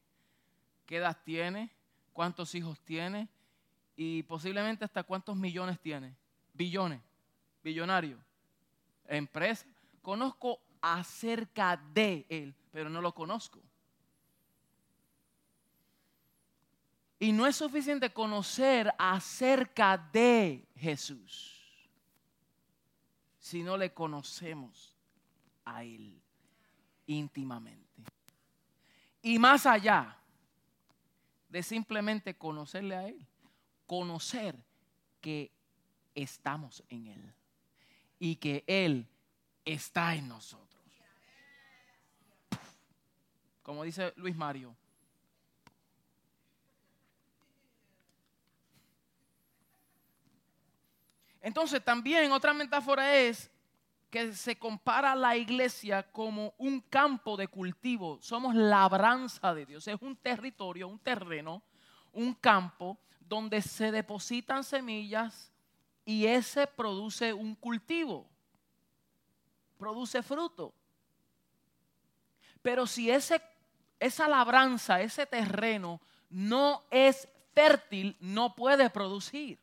qué 0.87 0.97
edad 0.97 1.17
tiene, 1.23 1.71
cuántos 2.13 2.55
hijos 2.55 2.81
tiene 2.81 3.29
y 3.97 4.23
posiblemente 4.25 4.85
hasta 4.85 5.03
cuántos 5.03 5.37
millones 5.37 5.81
tiene. 5.81 6.15
Billones, 6.53 7.01
billonario, 7.63 8.19
empresa. 9.07 9.67
Conozco 10.03 10.61
acerca 10.81 11.77
de 11.77 12.27
él, 12.29 12.55
pero 12.71 12.91
no 12.91 13.01
lo 13.01 13.13
conozco. 13.13 13.61
Y 17.19 17.33
no 17.33 17.47
es 17.47 17.57
suficiente 17.57 18.13
conocer 18.13 18.93
acerca 18.99 19.97
de 19.97 20.69
Jesús 20.77 21.57
si 23.39 23.63
no 23.63 23.77
le 23.77 23.95
conocemos 23.95 24.95
a 25.65 25.83
Él 25.85 26.21
íntimamente. 27.07 28.03
Y 29.23 29.39
más 29.39 29.65
allá 29.67 30.19
de 31.49 31.63
simplemente 31.63 32.37
conocerle 32.37 32.97
a 32.97 33.09
Él, 33.09 33.27
conocer 33.87 34.57
que 35.21 35.51
estamos 36.15 36.83
en 36.89 37.07
Él 37.09 37.35
y 38.19 38.37
que 38.37 38.65
Él 38.67 39.07
está 39.65 40.15
en 40.15 40.29
nosotros. 40.29 40.67
Como 43.63 43.83
dice 43.83 44.13
Luis 44.17 44.37
Mario, 44.37 44.77
Entonces 51.47 51.85
también 51.85 52.33
otra 52.33 52.53
metáfora 52.53 53.15
es 53.15 53.53
que 54.11 54.33
se 54.33 54.59
compara 54.59 55.15
la 55.15 55.37
iglesia 55.37 56.03
como 56.03 56.55
un 56.59 56.81
campo 56.81 57.37
de 57.37 57.47
cultivo. 57.47 58.19
Somos 58.21 58.53
labranza 58.57 59.55
de 59.55 59.65
Dios. 59.65 59.87
Es 59.87 60.03
un 60.03 60.17
territorio, 60.17 60.89
un 60.89 60.99
terreno, 60.99 61.63
un 62.13 62.35
campo 62.35 62.99
donde 63.29 63.63
se 63.63 63.91
depositan 63.91 64.65
semillas 64.65 65.53
y 66.05 66.27
ese 66.27 66.67
produce 66.67 67.33
un 67.33 67.55
cultivo. 67.55 68.29
Produce 69.79 70.23
fruto. 70.23 70.73
Pero 72.63 72.87
si 72.87 73.11
ese, 73.11 73.41
esa 74.01 74.29
labranza, 74.29 75.01
ese 75.01 75.27
terreno 75.27 76.01
no 76.31 76.85
es 76.91 77.29
fértil, 77.55 78.17
no 78.21 78.55
puede 78.55 78.89
producir 78.91 79.59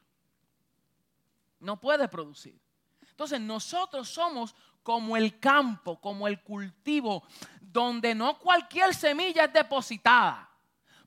no 1.63 1.79
puede 1.79 2.07
producir. 2.07 2.59
Entonces 3.09 3.39
nosotros 3.39 4.09
somos 4.09 4.53
como 4.83 5.15
el 5.15 5.39
campo, 5.39 5.99
como 5.99 6.27
el 6.27 6.41
cultivo, 6.41 7.23
donde 7.61 8.13
no 8.13 8.37
cualquier 8.37 8.93
semilla 8.93 9.45
es 9.45 9.53
depositada. 9.53 10.49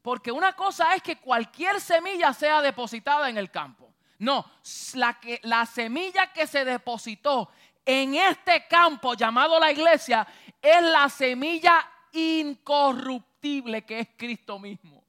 Porque 0.07 0.31
una 0.31 0.53
cosa 0.53 0.95
es 0.95 1.03
que 1.03 1.19
cualquier 1.19 1.81
semilla 1.81 2.33
sea 2.33 2.63
depositada 2.63 3.29
en 3.29 3.37
el 3.39 3.51
campo. 3.51 3.93
No, 4.21 4.49
la, 4.95 5.67
semilla 5.67 6.33
que 6.33 6.47
se 6.47 6.65
depositó 6.65 7.51
en 7.85 8.15
este 8.15 8.69
campo 8.69 9.15
llamado 9.15 9.59
la 9.59 9.73
iglesia 9.73 10.25
es 10.63 10.81
la 10.81 11.09
semilla 11.09 11.91
incorruptible 12.13 13.85
que 13.85 13.99
es 13.99 14.09
Cristo 14.17 14.61
mismo. 14.61 15.03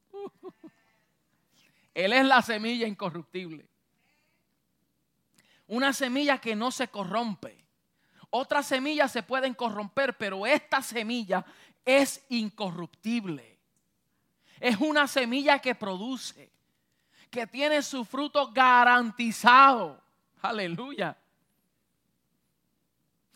Él 1.93 2.11
es 2.11 2.25
la 2.25 2.41
semilla 2.41 2.87
incorruptible. 2.87 3.69
Una 5.67 5.93
semilla 5.93 6.39
que 6.39 6.55
no 6.55 6.71
se 6.71 6.87
corrompe. 6.87 7.63
Otras 8.31 8.65
semillas 8.65 9.11
se 9.11 9.21
pueden 9.21 9.53
corromper, 9.53 10.17
pero 10.17 10.47
esta 10.47 10.81
semilla 10.81 11.45
es 11.85 12.25
incorruptible. 12.29 13.56
Es 14.59 14.77
una 14.79 15.07
semilla 15.07 15.59
que 15.59 15.75
produce, 15.75 16.51
que 17.29 17.45
tiene 17.47 17.81
su 17.81 18.05
fruto 18.05 18.51
garantizado. 18.51 20.01
Aleluya. 20.41 21.17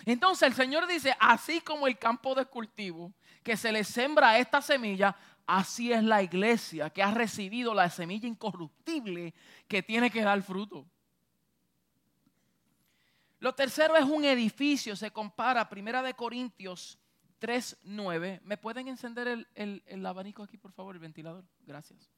Entonces 0.06 0.48
el 0.48 0.54
Señor 0.54 0.88
dice, 0.88 1.16
así 1.20 1.62
como 1.62 1.88
el 1.88 1.98
campo 1.98 2.34
de 2.34 2.46
cultivo, 2.46 3.14
que 3.44 3.58
se 3.58 3.72
le 3.72 3.84
sembra 3.84 4.38
esta 4.38 4.62
semilla, 4.62 5.16
así 5.46 5.92
es 5.92 6.04
la 6.04 6.24
iglesia 6.24 6.90
que 6.90 7.04
ha 7.04 7.12
recibido 7.12 7.74
la 7.74 7.90
semilla 7.90 8.28
incorruptible 8.28 9.34
que 9.68 9.84
tiene 9.84 10.10
que 10.10 10.22
dar 10.22 10.42
fruto. 10.42 10.86
Lo 13.40 13.54
tercero 13.54 13.96
es 13.96 14.06
un 14.06 14.24
edificio, 14.24 14.96
se 14.96 15.12
compara, 15.12 15.68
Primera 15.68 16.04
de 16.04 16.14
Corintios 16.14 17.01
3.9. 17.41 18.39
¿Me 18.43 18.58
pueden 18.58 18.88
encender 18.88 19.27
el, 19.27 19.84
el 19.86 20.06
abanico 20.06 20.43
aquí, 20.43 20.58
por 20.58 20.71
favor, 20.71 20.95
el 20.95 21.01
ventilador? 21.01 21.43
Gracias. 21.65 22.10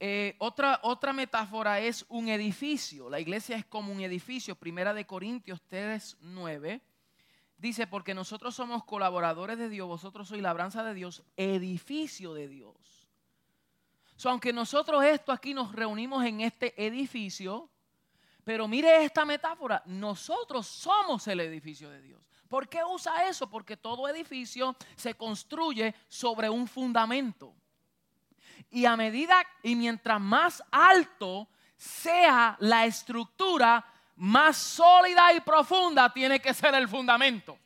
Eh, 0.00 0.34
otra, 0.38 0.80
otra 0.82 1.12
metáfora 1.12 1.80
es 1.80 2.04
un 2.08 2.28
edificio. 2.28 3.08
La 3.08 3.20
iglesia 3.20 3.56
es 3.56 3.64
como 3.64 3.92
un 3.92 4.00
edificio. 4.00 4.54
Primera 4.54 4.92
de 4.92 5.06
Corintios 5.06 5.62
3, 5.68 6.18
9. 6.20 6.82
Dice, 7.56 7.86
porque 7.86 8.12
nosotros 8.12 8.54
somos 8.54 8.84
colaboradores 8.84 9.56
de 9.56 9.68
Dios, 9.68 9.88
vosotros 9.88 10.28
sois 10.28 10.42
labranza 10.42 10.82
de 10.82 10.92
Dios, 10.92 11.22
edificio 11.36 12.34
de 12.34 12.48
Dios. 12.48 13.08
aunque 14.24 14.52
nosotros 14.52 15.02
esto 15.04 15.32
aquí 15.32 15.54
nos 15.54 15.72
reunimos 15.72 16.24
en 16.26 16.40
este 16.40 16.74
edificio, 16.84 17.70
pero 18.42 18.68
mire 18.68 19.04
esta 19.04 19.24
metáfora, 19.24 19.82
nosotros 19.86 20.66
somos 20.66 21.26
el 21.28 21.40
edificio 21.40 21.88
de 21.88 22.02
Dios. 22.02 22.20
¿Por 22.54 22.68
qué 22.68 22.84
usa 22.84 23.26
eso? 23.26 23.50
Porque 23.50 23.76
todo 23.76 24.06
edificio 24.06 24.76
se 24.94 25.14
construye 25.14 25.92
sobre 26.06 26.48
un 26.48 26.68
fundamento. 26.68 27.52
Y 28.70 28.84
a 28.84 28.96
medida 28.96 29.44
y 29.64 29.74
mientras 29.74 30.20
más 30.20 30.62
alto 30.70 31.48
sea 31.76 32.56
la 32.60 32.84
estructura, 32.84 33.84
más 34.14 34.56
sólida 34.56 35.32
y 35.32 35.40
profunda 35.40 36.12
tiene 36.12 36.38
que 36.38 36.54
ser 36.54 36.76
el 36.76 36.88
fundamento. 36.88 37.58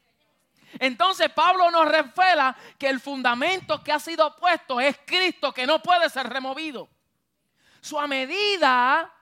Entonces 0.78 1.28
Pablo 1.32 1.70
nos 1.70 1.86
revela 1.86 2.56
que 2.78 2.88
el 2.88 2.98
fundamento 2.98 3.84
que 3.84 3.92
ha 3.92 4.00
sido 4.00 4.34
puesto 4.36 4.80
es 4.80 4.98
Cristo, 5.04 5.52
que 5.52 5.66
no 5.66 5.82
puede 5.82 6.08
ser 6.08 6.30
removido. 6.30 6.88
Su 7.82 8.00
a 8.00 8.06
medida 8.06 9.12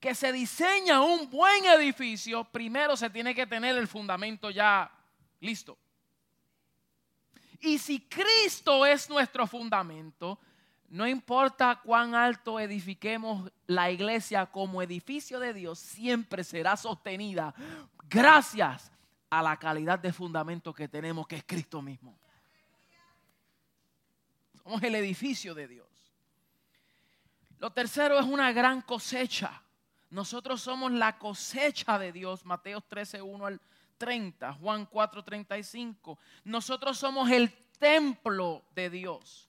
que 0.00 0.14
se 0.14 0.32
diseña 0.32 1.00
un 1.00 1.30
buen 1.30 1.64
edificio, 1.66 2.44
primero 2.44 2.96
se 2.96 3.10
tiene 3.10 3.34
que 3.34 3.46
tener 3.46 3.76
el 3.76 3.88
fundamento 3.88 4.50
ya 4.50 4.90
listo. 5.40 5.78
Y 7.60 7.78
si 7.78 8.00
Cristo 8.00 8.84
es 8.84 9.08
nuestro 9.08 9.46
fundamento, 9.46 10.38
no 10.88 11.06
importa 11.06 11.80
cuán 11.82 12.14
alto 12.14 12.60
edifiquemos 12.60 13.50
la 13.66 13.90
iglesia 13.90 14.46
como 14.46 14.82
edificio 14.82 15.40
de 15.40 15.52
Dios, 15.52 15.78
siempre 15.78 16.44
será 16.44 16.76
sostenida 16.76 17.54
gracias 18.08 18.92
a 19.30 19.42
la 19.42 19.56
calidad 19.56 19.98
de 19.98 20.12
fundamento 20.12 20.72
que 20.72 20.88
tenemos, 20.88 21.26
que 21.26 21.36
es 21.36 21.44
Cristo 21.44 21.82
mismo. 21.82 22.16
Somos 24.62 24.82
el 24.82 24.94
edificio 24.94 25.54
de 25.54 25.68
Dios. 25.68 25.86
Lo 27.58 27.70
tercero 27.72 28.18
es 28.18 28.26
una 28.26 28.52
gran 28.52 28.82
cosecha. 28.82 29.62
Nosotros 30.10 30.60
somos 30.62 30.92
la 30.92 31.18
cosecha 31.18 31.98
de 31.98 32.12
Dios. 32.12 32.44
Mateo 32.44 32.80
13, 32.80 33.22
1 33.22 33.46
al 33.46 33.60
30, 33.98 34.52
Juan 34.54 34.86
4, 34.86 35.24
35. 35.24 36.18
Nosotros 36.44 36.98
somos 36.98 37.30
el 37.30 37.52
templo 37.78 38.64
de 38.74 38.90
Dios. 38.90 39.48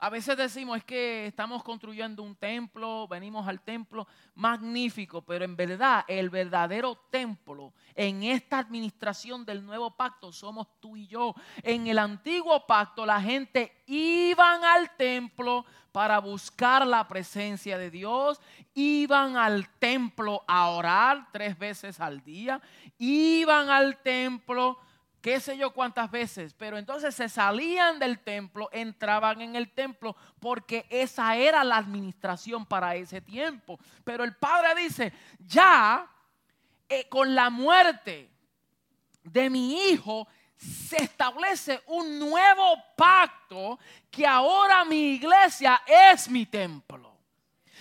A 0.00 0.10
veces 0.10 0.36
decimos 0.36 0.78
es 0.78 0.84
que 0.84 1.26
estamos 1.26 1.64
construyendo 1.64 2.22
un 2.22 2.36
templo, 2.36 3.08
venimos 3.08 3.48
al 3.48 3.60
templo, 3.60 4.06
magnífico, 4.36 5.22
pero 5.22 5.44
en 5.44 5.56
verdad 5.56 6.04
el 6.06 6.30
verdadero 6.30 6.96
templo 7.10 7.72
en 7.96 8.22
esta 8.22 8.60
administración 8.60 9.44
del 9.44 9.66
nuevo 9.66 9.90
pacto 9.90 10.32
somos 10.32 10.68
tú 10.78 10.96
y 10.96 11.08
yo. 11.08 11.34
En 11.64 11.88
el 11.88 11.98
antiguo 11.98 12.64
pacto 12.64 13.04
la 13.04 13.20
gente 13.20 13.82
iban 13.86 14.62
al 14.64 14.94
templo 14.96 15.66
para 15.90 16.20
buscar 16.20 16.86
la 16.86 17.08
presencia 17.08 17.76
de 17.76 17.90
Dios, 17.90 18.40
iban 18.74 19.36
al 19.36 19.68
templo 19.80 20.44
a 20.46 20.68
orar 20.68 21.26
tres 21.32 21.58
veces 21.58 21.98
al 21.98 22.22
día, 22.22 22.60
iban 22.98 23.68
al 23.68 24.00
templo 24.00 24.78
qué 25.20 25.40
sé 25.40 25.56
yo 25.56 25.72
cuántas 25.72 26.10
veces, 26.10 26.54
pero 26.54 26.78
entonces 26.78 27.14
se 27.14 27.28
salían 27.28 27.98
del 27.98 28.20
templo, 28.20 28.68
entraban 28.72 29.40
en 29.40 29.56
el 29.56 29.70
templo, 29.70 30.16
porque 30.40 30.86
esa 30.90 31.36
era 31.36 31.64
la 31.64 31.76
administración 31.76 32.64
para 32.66 32.94
ese 32.96 33.20
tiempo. 33.20 33.78
Pero 34.04 34.24
el 34.24 34.36
Padre 34.36 34.82
dice, 34.82 35.12
ya 35.38 36.08
eh, 36.88 37.08
con 37.08 37.34
la 37.34 37.50
muerte 37.50 38.30
de 39.22 39.50
mi 39.50 39.90
hijo, 39.90 40.26
se 40.56 41.02
establece 41.02 41.80
un 41.86 42.18
nuevo 42.18 42.76
pacto 42.96 43.78
que 44.10 44.26
ahora 44.26 44.84
mi 44.84 45.14
iglesia 45.14 45.82
es 45.86 46.28
mi 46.28 46.46
templo. 46.46 47.07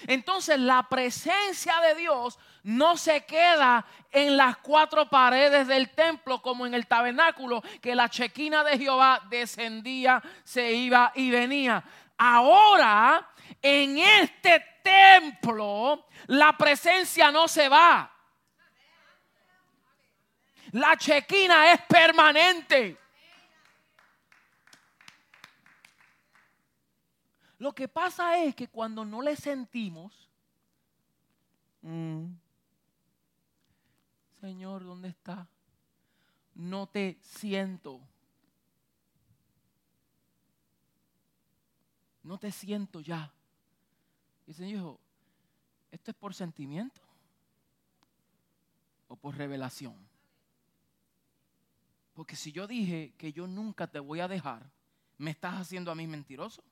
Entonces 0.06 0.60
la 0.60 0.84
presencia 0.84 1.80
de 1.82 1.96
Dios 1.96 2.38
no 2.64 2.98
se 2.98 3.26
queda 3.26 3.86
en 4.12 4.38
las 4.38 4.58
cuatro 4.58 5.10
paredes 5.10 5.68
del 5.68 5.90
templo 5.90 6.42
como 6.42 6.66
en 6.66 6.74
el 6.74 6.86
tabernáculo, 6.86 7.64
que 7.82 7.96
la 7.96 8.10
chequina 8.10 8.64
de 8.64 8.78
Jehová 8.78 9.22
descendía, 9.30 10.22
se 10.44 10.74
iba 10.74 11.12
y 11.16 11.32
venía. 11.32 11.84
Ahora, 12.18 13.30
en 13.62 13.98
este 13.98 14.64
templo, 14.84 16.08
la 16.28 16.58
presencia 16.58 17.32
no 17.32 17.48
se 17.48 17.70
va. 17.70 18.12
La 20.72 20.98
chequina 20.98 21.72
es 21.72 21.82
permanente. 21.82 22.98
Lo 27.60 27.74
que 27.74 27.88
pasa 27.88 28.38
es 28.44 28.56
que 28.56 28.68
cuando 28.68 29.04
no 29.04 29.22
le 29.22 29.36
sentimos, 29.36 30.30
mm, 31.82 32.26
Señor, 34.40 34.84
¿dónde 34.84 35.10
está? 35.10 35.48
No 36.54 36.88
te 36.88 37.18
siento. 37.22 38.00
No 42.22 42.38
te 42.38 42.52
siento 42.52 43.02
ya. 43.02 43.34
Y 44.46 44.52
el 44.52 44.56
Señor 44.56 44.72
dijo, 44.72 45.00
¿esto 45.92 46.12
es 46.12 46.18
por 46.18 46.34
sentimiento 46.36 47.02
o 49.08 49.16
por 49.16 49.36
revelación? 49.36 49.96
Porque 52.14 52.36
si 52.36 52.52
yo 52.52 52.68
dije 52.68 53.14
que 53.18 53.32
yo 53.32 53.48
nunca 53.48 53.88
te 53.88 54.00
voy 54.00 54.20
a 54.20 54.28
dejar, 54.28 54.70
me 55.18 55.32
estás 55.32 55.56
haciendo 55.56 55.92
a 55.92 55.96
mí 55.96 56.06
mentiroso. 56.08 56.64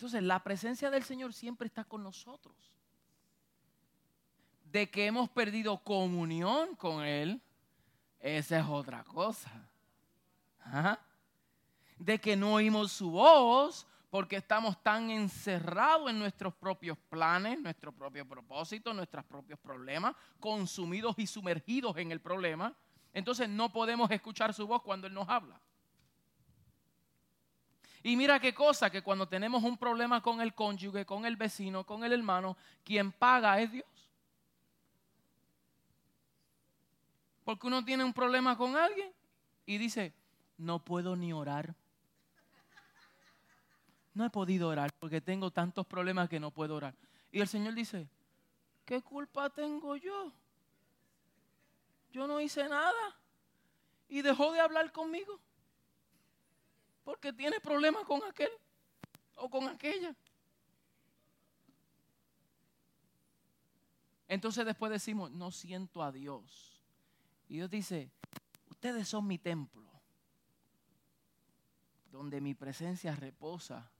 Entonces 0.00 0.22
la 0.22 0.42
presencia 0.42 0.88
del 0.88 1.04
Señor 1.04 1.34
siempre 1.34 1.66
está 1.66 1.84
con 1.84 2.02
nosotros 2.02 2.56
de 4.64 4.88
que 4.88 5.04
hemos 5.04 5.28
perdido 5.28 5.76
comunión 5.76 6.74
con 6.76 7.04
Él, 7.04 7.38
esa 8.18 8.60
es 8.60 8.66
otra 8.66 9.04
cosa. 9.04 9.50
De 11.98 12.18
que 12.18 12.34
no 12.34 12.54
oímos 12.54 12.92
su 12.92 13.10
voz 13.10 13.86
porque 14.08 14.36
estamos 14.36 14.82
tan 14.82 15.10
encerrados 15.10 16.08
en 16.08 16.18
nuestros 16.18 16.54
propios 16.54 16.96
planes, 17.10 17.60
nuestro 17.60 17.92
propio 17.92 18.26
propósito, 18.26 18.94
nuestros 18.94 19.26
propios 19.26 19.58
problemas, 19.58 20.16
consumidos 20.38 21.14
y 21.18 21.26
sumergidos 21.26 21.98
en 21.98 22.10
el 22.10 22.22
problema. 22.22 22.74
Entonces 23.12 23.50
no 23.50 23.70
podemos 23.70 24.10
escuchar 24.10 24.54
su 24.54 24.66
voz 24.66 24.80
cuando 24.80 25.08
Él 25.08 25.12
nos 25.12 25.28
habla. 25.28 25.60
Y 28.02 28.16
mira 28.16 28.40
qué 28.40 28.54
cosa, 28.54 28.88
que 28.88 29.02
cuando 29.02 29.28
tenemos 29.28 29.62
un 29.62 29.76
problema 29.76 30.22
con 30.22 30.40
el 30.40 30.54
cónyuge, 30.54 31.04
con 31.04 31.26
el 31.26 31.36
vecino, 31.36 31.84
con 31.84 32.02
el 32.02 32.12
hermano, 32.12 32.56
quien 32.82 33.12
paga 33.12 33.60
es 33.60 33.70
Dios. 33.70 33.86
Porque 37.44 37.66
uno 37.66 37.84
tiene 37.84 38.04
un 38.04 38.12
problema 38.12 38.56
con 38.56 38.76
alguien 38.76 39.12
y 39.66 39.76
dice, 39.76 40.14
no 40.56 40.78
puedo 40.78 41.14
ni 41.16 41.32
orar. 41.32 41.74
No 44.14 44.24
he 44.24 44.30
podido 44.30 44.68
orar 44.68 44.90
porque 44.98 45.20
tengo 45.20 45.50
tantos 45.50 45.86
problemas 45.86 46.28
que 46.28 46.40
no 46.40 46.50
puedo 46.50 46.76
orar. 46.76 46.94
Y 47.30 47.40
el 47.40 47.48
Señor 47.48 47.74
dice, 47.74 48.08
¿qué 48.84 49.02
culpa 49.02 49.50
tengo 49.50 49.96
yo? 49.96 50.32
Yo 52.12 52.26
no 52.26 52.40
hice 52.40 52.68
nada. 52.68 53.16
Y 54.08 54.22
dejó 54.22 54.52
de 54.52 54.60
hablar 54.60 54.90
conmigo. 54.90 55.38
Porque 57.10 57.32
tiene 57.32 57.58
problemas 57.58 58.04
con 58.04 58.22
aquel 58.22 58.50
o 59.34 59.50
con 59.50 59.66
aquella. 59.66 60.14
Entonces 64.28 64.64
después 64.64 64.92
decimos, 64.92 65.28
no 65.32 65.50
siento 65.50 66.04
a 66.04 66.12
Dios. 66.12 66.80
Y 67.48 67.54
Dios 67.54 67.68
dice, 67.68 68.12
ustedes 68.68 69.08
son 69.08 69.26
mi 69.26 69.38
templo, 69.38 69.90
donde 72.12 72.40
mi 72.40 72.54
presencia 72.54 73.16
reposa, 73.16 73.90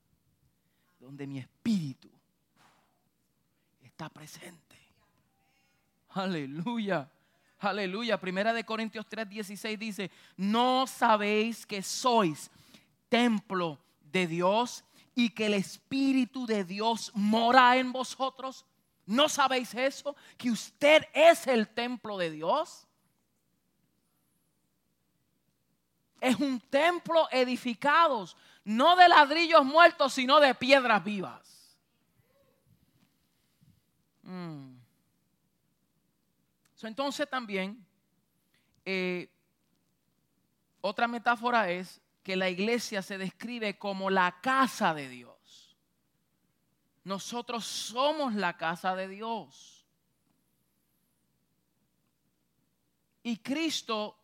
donde 0.97 1.27
mi 1.27 1.39
espíritu 1.39 2.09
está 3.81 4.07
presente. 4.07 4.77
Aleluya. 6.11 7.11
Aleluya. 7.59 8.17
Primera 8.21 8.53
de 8.53 8.63
Corintios 8.63 9.05
3, 9.09 9.27
16 9.27 9.77
dice, 9.77 10.11
no 10.37 10.87
sabéis 10.87 11.65
que 11.65 11.83
sois 11.83 12.49
templo 13.11 13.77
de 13.99 14.25
Dios 14.25 14.85
y 15.13 15.31
que 15.31 15.47
el 15.47 15.53
Espíritu 15.53 16.45
de 16.45 16.63
Dios 16.63 17.11
mora 17.13 17.75
en 17.75 17.91
vosotros. 17.91 18.65
¿No 19.05 19.27
sabéis 19.27 19.75
eso? 19.75 20.15
Que 20.37 20.49
usted 20.49 21.03
es 21.13 21.45
el 21.45 21.67
templo 21.67 22.17
de 22.17 22.31
Dios. 22.31 22.87
Es 26.21 26.37
un 26.37 26.61
templo 26.61 27.27
edificado, 27.31 28.25
no 28.63 28.95
de 28.95 29.09
ladrillos 29.09 29.65
muertos, 29.65 30.13
sino 30.13 30.39
de 30.39 30.55
piedras 30.55 31.03
vivas. 31.03 31.77
Mm. 34.23 34.77
entonces 36.83 37.29
también, 37.29 37.85
eh, 38.85 39.29
otra 40.79 41.07
metáfora 41.07 41.69
es 41.69 41.99
que 42.23 42.35
la 42.35 42.49
iglesia 42.49 43.01
se 43.01 43.17
describe 43.17 43.77
como 43.77 44.09
la 44.09 44.39
casa 44.41 44.93
de 44.93 45.09
Dios. 45.09 45.77
Nosotros 47.03 47.65
somos 47.65 48.35
la 48.35 48.57
casa 48.57 48.95
de 48.95 49.07
Dios. 49.07 49.85
Y 53.23 53.37
Cristo 53.37 54.17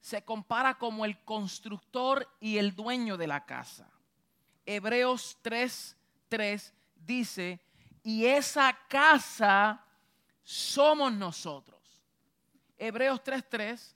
se 0.00 0.24
compara 0.24 0.78
como 0.78 1.04
el 1.04 1.22
constructor 1.24 2.28
y 2.40 2.58
el 2.58 2.74
dueño 2.74 3.16
de 3.16 3.26
la 3.26 3.44
casa. 3.44 3.88
Hebreos 4.66 5.38
3:3 5.42 6.72
dice, 6.96 7.60
y 8.02 8.26
esa 8.26 8.76
casa 8.88 9.84
somos 10.42 11.12
nosotros. 11.12 11.80
Hebreos 12.78 13.22
3:3 13.22 13.94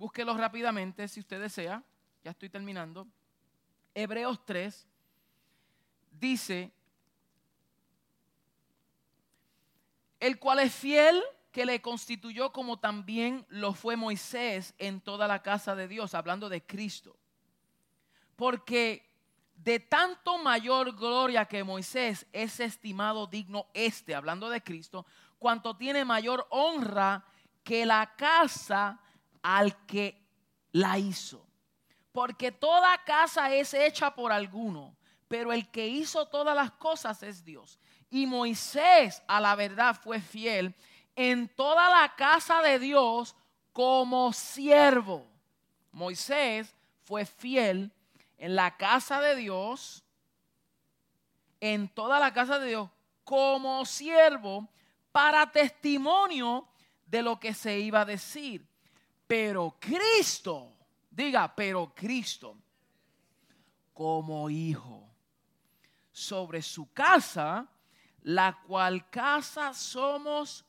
Búsquelo 0.00 0.34
rápidamente 0.34 1.06
si 1.08 1.20
usted 1.20 1.38
desea. 1.38 1.84
Ya 2.24 2.30
estoy 2.30 2.48
terminando. 2.48 3.06
Hebreos 3.94 4.42
3 4.46 4.88
dice, 6.12 6.72
el 10.18 10.38
cual 10.38 10.60
es 10.60 10.74
fiel 10.74 11.22
que 11.52 11.66
le 11.66 11.82
constituyó 11.82 12.50
como 12.50 12.78
también 12.78 13.44
lo 13.50 13.74
fue 13.74 13.94
Moisés 13.96 14.72
en 14.78 15.02
toda 15.02 15.28
la 15.28 15.42
casa 15.42 15.76
de 15.76 15.86
Dios, 15.86 16.14
hablando 16.14 16.48
de 16.48 16.64
Cristo. 16.64 17.14
Porque 18.36 19.06
de 19.54 19.80
tanto 19.80 20.38
mayor 20.38 20.96
gloria 20.96 21.44
que 21.44 21.62
Moisés 21.62 22.26
es 22.32 22.58
estimado 22.58 23.26
digno 23.26 23.66
este, 23.74 24.14
hablando 24.14 24.48
de 24.48 24.62
Cristo, 24.62 25.04
cuanto 25.38 25.76
tiene 25.76 26.06
mayor 26.06 26.46
honra 26.48 27.22
que 27.62 27.84
la 27.84 28.16
casa 28.16 28.98
al 29.42 29.86
que 29.86 30.20
la 30.72 30.98
hizo. 30.98 31.46
Porque 32.12 32.52
toda 32.52 33.04
casa 33.04 33.54
es 33.54 33.72
hecha 33.74 34.14
por 34.14 34.32
alguno, 34.32 34.96
pero 35.28 35.52
el 35.52 35.70
que 35.70 35.86
hizo 35.86 36.26
todas 36.26 36.56
las 36.56 36.72
cosas 36.72 37.22
es 37.22 37.44
Dios. 37.44 37.78
Y 38.10 38.26
Moisés 38.26 39.22
a 39.28 39.40
la 39.40 39.54
verdad 39.54 39.96
fue 40.00 40.20
fiel 40.20 40.74
en 41.14 41.48
toda 41.48 41.88
la 41.90 42.14
casa 42.16 42.62
de 42.62 42.78
Dios 42.78 43.36
como 43.72 44.32
siervo. 44.32 45.26
Moisés 45.92 46.74
fue 47.04 47.24
fiel 47.24 47.92
en 48.38 48.56
la 48.56 48.76
casa 48.76 49.20
de 49.20 49.36
Dios, 49.36 50.04
en 51.60 51.88
toda 51.88 52.18
la 52.18 52.32
casa 52.32 52.58
de 52.58 52.68
Dios, 52.68 52.90
como 53.22 53.84
siervo, 53.84 54.68
para 55.12 55.50
testimonio 55.50 56.66
de 57.06 57.22
lo 57.22 57.38
que 57.38 57.54
se 57.54 57.78
iba 57.78 58.00
a 58.00 58.04
decir. 58.04 58.69
Pero 59.30 59.76
Cristo, 59.78 60.76
diga, 61.08 61.54
pero 61.54 61.94
Cristo, 61.94 62.56
como 63.92 64.50
hijo, 64.50 65.08
sobre 66.10 66.60
su 66.60 66.92
casa, 66.92 67.68
la 68.22 68.60
cual 68.66 69.08
casa 69.08 69.72
somos 69.72 70.64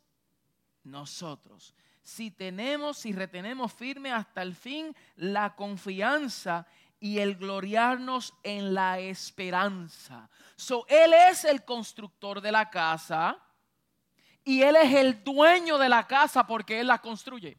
nosotros. 0.83 1.73
Si 2.03 2.29
tenemos, 2.29 2.99
si 2.99 3.13
retenemos 3.13 3.73
firme 3.73 4.11
hasta 4.11 4.43
el 4.43 4.53
fin 4.53 4.95
la 5.15 5.55
confianza 5.55 6.67
y 6.99 7.17
el 7.17 7.37
gloriarnos 7.37 8.31
en 8.43 8.75
la 8.75 8.99
esperanza. 8.99 10.29
So, 10.55 10.85
él 10.87 11.13
es 11.31 11.45
el 11.45 11.65
constructor 11.65 12.41
de 12.41 12.51
la 12.51 12.69
casa 12.69 13.39
y 14.43 14.61
él 14.61 14.75
es 14.75 14.93
el 14.93 15.23
dueño 15.23 15.79
de 15.79 15.89
la 15.89 16.05
casa 16.05 16.45
porque 16.45 16.79
él 16.79 16.85
la 16.85 16.99
construye. 16.99 17.57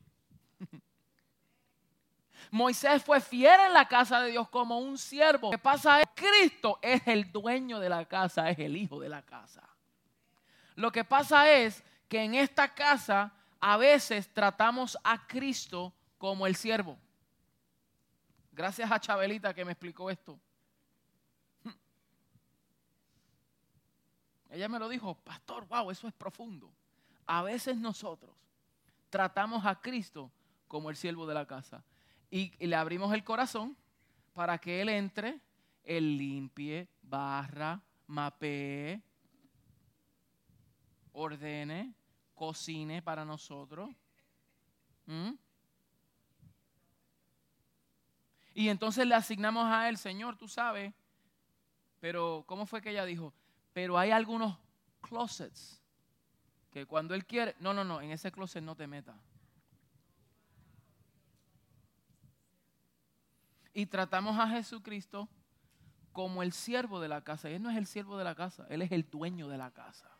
Moisés 2.52 3.02
fue 3.02 3.18
fiel 3.22 3.58
en 3.62 3.72
la 3.72 3.88
casa 3.88 4.20
de 4.20 4.30
Dios 4.30 4.46
como 4.50 4.78
un 4.78 4.98
siervo. 4.98 5.46
Lo 5.46 5.52
que 5.52 5.58
pasa 5.58 6.02
es 6.02 6.06
Cristo 6.14 6.78
es 6.82 7.00
el 7.06 7.32
dueño 7.32 7.80
de 7.80 7.88
la 7.88 8.04
casa, 8.04 8.50
es 8.50 8.58
el 8.58 8.76
hijo 8.76 9.00
de 9.00 9.08
la 9.08 9.22
casa. 9.22 9.66
Lo 10.74 10.92
que 10.92 11.02
pasa 11.02 11.50
es 11.50 11.82
que 12.10 12.22
en 12.22 12.34
esta 12.34 12.74
casa 12.74 13.32
a 13.58 13.78
veces 13.78 14.28
tratamos 14.34 14.98
a 15.02 15.26
Cristo 15.26 15.94
como 16.18 16.46
el 16.46 16.54
siervo. 16.54 16.98
Gracias 18.52 18.92
a 18.92 19.00
Chabelita 19.00 19.54
que 19.54 19.64
me 19.64 19.72
explicó 19.72 20.10
esto. 20.10 20.38
Ella 24.50 24.68
me 24.68 24.78
lo 24.78 24.90
dijo, 24.90 25.14
pastor, 25.14 25.66
wow, 25.68 25.90
eso 25.90 26.06
es 26.06 26.12
profundo. 26.12 26.70
A 27.24 27.42
veces 27.42 27.78
nosotros 27.78 28.36
tratamos 29.08 29.64
a 29.64 29.80
Cristo 29.80 30.30
como 30.68 30.90
el 30.90 30.96
siervo 30.96 31.26
de 31.26 31.32
la 31.32 31.46
casa 31.46 31.82
y, 32.32 32.66
le 32.66 32.74
abrimos 32.74 33.12
el 33.12 33.22
corazón 33.22 33.76
para 34.32 34.56
que 34.56 34.80
Él 34.80 34.88
entre, 34.88 35.38
Él 35.84 36.16
limpie, 36.16 36.88
barra, 37.02 37.80
mapee, 38.06 39.02
ordene, 41.12 41.94
cocine 42.34 43.02
para 43.02 43.26
nosotros. 43.26 43.90
Y 48.54 48.68
entonces 48.68 49.06
le 49.06 49.14
asignamos 49.14 49.66
a 49.66 49.90
Él, 49.90 49.98
Señor, 49.98 50.36
tú 50.36 50.48
sabes, 50.48 50.94
pero 52.00 52.44
¿cómo 52.46 52.64
fue 52.64 52.80
que 52.80 52.90
ella 52.90 53.04
dijo? 53.04 53.34
Pero 53.74 53.98
hay 53.98 54.10
algunos 54.10 54.56
closets 55.02 55.82
que 56.70 56.86
cuando 56.86 57.14
Él 57.14 57.26
quiere, 57.26 57.54
no, 57.60 57.74
no, 57.74 57.84
no, 57.84 58.00
en 58.00 58.10
ese 58.10 58.32
closet 58.32 58.64
no 58.64 58.74
te 58.74 58.86
metas. 58.86 59.31
Y 63.74 63.86
tratamos 63.86 64.38
a 64.38 64.48
Jesucristo 64.48 65.28
como 66.12 66.42
el 66.42 66.52
siervo 66.52 67.00
de 67.00 67.08
la 67.08 67.22
casa. 67.22 67.48
Él 67.48 67.62
no 67.62 67.70
es 67.70 67.76
el 67.76 67.86
siervo 67.86 68.18
de 68.18 68.24
la 68.24 68.34
casa, 68.34 68.66
Él 68.68 68.82
es 68.82 68.92
el 68.92 69.08
dueño 69.08 69.48
de 69.48 69.58
la 69.58 69.70
casa. 69.70 70.10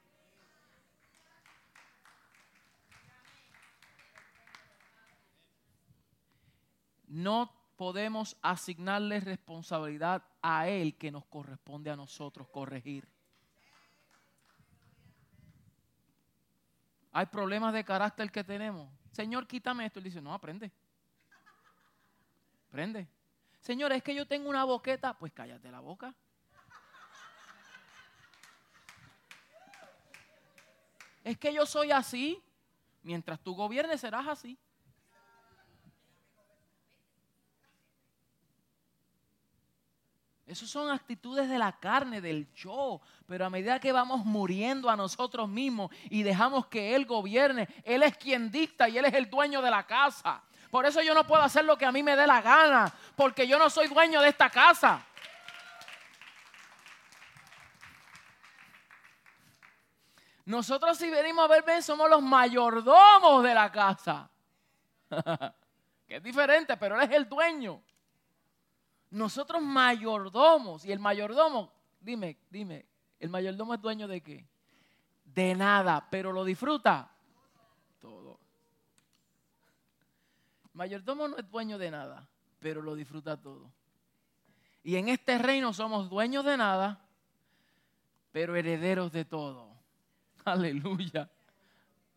No 7.06 7.52
podemos 7.76 8.38
asignarle 8.40 9.20
responsabilidad 9.20 10.24
a 10.40 10.68
Él 10.68 10.96
que 10.96 11.10
nos 11.10 11.26
corresponde 11.26 11.90
a 11.90 11.96
nosotros 11.96 12.48
corregir. 12.48 13.06
Hay 17.12 17.26
problemas 17.26 17.74
de 17.74 17.84
carácter 17.84 18.32
que 18.32 18.42
tenemos. 18.42 18.88
Señor, 19.10 19.46
quítame 19.46 19.84
esto. 19.84 19.98
Él 19.98 20.04
dice, 20.04 20.22
no, 20.22 20.32
aprende. 20.32 20.72
Aprende. 22.68 23.06
Señor, 23.62 23.92
es 23.92 24.02
que 24.02 24.12
yo 24.12 24.26
tengo 24.26 24.50
una 24.50 24.64
boqueta, 24.64 25.16
pues 25.16 25.32
cállate 25.32 25.70
la 25.70 25.78
boca. 25.78 26.12
Es 31.22 31.38
que 31.38 31.54
yo 31.54 31.64
soy 31.64 31.92
así, 31.92 32.42
mientras 33.04 33.38
tú 33.38 33.54
gobiernes 33.54 34.00
serás 34.00 34.26
así. 34.26 34.58
Esas 40.44 40.68
son 40.68 40.90
actitudes 40.90 41.48
de 41.48 41.56
la 41.56 41.78
carne, 41.78 42.20
del 42.20 42.52
yo. 42.54 43.00
Pero 43.26 43.46
a 43.46 43.50
medida 43.50 43.78
que 43.78 43.92
vamos 43.92 44.24
muriendo 44.24 44.90
a 44.90 44.96
nosotros 44.96 45.48
mismos 45.48 45.92
y 46.10 46.24
dejamos 46.24 46.66
que 46.66 46.96
Él 46.96 47.06
gobierne, 47.06 47.68
Él 47.84 48.02
es 48.02 48.16
quien 48.16 48.50
dicta 48.50 48.88
y 48.88 48.98
Él 48.98 49.04
es 49.04 49.14
el 49.14 49.30
dueño 49.30 49.62
de 49.62 49.70
la 49.70 49.86
casa. 49.86 50.42
Por 50.72 50.86
eso 50.86 51.02
yo 51.02 51.12
no 51.12 51.26
puedo 51.26 51.42
hacer 51.42 51.66
lo 51.66 51.76
que 51.76 51.84
a 51.84 51.92
mí 51.92 52.02
me 52.02 52.16
dé 52.16 52.26
la 52.26 52.40
gana, 52.40 52.90
porque 53.14 53.46
yo 53.46 53.58
no 53.58 53.68
soy 53.68 53.88
dueño 53.88 54.22
de 54.22 54.30
esta 54.30 54.48
casa. 54.48 55.04
Nosotros 60.46 60.96
si 60.96 61.10
venimos 61.10 61.44
a 61.44 61.60
ver 61.60 61.82
somos 61.82 62.08
los 62.08 62.22
mayordomos 62.22 63.44
de 63.44 63.52
la 63.52 63.70
casa. 63.70 64.30
que 66.08 66.16
es 66.16 66.22
diferente, 66.22 66.74
pero 66.78 66.98
Él 66.98 67.02
es 67.06 67.16
el 67.16 67.28
dueño. 67.28 67.82
Nosotros 69.10 69.60
mayordomos, 69.60 70.86
y 70.86 70.92
el 70.92 71.00
mayordomo, 71.00 71.70
dime, 72.00 72.38
dime, 72.48 72.86
¿el 73.20 73.28
mayordomo 73.28 73.74
es 73.74 73.82
dueño 73.82 74.08
de 74.08 74.22
qué? 74.22 74.48
De 75.22 75.54
nada, 75.54 76.08
pero 76.10 76.32
lo 76.32 76.46
disfruta 76.46 77.10
todo. 78.00 78.38
El 80.61 80.61
mayordomo 80.72 81.28
no 81.28 81.36
es 81.36 81.48
dueño 81.48 81.78
de 81.78 81.90
nada, 81.90 82.28
pero 82.58 82.82
lo 82.82 82.94
disfruta 82.94 83.40
todo. 83.40 83.72
Y 84.82 84.96
en 84.96 85.08
este 85.08 85.38
reino 85.38 85.72
somos 85.72 86.10
dueños 86.10 86.44
de 86.44 86.56
nada, 86.56 87.00
pero 88.32 88.56
herederos 88.56 89.12
de 89.12 89.24
todo. 89.24 89.72
Aleluya. 90.44 91.30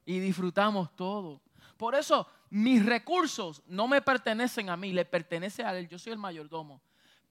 Y 0.05 0.19
disfrutamos 0.19 0.95
todo. 0.95 1.41
Por 1.77 1.95
eso 1.95 2.27
mis 2.49 2.85
recursos 2.85 3.61
no 3.67 3.87
me 3.87 4.01
pertenecen 4.01 4.69
a 4.69 4.77
mí, 4.77 4.93
le 4.93 5.05
pertenece 5.05 5.63
a 5.63 5.77
Él. 5.77 5.87
Yo 5.87 5.99
soy 5.99 6.13
el 6.13 6.19
mayordomo. 6.19 6.81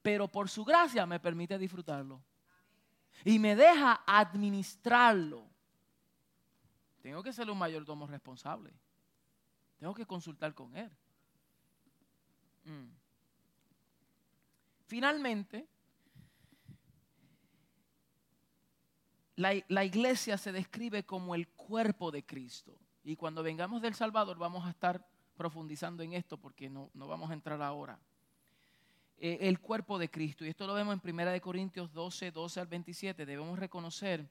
Pero 0.02 0.28
por 0.28 0.50
su 0.50 0.64
gracia 0.64 1.06
me 1.06 1.18
permite 1.18 1.56
disfrutarlo. 1.58 2.22
Y 3.24 3.38
me 3.38 3.56
deja 3.56 4.02
administrarlo. 4.06 5.46
Tengo 7.00 7.22
que 7.22 7.32
ser 7.32 7.50
un 7.50 7.58
mayordomo 7.58 8.06
responsable. 8.06 8.72
Tengo 9.78 9.94
que 9.94 10.06
consultar 10.06 10.54
con 10.54 10.76
Él. 10.76 10.90
Mm. 12.64 12.88
Finalmente, 14.86 15.66
la, 19.36 19.84
iglesia 19.84 20.38
se 20.38 20.52
describe 20.52 21.04
como 21.04 21.34
el 21.34 21.48
cuerpo 21.48 22.10
de 22.10 22.24
Cristo. 22.24 22.78
Y 23.02 23.16
cuando 23.16 23.42
vengamos 23.42 23.82
del 23.82 23.94
Salvador 23.94 24.38
vamos 24.38 24.64
a 24.66 24.70
estar 24.70 25.06
profundizando 25.36 26.02
en 26.02 26.12
esto 26.12 26.38
porque 26.38 26.70
no, 26.70 26.90
vamos 26.94 27.30
a 27.30 27.34
entrar 27.34 27.60
ahora. 27.60 27.98
Eh, 29.18 29.38
el 29.42 29.60
cuerpo 29.60 29.98
de 29.98 30.10
Cristo. 30.10 30.44
Y 30.44 30.48
esto 30.48 30.66
lo 30.66 30.74
vemos 30.74 30.98
en 31.02 31.18
1 31.18 31.40
Corintios 31.40 31.92
12, 31.92 32.30
12 32.30 32.60
al 32.60 32.66
27. 32.66 33.26
Debemos 33.26 33.58
reconocer 33.58 34.28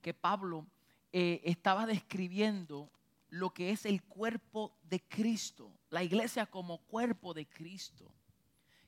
que 0.00 0.14
Pablo 0.14 0.66
eh, 1.12 1.40
estaba 1.44 1.86
describiendo 1.86 2.90
lo 3.28 3.50
que 3.50 3.70
es 3.70 3.86
el 3.86 4.02
cuerpo 4.02 4.76
de 4.82 5.00
Cristo. 5.00 5.72
La 5.90 6.02
iglesia 6.02 6.46
como 6.46 6.78
cuerpo 6.78 7.32
de 7.34 7.46
Cristo. 7.46 8.12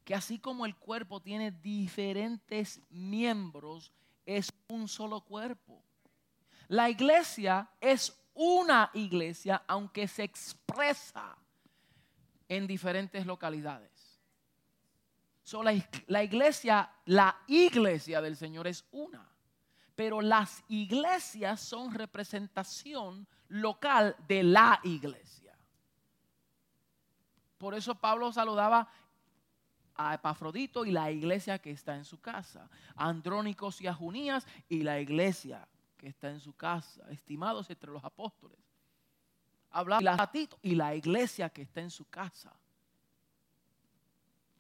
Que 0.05 0.15
así 0.15 0.39
como 0.39 0.65
el 0.65 0.77
cuerpo 0.77 1.21
tiene 1.21 1.51
diferentes 1.51 2.81
miembros, 2.91 3.93
es 4.25 4.53
un 4.69 4.89
solo 4.89 5.21
cuerpo. 5.21 5.83
La 6.69 6.91
iglesia 6.91 7.71
es 7.81 8.15
una 8.35 8.91
iglesia, 8.95 9.63
aunque 9.67 10.07
se 10.07 10.23
expresa 10.23 11.37
en 12.49 12.67
diferentes 12.67 13.27
localidades. 13.27 14.21
la, 16.07 16.23
iglesia, 16.23 16.91
la 17.07 17.37
iglesia 17.47 18.21
del 18.21 18.37
Señor 18.37 18.67
es 18.67 18.85
una, 18.93 19.27
pero 19.97 20.21
las 20.21 20.63
iglesias 20.69 21.61
son 21.61 21.93
representación 21.93 23.27
local 23.49 24.15
de 24.29 24.43
la 24.43 24.79
iglesia. 24.85 25.48
Por 27.59 27.75
eso 27.75 27.95
Pablo 27.95 28.33
saludaba 28.33 28.89
a 29.95 30.15
Epafrodito 30.15 30.85
y 30.85 30.93
la 30.93 31.11
iglesia 31.11 31.59
que 31.59 31.73
está 31.73 31.97
en 31.97 32.05
su 32.05 32.21
casa, 32.21 32.71
a 32.95 33.09
Andrónicos 33.09 33.81
y 33.81 33.89
a 33.89 33.95
Junías 33.95 34.47
y 34.69 34.83
la 34.83 35.01
iglesia 35.01 35.67
que 35.97 36.07
está 36.07 36.31
en 36.31 36.39
su 36.39 36.55
casa, 36.55 37.03
estimados 37.11 37.69
entre 37.69 37.91
los 37.91 38.05
apóstoles. 38.05 38.59
Hablaba 39.71 40.31
y 40.63 40.77
la 40.77 40.95
iglesia 40.95 41.51
que 41.51 41.63
está 41.63 41.81
en 41.81 41.91
su 41.91 42.09
casa. 42.09 42.55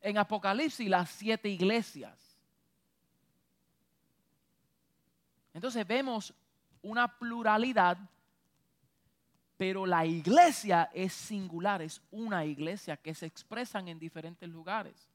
En 0.00 0.18
Apocalipsis 0.18 0.88
las 0.88 1.08
siete 1.10 1.48
iglesias. 1.48 2.36
Entonces 5.54 5.86
vemos 5.86 6.34
una 6.82 7.08
pluralidad, 7.18 7.98
pero 9.58 9.84
la 9.84 10.06
iglesia 10.06 10.88
es 10.94 11.12
singular, 11.12 11.82
es 11.82 12.00
una 12.10 12.46
iglesia 12.46 12.96
que 12.96 13.14
se 13.14 13.26
expresan 13.26 13.88
en 13.88 13.98
diferentes 13.98 14.48
lugares 14.48 15.10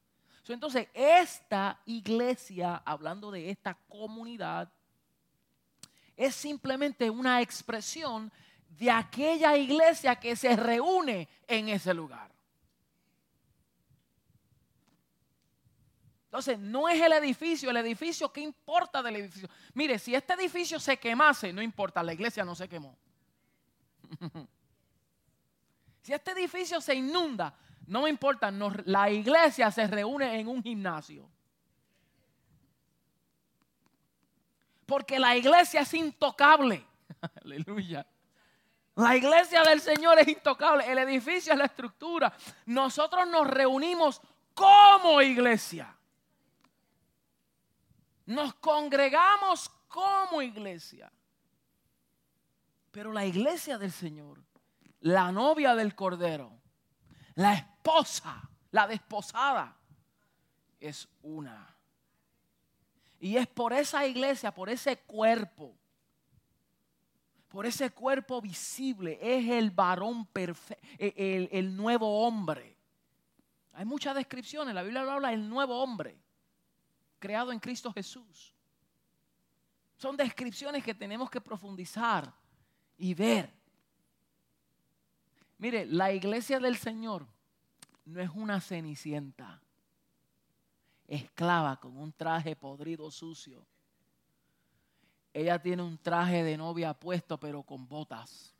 entonces, 0.51 0.89
esta 0.93 1.79
iglesia, 1.85 2.81
hablando 2.83 3.31
de 3.31 3.49
esta 3.49 3.75
comunidad, 3.87 4.69
es 6.17 6.35
simplemente 6.35 7.09
una 7.09 7.41
expresión 7.41 8.31
de 8.67 8.91
aquella 8.91 9.55
iglesia 9.55 10.15
que 10.17 10.35
se 10.35 10.55
reúne 10.55 11.29
en 11.47 11.69
ese 11.69 11.93
lugar. 11.93 12.31
Entonces, 16.25 16.59
no 16.59 16.89
es 16.89 16.99
el 16.99 17.13
edificio, 17.13 17.69
el 17.69 17.77
edificio, 17.77 18.33
¿qué 18.33 18.41
importa 18.41 19.01
del 19.01 19.17
edificio? 19.17 19.47
Mire, 19.75 19.97
si 19.99 20.15
este 20.15 20.33
edificio 20.33 20.79
se 20.79 20.97
quemase, 20.97 21.53
no 21.53 21.61
importa, 21.61 22.03
la 22.03 22.13
iglesia 22.13 22.43
no 22.43 22.55
se 22.55 22.67
quemó. 22.67 22.97
Si 26.01 26.13
este 26.13 26.31
edificio 26.31 26.81
se 26.81 26.95
inunda, 26.95 27.53
no 27.87 28.03
me 28.03 28.09
importa, 28.09 28.51
la 28.85 29.09
iglesia 29.09 29.71
se 29.71 29.87
reúne 29.87 30.39
en 30.39 30.47
un 30.47 30.63
gimnasio. 30.63 31.29
Porque 34.85 35.19
la 35.19 35.35
iglesia 35.35 35.81
es 35.81 35.93
intocable. 35.93 36.85
Aleluya. 37.43 38.05
La 38.95 39.15
iglesia 39.15 39.63
del 39.63 39.81
Señor 39.81 40.19
es 40.19 40.27
intocable. 40.27 40.89
El 40.89 40.99
edificio 40.99 41.53
es 41.53 41.59
la 41.59 41.65
estructura. 41.65 42.31
Nosotros 42.65 43.27
nos 43.27 43.47
reunimos 43.47 44.21
como 44.53 45.21
iglesia. 45.21 45.95
Nos 48.25 48.53
congregamos 48.55 49.69
como 49.87 50.41
iglesia. 50.41 51.11
Pero 52.93 53.11
la 53.11 53.25
iglesia 53.25 53.79
del 53.79 53.91
Señor, 53.91 54.43
la 54.99 55.31
novia 55.31 55.73
del 55.73 55.95
Cordero, 55.95 56.61
la 57.33 57.55
esposa, 57.55 58.47
la 58.69 58.85
desposada, 58.85 59.75
es 60.79 61.07
una. 61.23 61.75
Y 63.19 63.35
es 63.35 63.47
por 63.47 63.73
esa 63.73 64.05
iglesia, 64.05 64.53
por 64.53 64.69
ese 64.69 64.95
cuerpo, 64.95 65.75
por 67.47 67.65
ese 67.65 67.89
cuerpo 67.89 68.39
visible, 68.39 69.17
es 69.19 69.49
el 69.49 69.71
varón 69.71 70.27
perfecto, 70.27 70.87
el, 70.99 71.49
el, 71.51 71.75
nuevo 71.75 72.23
hombre. 72.23 72.77
Hay 73.71 73.85
muchas 73.85 74.13
descripciones, 74.13 74.75
la 74.75 74.83
Biblia 74.83 75.01
habla 75.01 75.29
del 75.29 75.49
nuevo 75.49 75.81
hombre, 75.81 76.15
creado 77.17 77.51
en 77.51 77.59
Cristo 77.59 77.91
Jesús. 77.91 78.53
Son 79.97 80.15
descripciones 80.15 80.83
que 80.83 80.93
tenemos 80.93 81.31
que 81.31 81.41
profundizar 81.41 82.42
y 82.97 83.13
ver. 83.13 83.49
Mire, 85.57 85.85
la 85.85 86.11
iglesia 86.11 86.59
del 86.59 86.77
Señor 86.77 87.25
no 88.05 88.21
es 88.21 88.29
una 88.33 88.59
cenicienta, 88.59 89.61
esclava 91.07 91.79
con 91.79 91.97
un 91.97 92.11
traje 92.11 92.55
podrido 92.55 93.09
sucio. 93.11 93.65
Ella 95.33 95.59
tiene 95.59 95.81
un 95.81 95.97
traje 95.97 96.43
de 96.43 96.57
novia 96.57 96.93
puesto 96.93 97.39
pero 97.39 97.63
con 97.63 97.87
botas. 97.87 98.53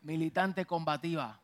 Militante 0.00 0.64
combativa. 0.64 1.38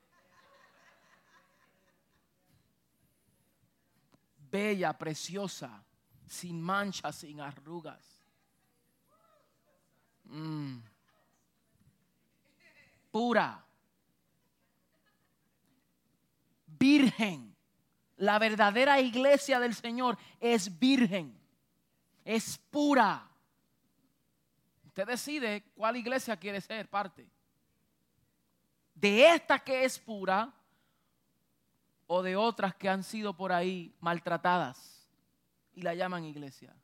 Bella, 4.51 4.97
preciosa, 4.97 5.86
sin 6.27 6.61
manchas, 6.61 7.16
sin 7.16 7.41
arrugas. 7.41 8.05
Mm. 10.24 10.79
Pura. 13.11 13.64
Virgen. 16.66 17.55
La 18.16 18.39
verdadera 18.39 19.01
iglesia 19.01 19.61
del 19.61 19.74
Señor 19.74 20.18
es 20.41 20.79
virgen. 20.79 21.39
Es 22.24 22.59
pura. 22.70 23.29
Usted 24.87 25.07
decide 25.07 25.64
cuál 25.74 25.97
iglesia 25.97 26.37
quiere 26.37 26.61
ser 26.61 26.89
parte. 26.89 27.29
De 28.95 29.29
esta 29.29 29.59
que 29.59 29.85
es 29.85 29.99
pura 29.99 30.53
o 32.07 32.22
de 32.22 32.35
otras 32.35 32.74
que 32.74 32.89
han 32.89 33.05
sido 33.05 33.37
por 33.37 33.53
ahí 33.53 33.95
maltratadas 34.01 34.96
y 35.77 35.83
la 35.83 35.95
llaman 35.95 36.24
iglesia. 36.24 36.74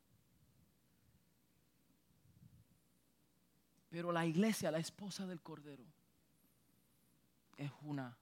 Pero 3.89 4.13
la 4.13 4.25
iglesia, 4.25 4.71
la 4.71 4.79
esposa 4.79 5.27
del 5.27 5.41
Cordero, 5.41 5.85
es 7.57 7.71
una. 7.83 8.17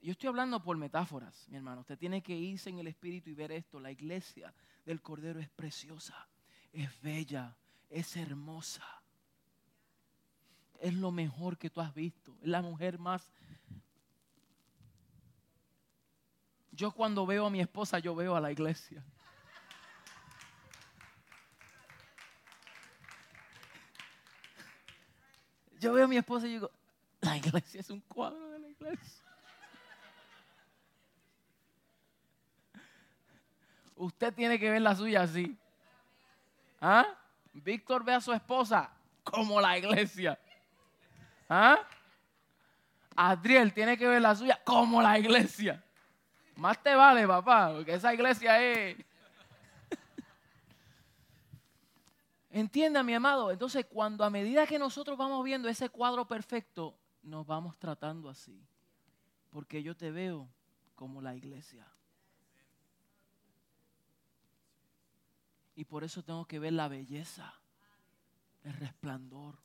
Yo 0.00 0.12
estoy 0.12 0.28
hablando 0.28 0.62
por 0.62 0.76
metáforas, 0.76 1.46
mi 1.48 1.56
hermano. 1.56 1.82
Usted 1.82 1.98
tiene 1.98 2.22
que 2.22 2.34
irse 2.34 2.70
en 2.70 2.78
el 2.78 2.88
espíritu 2.88 3.30
y 3.30 3.34
ver 3.34 3.52
esto. 3.52 3.78
La 3.78 3.92
iglesia 3.92 4.52
del 4.84 5.00
Cordero 5.02 5.38
es 5.38 5.48
preciosa, 5.50 6.28
es 6.72 7.00
bella, 7.02 7.54
es 7.90 8.16
hermosa. 8.16 8.84
Es 10.80 10.94
lo 10.94 11.12
mejor 11.12 11.58
que 11.58 11.70
tú 11.70 11.80
has 11.80 11.94
visto. 11.94 12.36
Es 12.40 12.48
la 12.48 12.62
mujer 12.62 12.98
más... 12.98 13.30
Yo 16.72 16.90
cuando 16.90 17.26
veo 17.26 17.46
a 17.46 17.50
mi 17.50 17.60
esposa, 17.60 17.98
yo 17.98 18.14
veo 18.14 18.34
a 18.34 18.40
la 18.40 18.50
iglesia. 18.50 19.04
Yo 25.78 25.92
veo 25.92 26.06
a 26.06 26.08
mi 26.08 26.16
esposa 26.16 26.46
y 26.46 26.52
digo, 26.52 26.70
la 27.20 27.36
iglesia 27.36 27.80
es 27.80 27.90
un 27.90 28.00
cuadro 28.00 28.50
de 28.50 28.58
la 28.58 28.68
iglesia. 28.68 29.22
Usted 33.96 34.32
tiene 34.34 34.58
que 34.58 34.70
ver 34.70 34.80
la 34.80 34.96
suya 34.96 35.22
así. 35.22 35.56
¿Ah? 36.80 37.06
Víctor 37.52 38.02
ve 38.02 38.14
a 38.14 38.20
su 38.20 38.32
esposa 38.32 38.90
como 39.22 39.60
la 39.60 39.76
iglesia. 39.76 40.38
¿Ah? 41.48 41.78
Adriel 43.14 43.74
tiene 43.74 43.98
que 43.98 44.08
ver 44.08 44.22
la 44.22 44.34
suya 44.34 44.58
como 44.64 45.02
la 45.02 45.18
iglesia. 45.18 45.84
Más 46.56 46.82
te 46.82 46.94
vale, 46.94 47.26
papá, 47.26 47.72
porque 47.72 47.94
esa 47.94 48.12
iglesia 48.12 48.62
es... 48.62 48.96
Entienda, 52.50 53.02
mi 53.02 53.14
amado. 53.14 53.50
Entonces, 53.50 53.86
cuando 53.86 54.24
a 54.24 54.30
medida 54.30 54.66
que 54.66 54.78
nosotros 54.78 55.16
vamos 55.16 55.42
viendo 55.42 55.68
ese 55.68 55.88
cuadro 55.88 56.28
perfecto, 56.28 56.94
nos 57.22 57.46
vamos 57.46 57.78
tratando 57.78 58.28
así. 58.28 58.62
Porque 59.50 59.82
yo 59.82 59.96
te 59.96 60.10
veo 60.10 60.48
como 60.94 61.22
la 61.22 61.34
iglesia. 61.34 61.86
Y 65.74 65.84
por 65.84 66.04
eso 66.04 66.22
tengo 66.22 66.44
que 66.44 66.58
ver 66.58 66.74
la 66.74 66.88
belleza, 66.88 67.54
el 68.64 68.74
resplandor. 68.74 69.58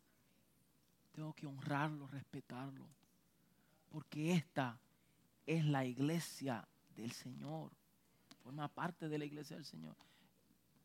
Tengo 1.12 1.34
que 1.34 1.46
honrarlo, 1.46 2.08
respetarlo. 2.08 2.88
Porque 3.90 4.32
esta 4.32 4.80
es 5.46 5.66
la 5.66 5.84
iglesia 5.84 6.66
del 7.02 7.12
Señor. 7.12 7.72
Forma 8.44 8.68
parte 8.68 9.08
de 9.08 9.18
la 9.18 9.26
iglesia 9.26 9.56
del 9.56 9.66
Señor. 9.66 9.96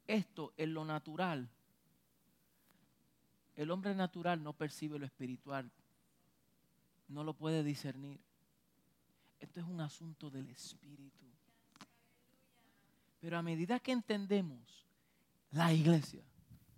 Esto 0.07 0.53
es 0.57 0.69
lo 0.69 0.85
natural 0.85 1.49
el 3.57 3.71
hombre 3.71 3.95
natural 3.95 4.43
no 4.43 4.55
percibe 4.55 4.99
lo 4.99 5.07
espiritual, 5.07 5.71
no 7.09 7.23
lo 7.23 7.35
puede 7.35 7.63
discernir. 7.63 8.21
Esto 9.41 9.61
es 9.61 9.67
un 9.67 9.81
asunto 9.81 10.31
del 10.31 10.49
espíritu. 10.49 11.27
Pero 13.21 13.39
a 13.39 13.43
medida 13.43 13.79
que 13.79 13.93
entendemos 13.93 14.87
la 15.51 15.73
iglesia 15.73 16.25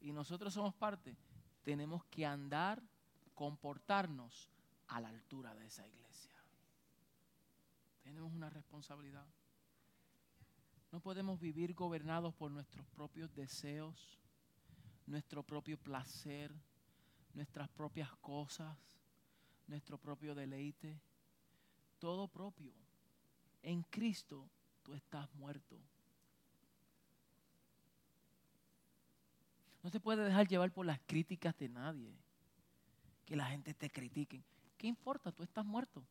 y 0.00 0.12
nosotros 0.12 0.52
somos 0.52 0.74
parte, 0.74 1.16
tenemos 1.62 2.04
que 2.06 2.26
andar, 2.26 2.82
comportarnos 3.34 4.50
a 4.88 5.00
la 5.00 5.08
altura 5.08 5.54
de 5.54 5.66
esa 5.66 5.86
iglesia. 5.86 6.03
Tenemos 8.04 8.32
una 8.32 8.50
responsabilidad. 8.50 9.26
No 10.92 11.00
podemos 11.00 11.40
vivir 11.40 11.74
gobernados 11.74 12.34
por 12.34 12.50
nuestros 12.50 12.86
propios 12.88 13.34
deseos, 13.34 14.20
nuestro 15.06 15.42
propio 15.42 15.78
placer, 15.78 16.54
nuestras 17.32 17.68
propias 17.70 18.14
cosas, 18.16 18.76
nuestro 19.66 19.98
propio 19.98 20.34
deleite, 20.34 21.00
todo 21.98 22.28
propio. 22.28 22.72
En 23.62 23.82
Cristo 23.84 24.48
tú 24.82 24.92
estás 24.94 25.34
muerto. 25.34 25.80
No 29.82 29.90
se 29.90 29.98
puede 29.98 30.24
dejar 30.24 30.46
llevar 30.46 30.70
por 30.70 30.84
las 30.84 31.00
críticas 31.06 31.56
de 31.56 31.70
nadie. 31.70 32.14
Que 33.24 33.36
la 33.36 33.46
gente 33.46 33.72
te 33.72 33.90
critique. 33.90 34.44
¿Qué 34.76 34.86
importa? 34.86 35.32
Tú 35.32 35.42
estás 35.42 35.64
muerto. 35.64 36.04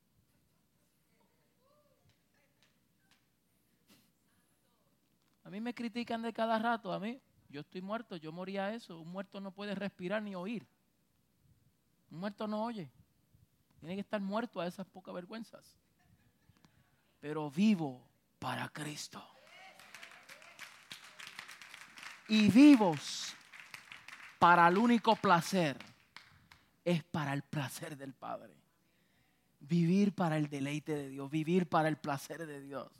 A 5.43 5.49
mí 5.49 5.59
me 5.59 5.73
critican 5.73 6.21
de 6.21 6.33
cada 6.33 6.57
rato. 6.57 6.93
A 6.93 6.99
mí 6.99 7.21
yo 7.49 7.61
estoy 7.61 7.81
muerto, 7.81 8.15
yo 8.15 8.31
moría 8.31 8.73
eso. 8.73 8.99
Un 8.99 9.11
muerto 9.11 9.39
no 9.41 9.51
puede 9.51 9.75
respirar 9.75 10.21
ni 10.21 10.35
oír. 10.35 10.65
Un 12.11 12.19
muerto 12.19 12.47
no 12.47 12.63
oye. 12.63 12.89
Tiene 13.79 13.95
que 13.95 14.01
estar 14.01 14.21
muerto 14.21 14.61
a 14.61 14.67
esas 14.67 14.87
pocas 14.87 15.13
vergüenzas. 15.13 15.77
Pero 17.19 17.51
vivo 17.51 18.01
para 18.39 18.69
Cristo. 18.69 19.23
Y 22.29 22.49
vivos 22.49 23.35
para 24.39 24.67
el 24.67 24.77
único 24.77 25.15
placer. 25.15 25.77
Es 26.85 27.03
para 27.03 27.33
el 27.33 27.43
placer 27.43 27.97
del 27.97 28.13
Padre. 28.13 28.55
Vivir 29.59 30.13
para 30.13 30.37
el 30.37 30.49
deleite 30.49 30.95
de 30.95 31.09
Dios. 31.09 31.29
Vivir 31.29 31.67
para 31.67 31.89
el 31.89 31.97
placer 31.97 32.45
de 32.45 32.61
Dios. 32.61 32.91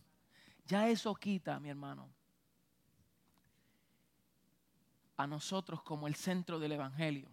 Ya 0.66 0.88
eso 0.90 1.16
quita, 1.16 1.60
mi 1.60 1.70
hermano 1.70 2.10
a 5.18 5.28
nosotros 5.28 5.82
como 5.84 6.08
el 6.08 6.16
centro 6.16 6.60
del 6.60 6.74
Evangelio. 6.74 7.30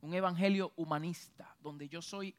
Un 0.00 0.14
Evangelio 0.14 0.72
humanista, 0.76 1.56
donde 1.60 1.88
yo 1.88 2.00
soy 2.00 2.34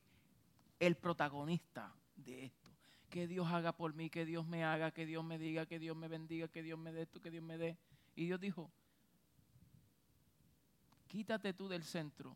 el 0.80 0.96
protagonista 0.96 1.94
de 2.16 2.46
esto. 2.46 2.72
Que 3.10 3.28
Dios 3.28 3.48
haga 3.52 3.72
por 3.72 3.94
mí, 3.94 4.10
que 4.10 4.26
Dios 4.26 4.48
me 4.48 4.64
haga, 4.64 4.92
que 4.92 5.06
Dios 5.06 5.24
me 5.24 5.38
diga, 5.38 5.66
que 5.66 5.80
Dios 5.80 5.96
me 5.96 6.08
bendiga, 6.08 6.48
que 6.48 6.64
Dios 6.64 6.80
me 6.80 6.92
dé 6.92 7.04
esto, 7.04 7.22
que 7.22 7.30
Dios 7.30 7.44
me 7.44 7.58
dé. 7.58 7.78
Y 8.16 8.26
Dios 8.26 8.39
dijo, 8.39 8.72
quítate 11.08 11.54
tú 11.54 11.68
del 11.68 11.84
centro. 11.84 12.36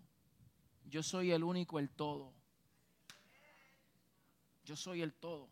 Yo 0.85 1.01
soy 1.01 1.31
el 1.31 1.43
único, 1.43 1.79
el 1.79 1.89
todo. 1.89 2.33
Yo 4.63 4.75
soy 4.75 5.01
el 5.01 5.13
todo. 5.13 5.49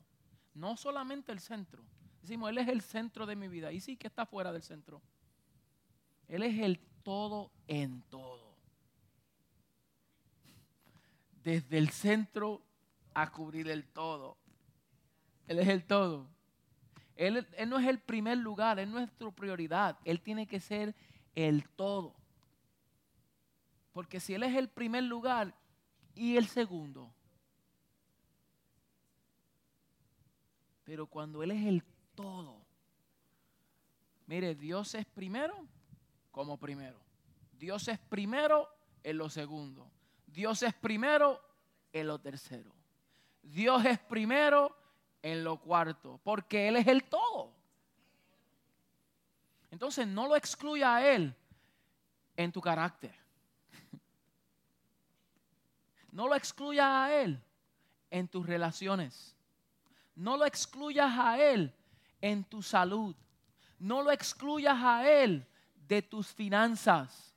No 0.54 0.78
solamente 0.78 1.32
el 1.32 1.40
centro. 1.40 1.84
Decimos, 2.22 2.50
Él 2.50 2.60
es 2.60 2.68
el 2.68 2.82
centro 2.82 3.26
de 3.26 3.36
mi 3.36 3.48
vida. 3.48 3.72
Y 3.72 3.80
sí 3.80 3.98
que 3.98 4.08
está 4.08 4.26
fuera 4.26 4.52
del 4.52 4.64
centro. 4.64 5.02
Él 6.34 6.42
es 6.42 6.58
el 6.58 6.80
todo 7.04 7.52
en 7.68 8.02
todo. 8.10 8.58
Desde 11.44 11.78
el 11.78 11.92
centro 11.92 12.66
a 13.14 13.32
cubrir 13.32 13.68
el 13.70 13.86
todo. 13.86 14.36
Él 15.46 15.60
es 15.60 15.68
el 15.68 15.86
todo. 15.86 16.28
Él, 17.16 17.48
no 17.68 17.78
es 17.78 17.88
el 17.88 18.00
primer 18.00 18.40
lugar, 18.40 18.80
es 18.80 18.88
nuestra 18.88 19.30
prioridad. 19.30 20.00
Él 20.06 20.22
tiene 20.22 20.48
que 20.48 20.60
ser 20.60 20.96
el 21.36 21.70
todo. 21.70 22.16
Porque 23.92 24.20
si 24.20 24.34
Él 24.34 24.42
es 24.42 24.56
el 24.56 24.70
primer 24.70 25.04
lugar 25.04 25.54
y 26.16 26.38
el 26.38 26.48
segundo. 26.48 27.14
Pero 30.84 31.06
cuando 31.06 31.44
Él 31.44 31.52
es 31.52 31.64
el 31.64 31.84
todo. 32.16 32.66
Mire, 34.26 34.56
Dios 34.56 34.96
es 34.96 35.06
primero 35.06 35.68
como 36.34 36.58
primero. 36.58 37.00
Dios 37.52 37.88
es 37.88 38.00
primero 38.00 38.68
en 39.04 39.20
lo 39.20 39.30
segundo. 39.30 39.90
Dios 40.26 40.64
es 40.64 40.74
primero 40.74 41.40
en 41.94 42.08
lo 42.08 42.20
tercero. 42.20 42.74
Dios 43.44 43.86
es 43.86 44.00
primero 44.00 44.76
en 45.22 45.44
lo 45.44 45.58
cuarto, 45.62 46.20
porque 46.24 46.68
Él 46.68 46.78
es 46.78 46.88
el 46.88 47.04
todo. 47.04 47.54
Entonces 49.70 50.08
no 50.08 50.28
lo 50.28 50.36
excluya 50.36 50.96
a 50.96 51.08
Él 51.08 51.36
en 52.36 52.52
tu 52.52 52.60
carácter. 52.60 53.16
No 56.12 56.28
lo 56.28 56.36
excluyas 56.36 56.86
a 56.86 57.22
Él 57.22 57.42
en 58.12 58.28
tus 58.28 58.46
relaciones. 58.46 59.36
No 60.16 60.38
lo 60.38 60.46
excluyas 60.46 61.12
a 61.18 61.40
Él 61.40 61.74
en 62.22 62.44
tu 62.44 62.62
salud. 62.62 63.16
No 63.80 64.04
lo 64.04 64.12
excluyas 64.12 64.78
a 64.80 65.10
Él 65.10 65.48
de 65.88 66.02
tus 66.02 66.28
finanzas. 66.34 67.34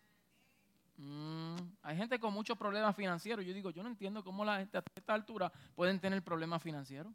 Mm, 0.97 1.57
hay 1.83 1.97
gente 1.97 2.19
con 2.19 2.33
muchos 2.33 2.57
problemas 2.57 2.97
financieros. 2.97 3.45
Yo 3.45 3.53
digo, 3.53 3.71
yo 3.71 3.83
no 3.83 3.89
entiendo 3.89 4.25
cómo 4.25 4.45
la 4.45 4.59
gente 4.59 4.79
a 4.79 4.85
esta 4.95 5.15
altura 5.15 5.53
pueden 5.75 6.01
tener 6.01 6.23
problemas 6.23 6.63
financieros. 6.63 7.13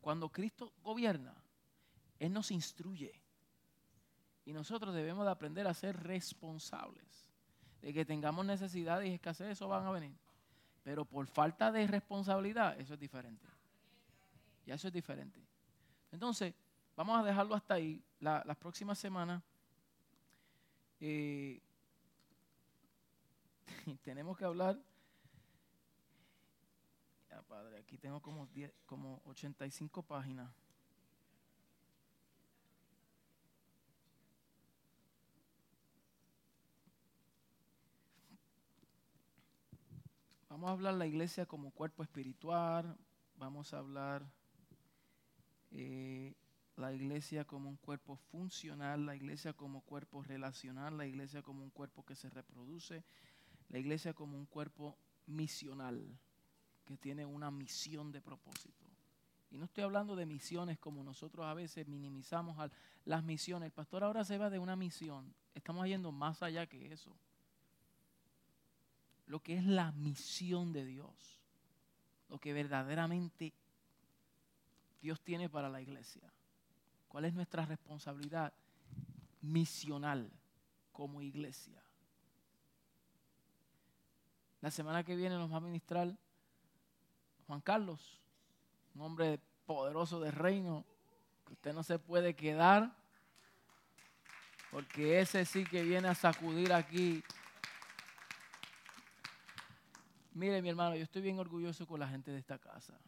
Cuando 0.00 0.28
Cristo 0.30 0.72
gobierna, 0.82 1.34
Él 2.18 2.32
nos 2.32 2.50
instruye. 2.50 3.20
Y 4.46 4.52
nosotros 4.52 4.94
debemos 4.94 5.24
de 5.24 5.30
aprender 5.30 5.66
a 5.66 5.74
ser 5.74 5.96
responsables. 6.02 7.30
De 7.80 7.92
que 7.92 8.04
tengamos 8.04 8.44
necesidades 8.44 9.08
y 9.08 9.14
escasez, 9.14 9.48
eso 9.48 9.68
van 9.68 9.86
a 9.86 9.90
venir. 9.90 10.14
Pero 10.82 11.04
por 11.04 11.26
falta 11.26 11.72
de 11.72 11.86
responsabilidad, 11.86 12.78
eso 12.78 12.94
es 12.94 13.00
diferente. 13.00 13.46
Ya 14.66 14.74
eso 14.74 14.88
es 14.88 14.94
diferente. 14.94 15.40
Entonces, 16.12 16.54
Vamos 16.96 17.20
a 17.20 17.24
dejarlo 17.24 17.54
hasta 17.54 17.74
ahí. 17.74 18.02
La, 18.20 18.42
las 18.46 18.56
próximas 18.56 18.98
semanas 18.98 19.42
eh, 21.00 21.60
tenemos 24.02 24.38
que 24.38 24.44
hablar. 24.44 24.78
Ya, 27.28 27.42
padre, 27.42 27.78
aquí 27.78 27.98
tengo 27.98 28.20
como, 28.22 28.46
10, 28.46 28.72
como 28.86 29.20
85 29.26 30.02
páginas. 30.02 30.50
Vamos 40.48 40.70
a 40.70 40.72
hablar 40.72 40.94
la 40.94 41.06
iglesia 41.06 41.46
como 41.46 41.72
cuerpo 41.72 42.04
espiritual, 42.04 42.96
vamos 43.36 43.74
a 43.74 43.78
hablar 43.78 44.24
eh, 45.72 46.32
la 46.76 46.92
iglesia 46.92 47.44
como 47.44 47.68
un 47.68 47.76
cuerpo 47.76 48.16
funcional, 48.16 49.06
la 49.06 49.14
iglesia 49.14 49.52
como 49.52 49.82
cuerpo 49.82 50.22
relacional, 50.22 50.96
la 50.98 51.06
iglesia 51.06 51.42
como 51.42 51.62
un 51.62 51.70
cuerpo 51.70 52.04
que 52.04 52.16
se 52.16 52.30
reproduce, 52.30 53.04
la 53.68 53.78
iglesia 53.78 54.12
como 54.12 54.36
un 54.36 54.46
cuerpo 54.46 54.96
misional, 55.26 56.18
que 56.84 56.96
tiene 56.96 57.24
una 57.24 57.50
misión 57.50 58.10
de 58.12 58.20
propósito. 58.20 58.84
Y 59.50 59.58
no 59.58 59.66
estoy 59.66 59.84
hablando 59.84 60.16
de 60.16 60.26
misiones 60.26 60.80
como 60.80 61.04
nosotros 61.04 61.46
a 61.46 61.54
veces 61.54 61.86
minimizamos 61.86 62.70
las 63.04 63.22
misiones. 63.22 63.68
El 63.68 63.72
pastor 63.72 64.02
ahora 64.02 64.24
se 64.24 64.36
va 64.36 64.50
de 64.50 64.58
una 64.58 64.74
misión. 64.74 65.32
Estamos 65.54 65.86
yendo 65.86 66.10
más 66.10 66.42
allá 66.42 66.66
que 66.66 66.92
eso. 66.92 67.16
Lo 69.26 69.40
que 69.40 69.56
es 69.56 69.64
la 69.64 69.92
misión 69.92 70.72
de 70.72 70.84
Dios. 70.84 71.40
Lo 72.28 72.40
que 72.40 72.52
verdaderamente 72.52 73.54
Dios 75.00 75.20
tiene 75.20 75.48
para 75.48 75.68
la 75.68 75.80
iglesia. 75.80 76.33
¿Cuál 77.14 77.26
es 77.26 77.34
nuestra 77.34 77.64
responsabilidad 77.64 78.52
misional 79.40 80.28
como 80.90 81.22
iglesia? 81.22 81.80
La 84.60 84.72
semana 84.72 85.04
que 85.04 85.14
viene 85.14 85.36
nos 85.36 85.52
va 85.52 85.58
a 85.58 85.60
ministrar 85.60 86.12
Juan 87.46 87.60
Carlos, 87.60 88.20
un 88.96 89.02
hombre 89.02 89.38
poderoso 89.64 90.18
de 90.18 90.32
reino, 90.32 90.84
que 91.46 91.52
usted 91.52 91.72
no 91.72 91.84
se 91.84 92.00
puede 92.00 92.34
quedar, 92.34 92.92
porque 94.72 95.20
ese 95.20 95.44
sí 95.44 95.62
que 95.62 95.84
viene 95.84 96.08
a 96.08 96.16
sacudir 96.16 96.72
aquí. 96.72 97.22
Mire 100.32 100.60
mi 100.60 100.68
hermano, 100.70 100.96
yo 100.96 101.04
estoy 101.04 101.22
bien 101.22 101.38
orgulloso 101.38 101.86
con 101.86 102.00
la 102.00 102.08
gente 102.08 102.32
de 102.32 102.38
esta 102.38 102.58
casa 102.58 102.98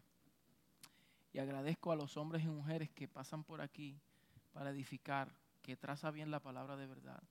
y 1.37 1.39
agradezco 1.39 1.93
a 1.93 1.97
los 1.97 2.16
hombres 2.16 2.45
y 2.45 2.49
mujeres 2.49 2.89
que 2.93 3.09
pasan 3.09 3.45
por 3.45 3.61
aquí 3.61 4.01
para 4.55 4.70
edificar, 4.70 5.30
que 5.61 5.76
traza 5.76 6.11
bien 6.11 6.30
la 6.30 6.41
palabra 6.41 6.78
de 6.78 6.87
verdad. 6.87 7.22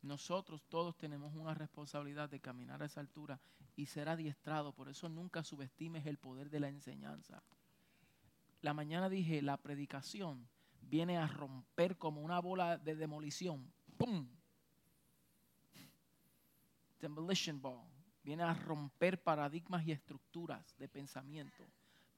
Nosotros 0.00 0.64
todos 0.70 0.96
tenemos 0.96 1.34
una 1.34 1.52
responsabilidad 1.52 2.30
de 2.30 2.40
caminar 2.40 2.82
a 2.82 2.86
esa 2.86 3.00
altura 3.00 3.38
y 3.76 3.84
ser 3.84 4.08
adiestrado. 4.08 4.72
Por 4.72 4.88
eso 4.88 5.10
nunca 5.10 5.44
subestimes 5.44 6.06
el 6.06 6.16
poder 6.16 6.48
de 6.48 6.60
la 6.60 6.70
enseñanza. 6.70 7.42
La 8.62 8.72
mañana 8.72 9.10
dije, 9.10 9.42
la 9.42 9.58
predicación 9.58 10.48
viene 10.80 11.18
a 11.18 11.26
romper 11.26 11.98
como 11.98 12.22
una 12.22 12.40
bola 12.40 12.78
de 12.78 12.96
demolición. 12.96 13.70
¡Pum! 13.98 14.26
Demolition 16.98 17.60
ball. 17.60 17.86
Viene 18.24 18.44
a 18.44 18.54
romper 18.54 19.22
paradigmas 19.22 19.86
y 19.86 19.92
estructuras 19.92 20.74
de 20.78 20.88
pensamiento 20.88 21.68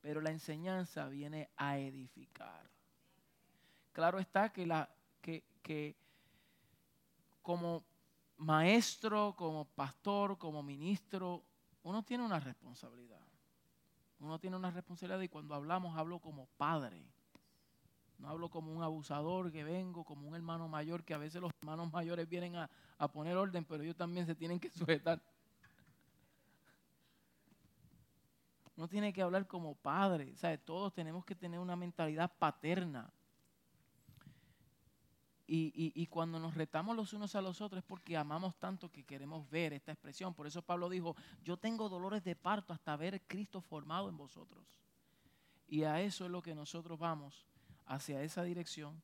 pero 0.00 0.20
la 0.20 0.30
enseñanza 0.30 1.08
viene 1.08 1.50
a 1.56 1.78
edificar. 1.78 2.68
Claro 3.92 4.18
está 4.18 4.52
que, 4.52 4.66
la, 4.66 4.88
que, 5.20 5.44
que 5.62 5.96
como 7.42 7.84
maestro, 8.38 9.34
como 9.36 9.64
pastor, 9.64 10.38
como 10.38 10.62
ministro, 10.62 11.42
uno 11.82 12.02
tiene 12.02 12.24
una 12.24 12.40
responsabilidad. 12.40 13.20
Uno 14.20 14.38
tiene 14.38 14.56
una 14.56 14.70
responsabilidad 14.70 15.20
y 15.20 15.28
cuando 15.28 15.54
hablamos 15.54 15.96
hablo 15.96 16.18
como 16.18 16.46
padre. 16.56 17.02
No 18.18 18.28
hablo 18.28 18.50
como 18.50 18.70
un 18.72 18.82
abusador 18.82 19.50
que 19.50 19.64
vengo, 19.64 20.04
como 20.04 20.28
un 20.28 20.34
hermano 20.34 20.68
mayor, 20.68 21.04
que 21.04 21.14
a 21.14 21.18
veces 21.18 21.40
los 21.40 21.50
hermanos 21.62 21.90
mayores 21.90 22.28
vienen 22.28 22.56
a, 22.56 22.70
a 22.98 23.08
poner 23.08 23.36
orden, 23.36 23.64
pero 23.64 23.82
ellos 23.82 23.96
también 23.96 24.26
se 24.26 24.34
tienen 24.34 24.60
que 24.60 24.70
sujetar. 24.70 25.22
Uno 28.80 28.88
tiene 28.88 29.12
que 29.12 29.20
hablar 29.20 29.46
como 29.46 29.74
padre. 29.74 30.32
Todos 30.64 30.94
tenemos 30.94 31.22
que 31.26 31.34
tener 31.34 31.60
una 31.60 31.76
mentalidad 31.76 32.32
paterna. 32.38 33.12
Y, 35.46 35.92
y, 35.94 36.06
cuando 36.06 36.40
nos 36.40 36.54
retamos 36.54 36.96
los 36.96 37.12
unos 37.12 37.34
a 37.34 37.42
los 37.42 37.60
otros 37.60 37.80
es 37.80 37.84
porque 37.84 38.16
amamos 38.16 38.56
tanto 38.56 38.90
que 38.90 39.04
queremos 39.04 39.50
ver 39.50 39.74
esta 39.74 39.92
expresión. 39.92 40.32
Por 40.32 40.46
eso 40.46 40.62
Pablo 40.62 40.88
dijo, 40.88 41.14
yo 41.44 41.58
tengo 41.58 41.90
dolores 41.90 42.24
de 42.24 42.34
parto 42.34 42.72
hasta 42.72 42.96
ver 42.96 43.20
Cristo 43.26 43.60
formado 43.60 44.08
en 44.08 44.16
vosotros. 44.16 44.64
Y 45.68 45.82
a 45.82 46.00
eso 46.00 46.24
es 46.24 46.30
lo 46.30 46.40
que 46.40 46.54
nosotros 46.54 46.98
vamos, 46.98 47.44
hacia 47.84 48.22
esa 48.22 48.44
dirección. 48.44 49.02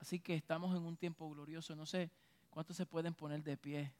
Así 0.00 0.20
que 0.20 0.34
estamos 0.34 0.76
en 0.76 0.82
un 0.82 0.98
tiempo 0.98 1.30
glorioso. 1.30 1.74
No 1.74 1.86
sé 1.86 2.10
cuántos 2.50 2.76
se 2.76 2.84
pueden 2.84 3.14
poner 3.14 3.42
de 3.42 3.56
pie. 3.56 3.90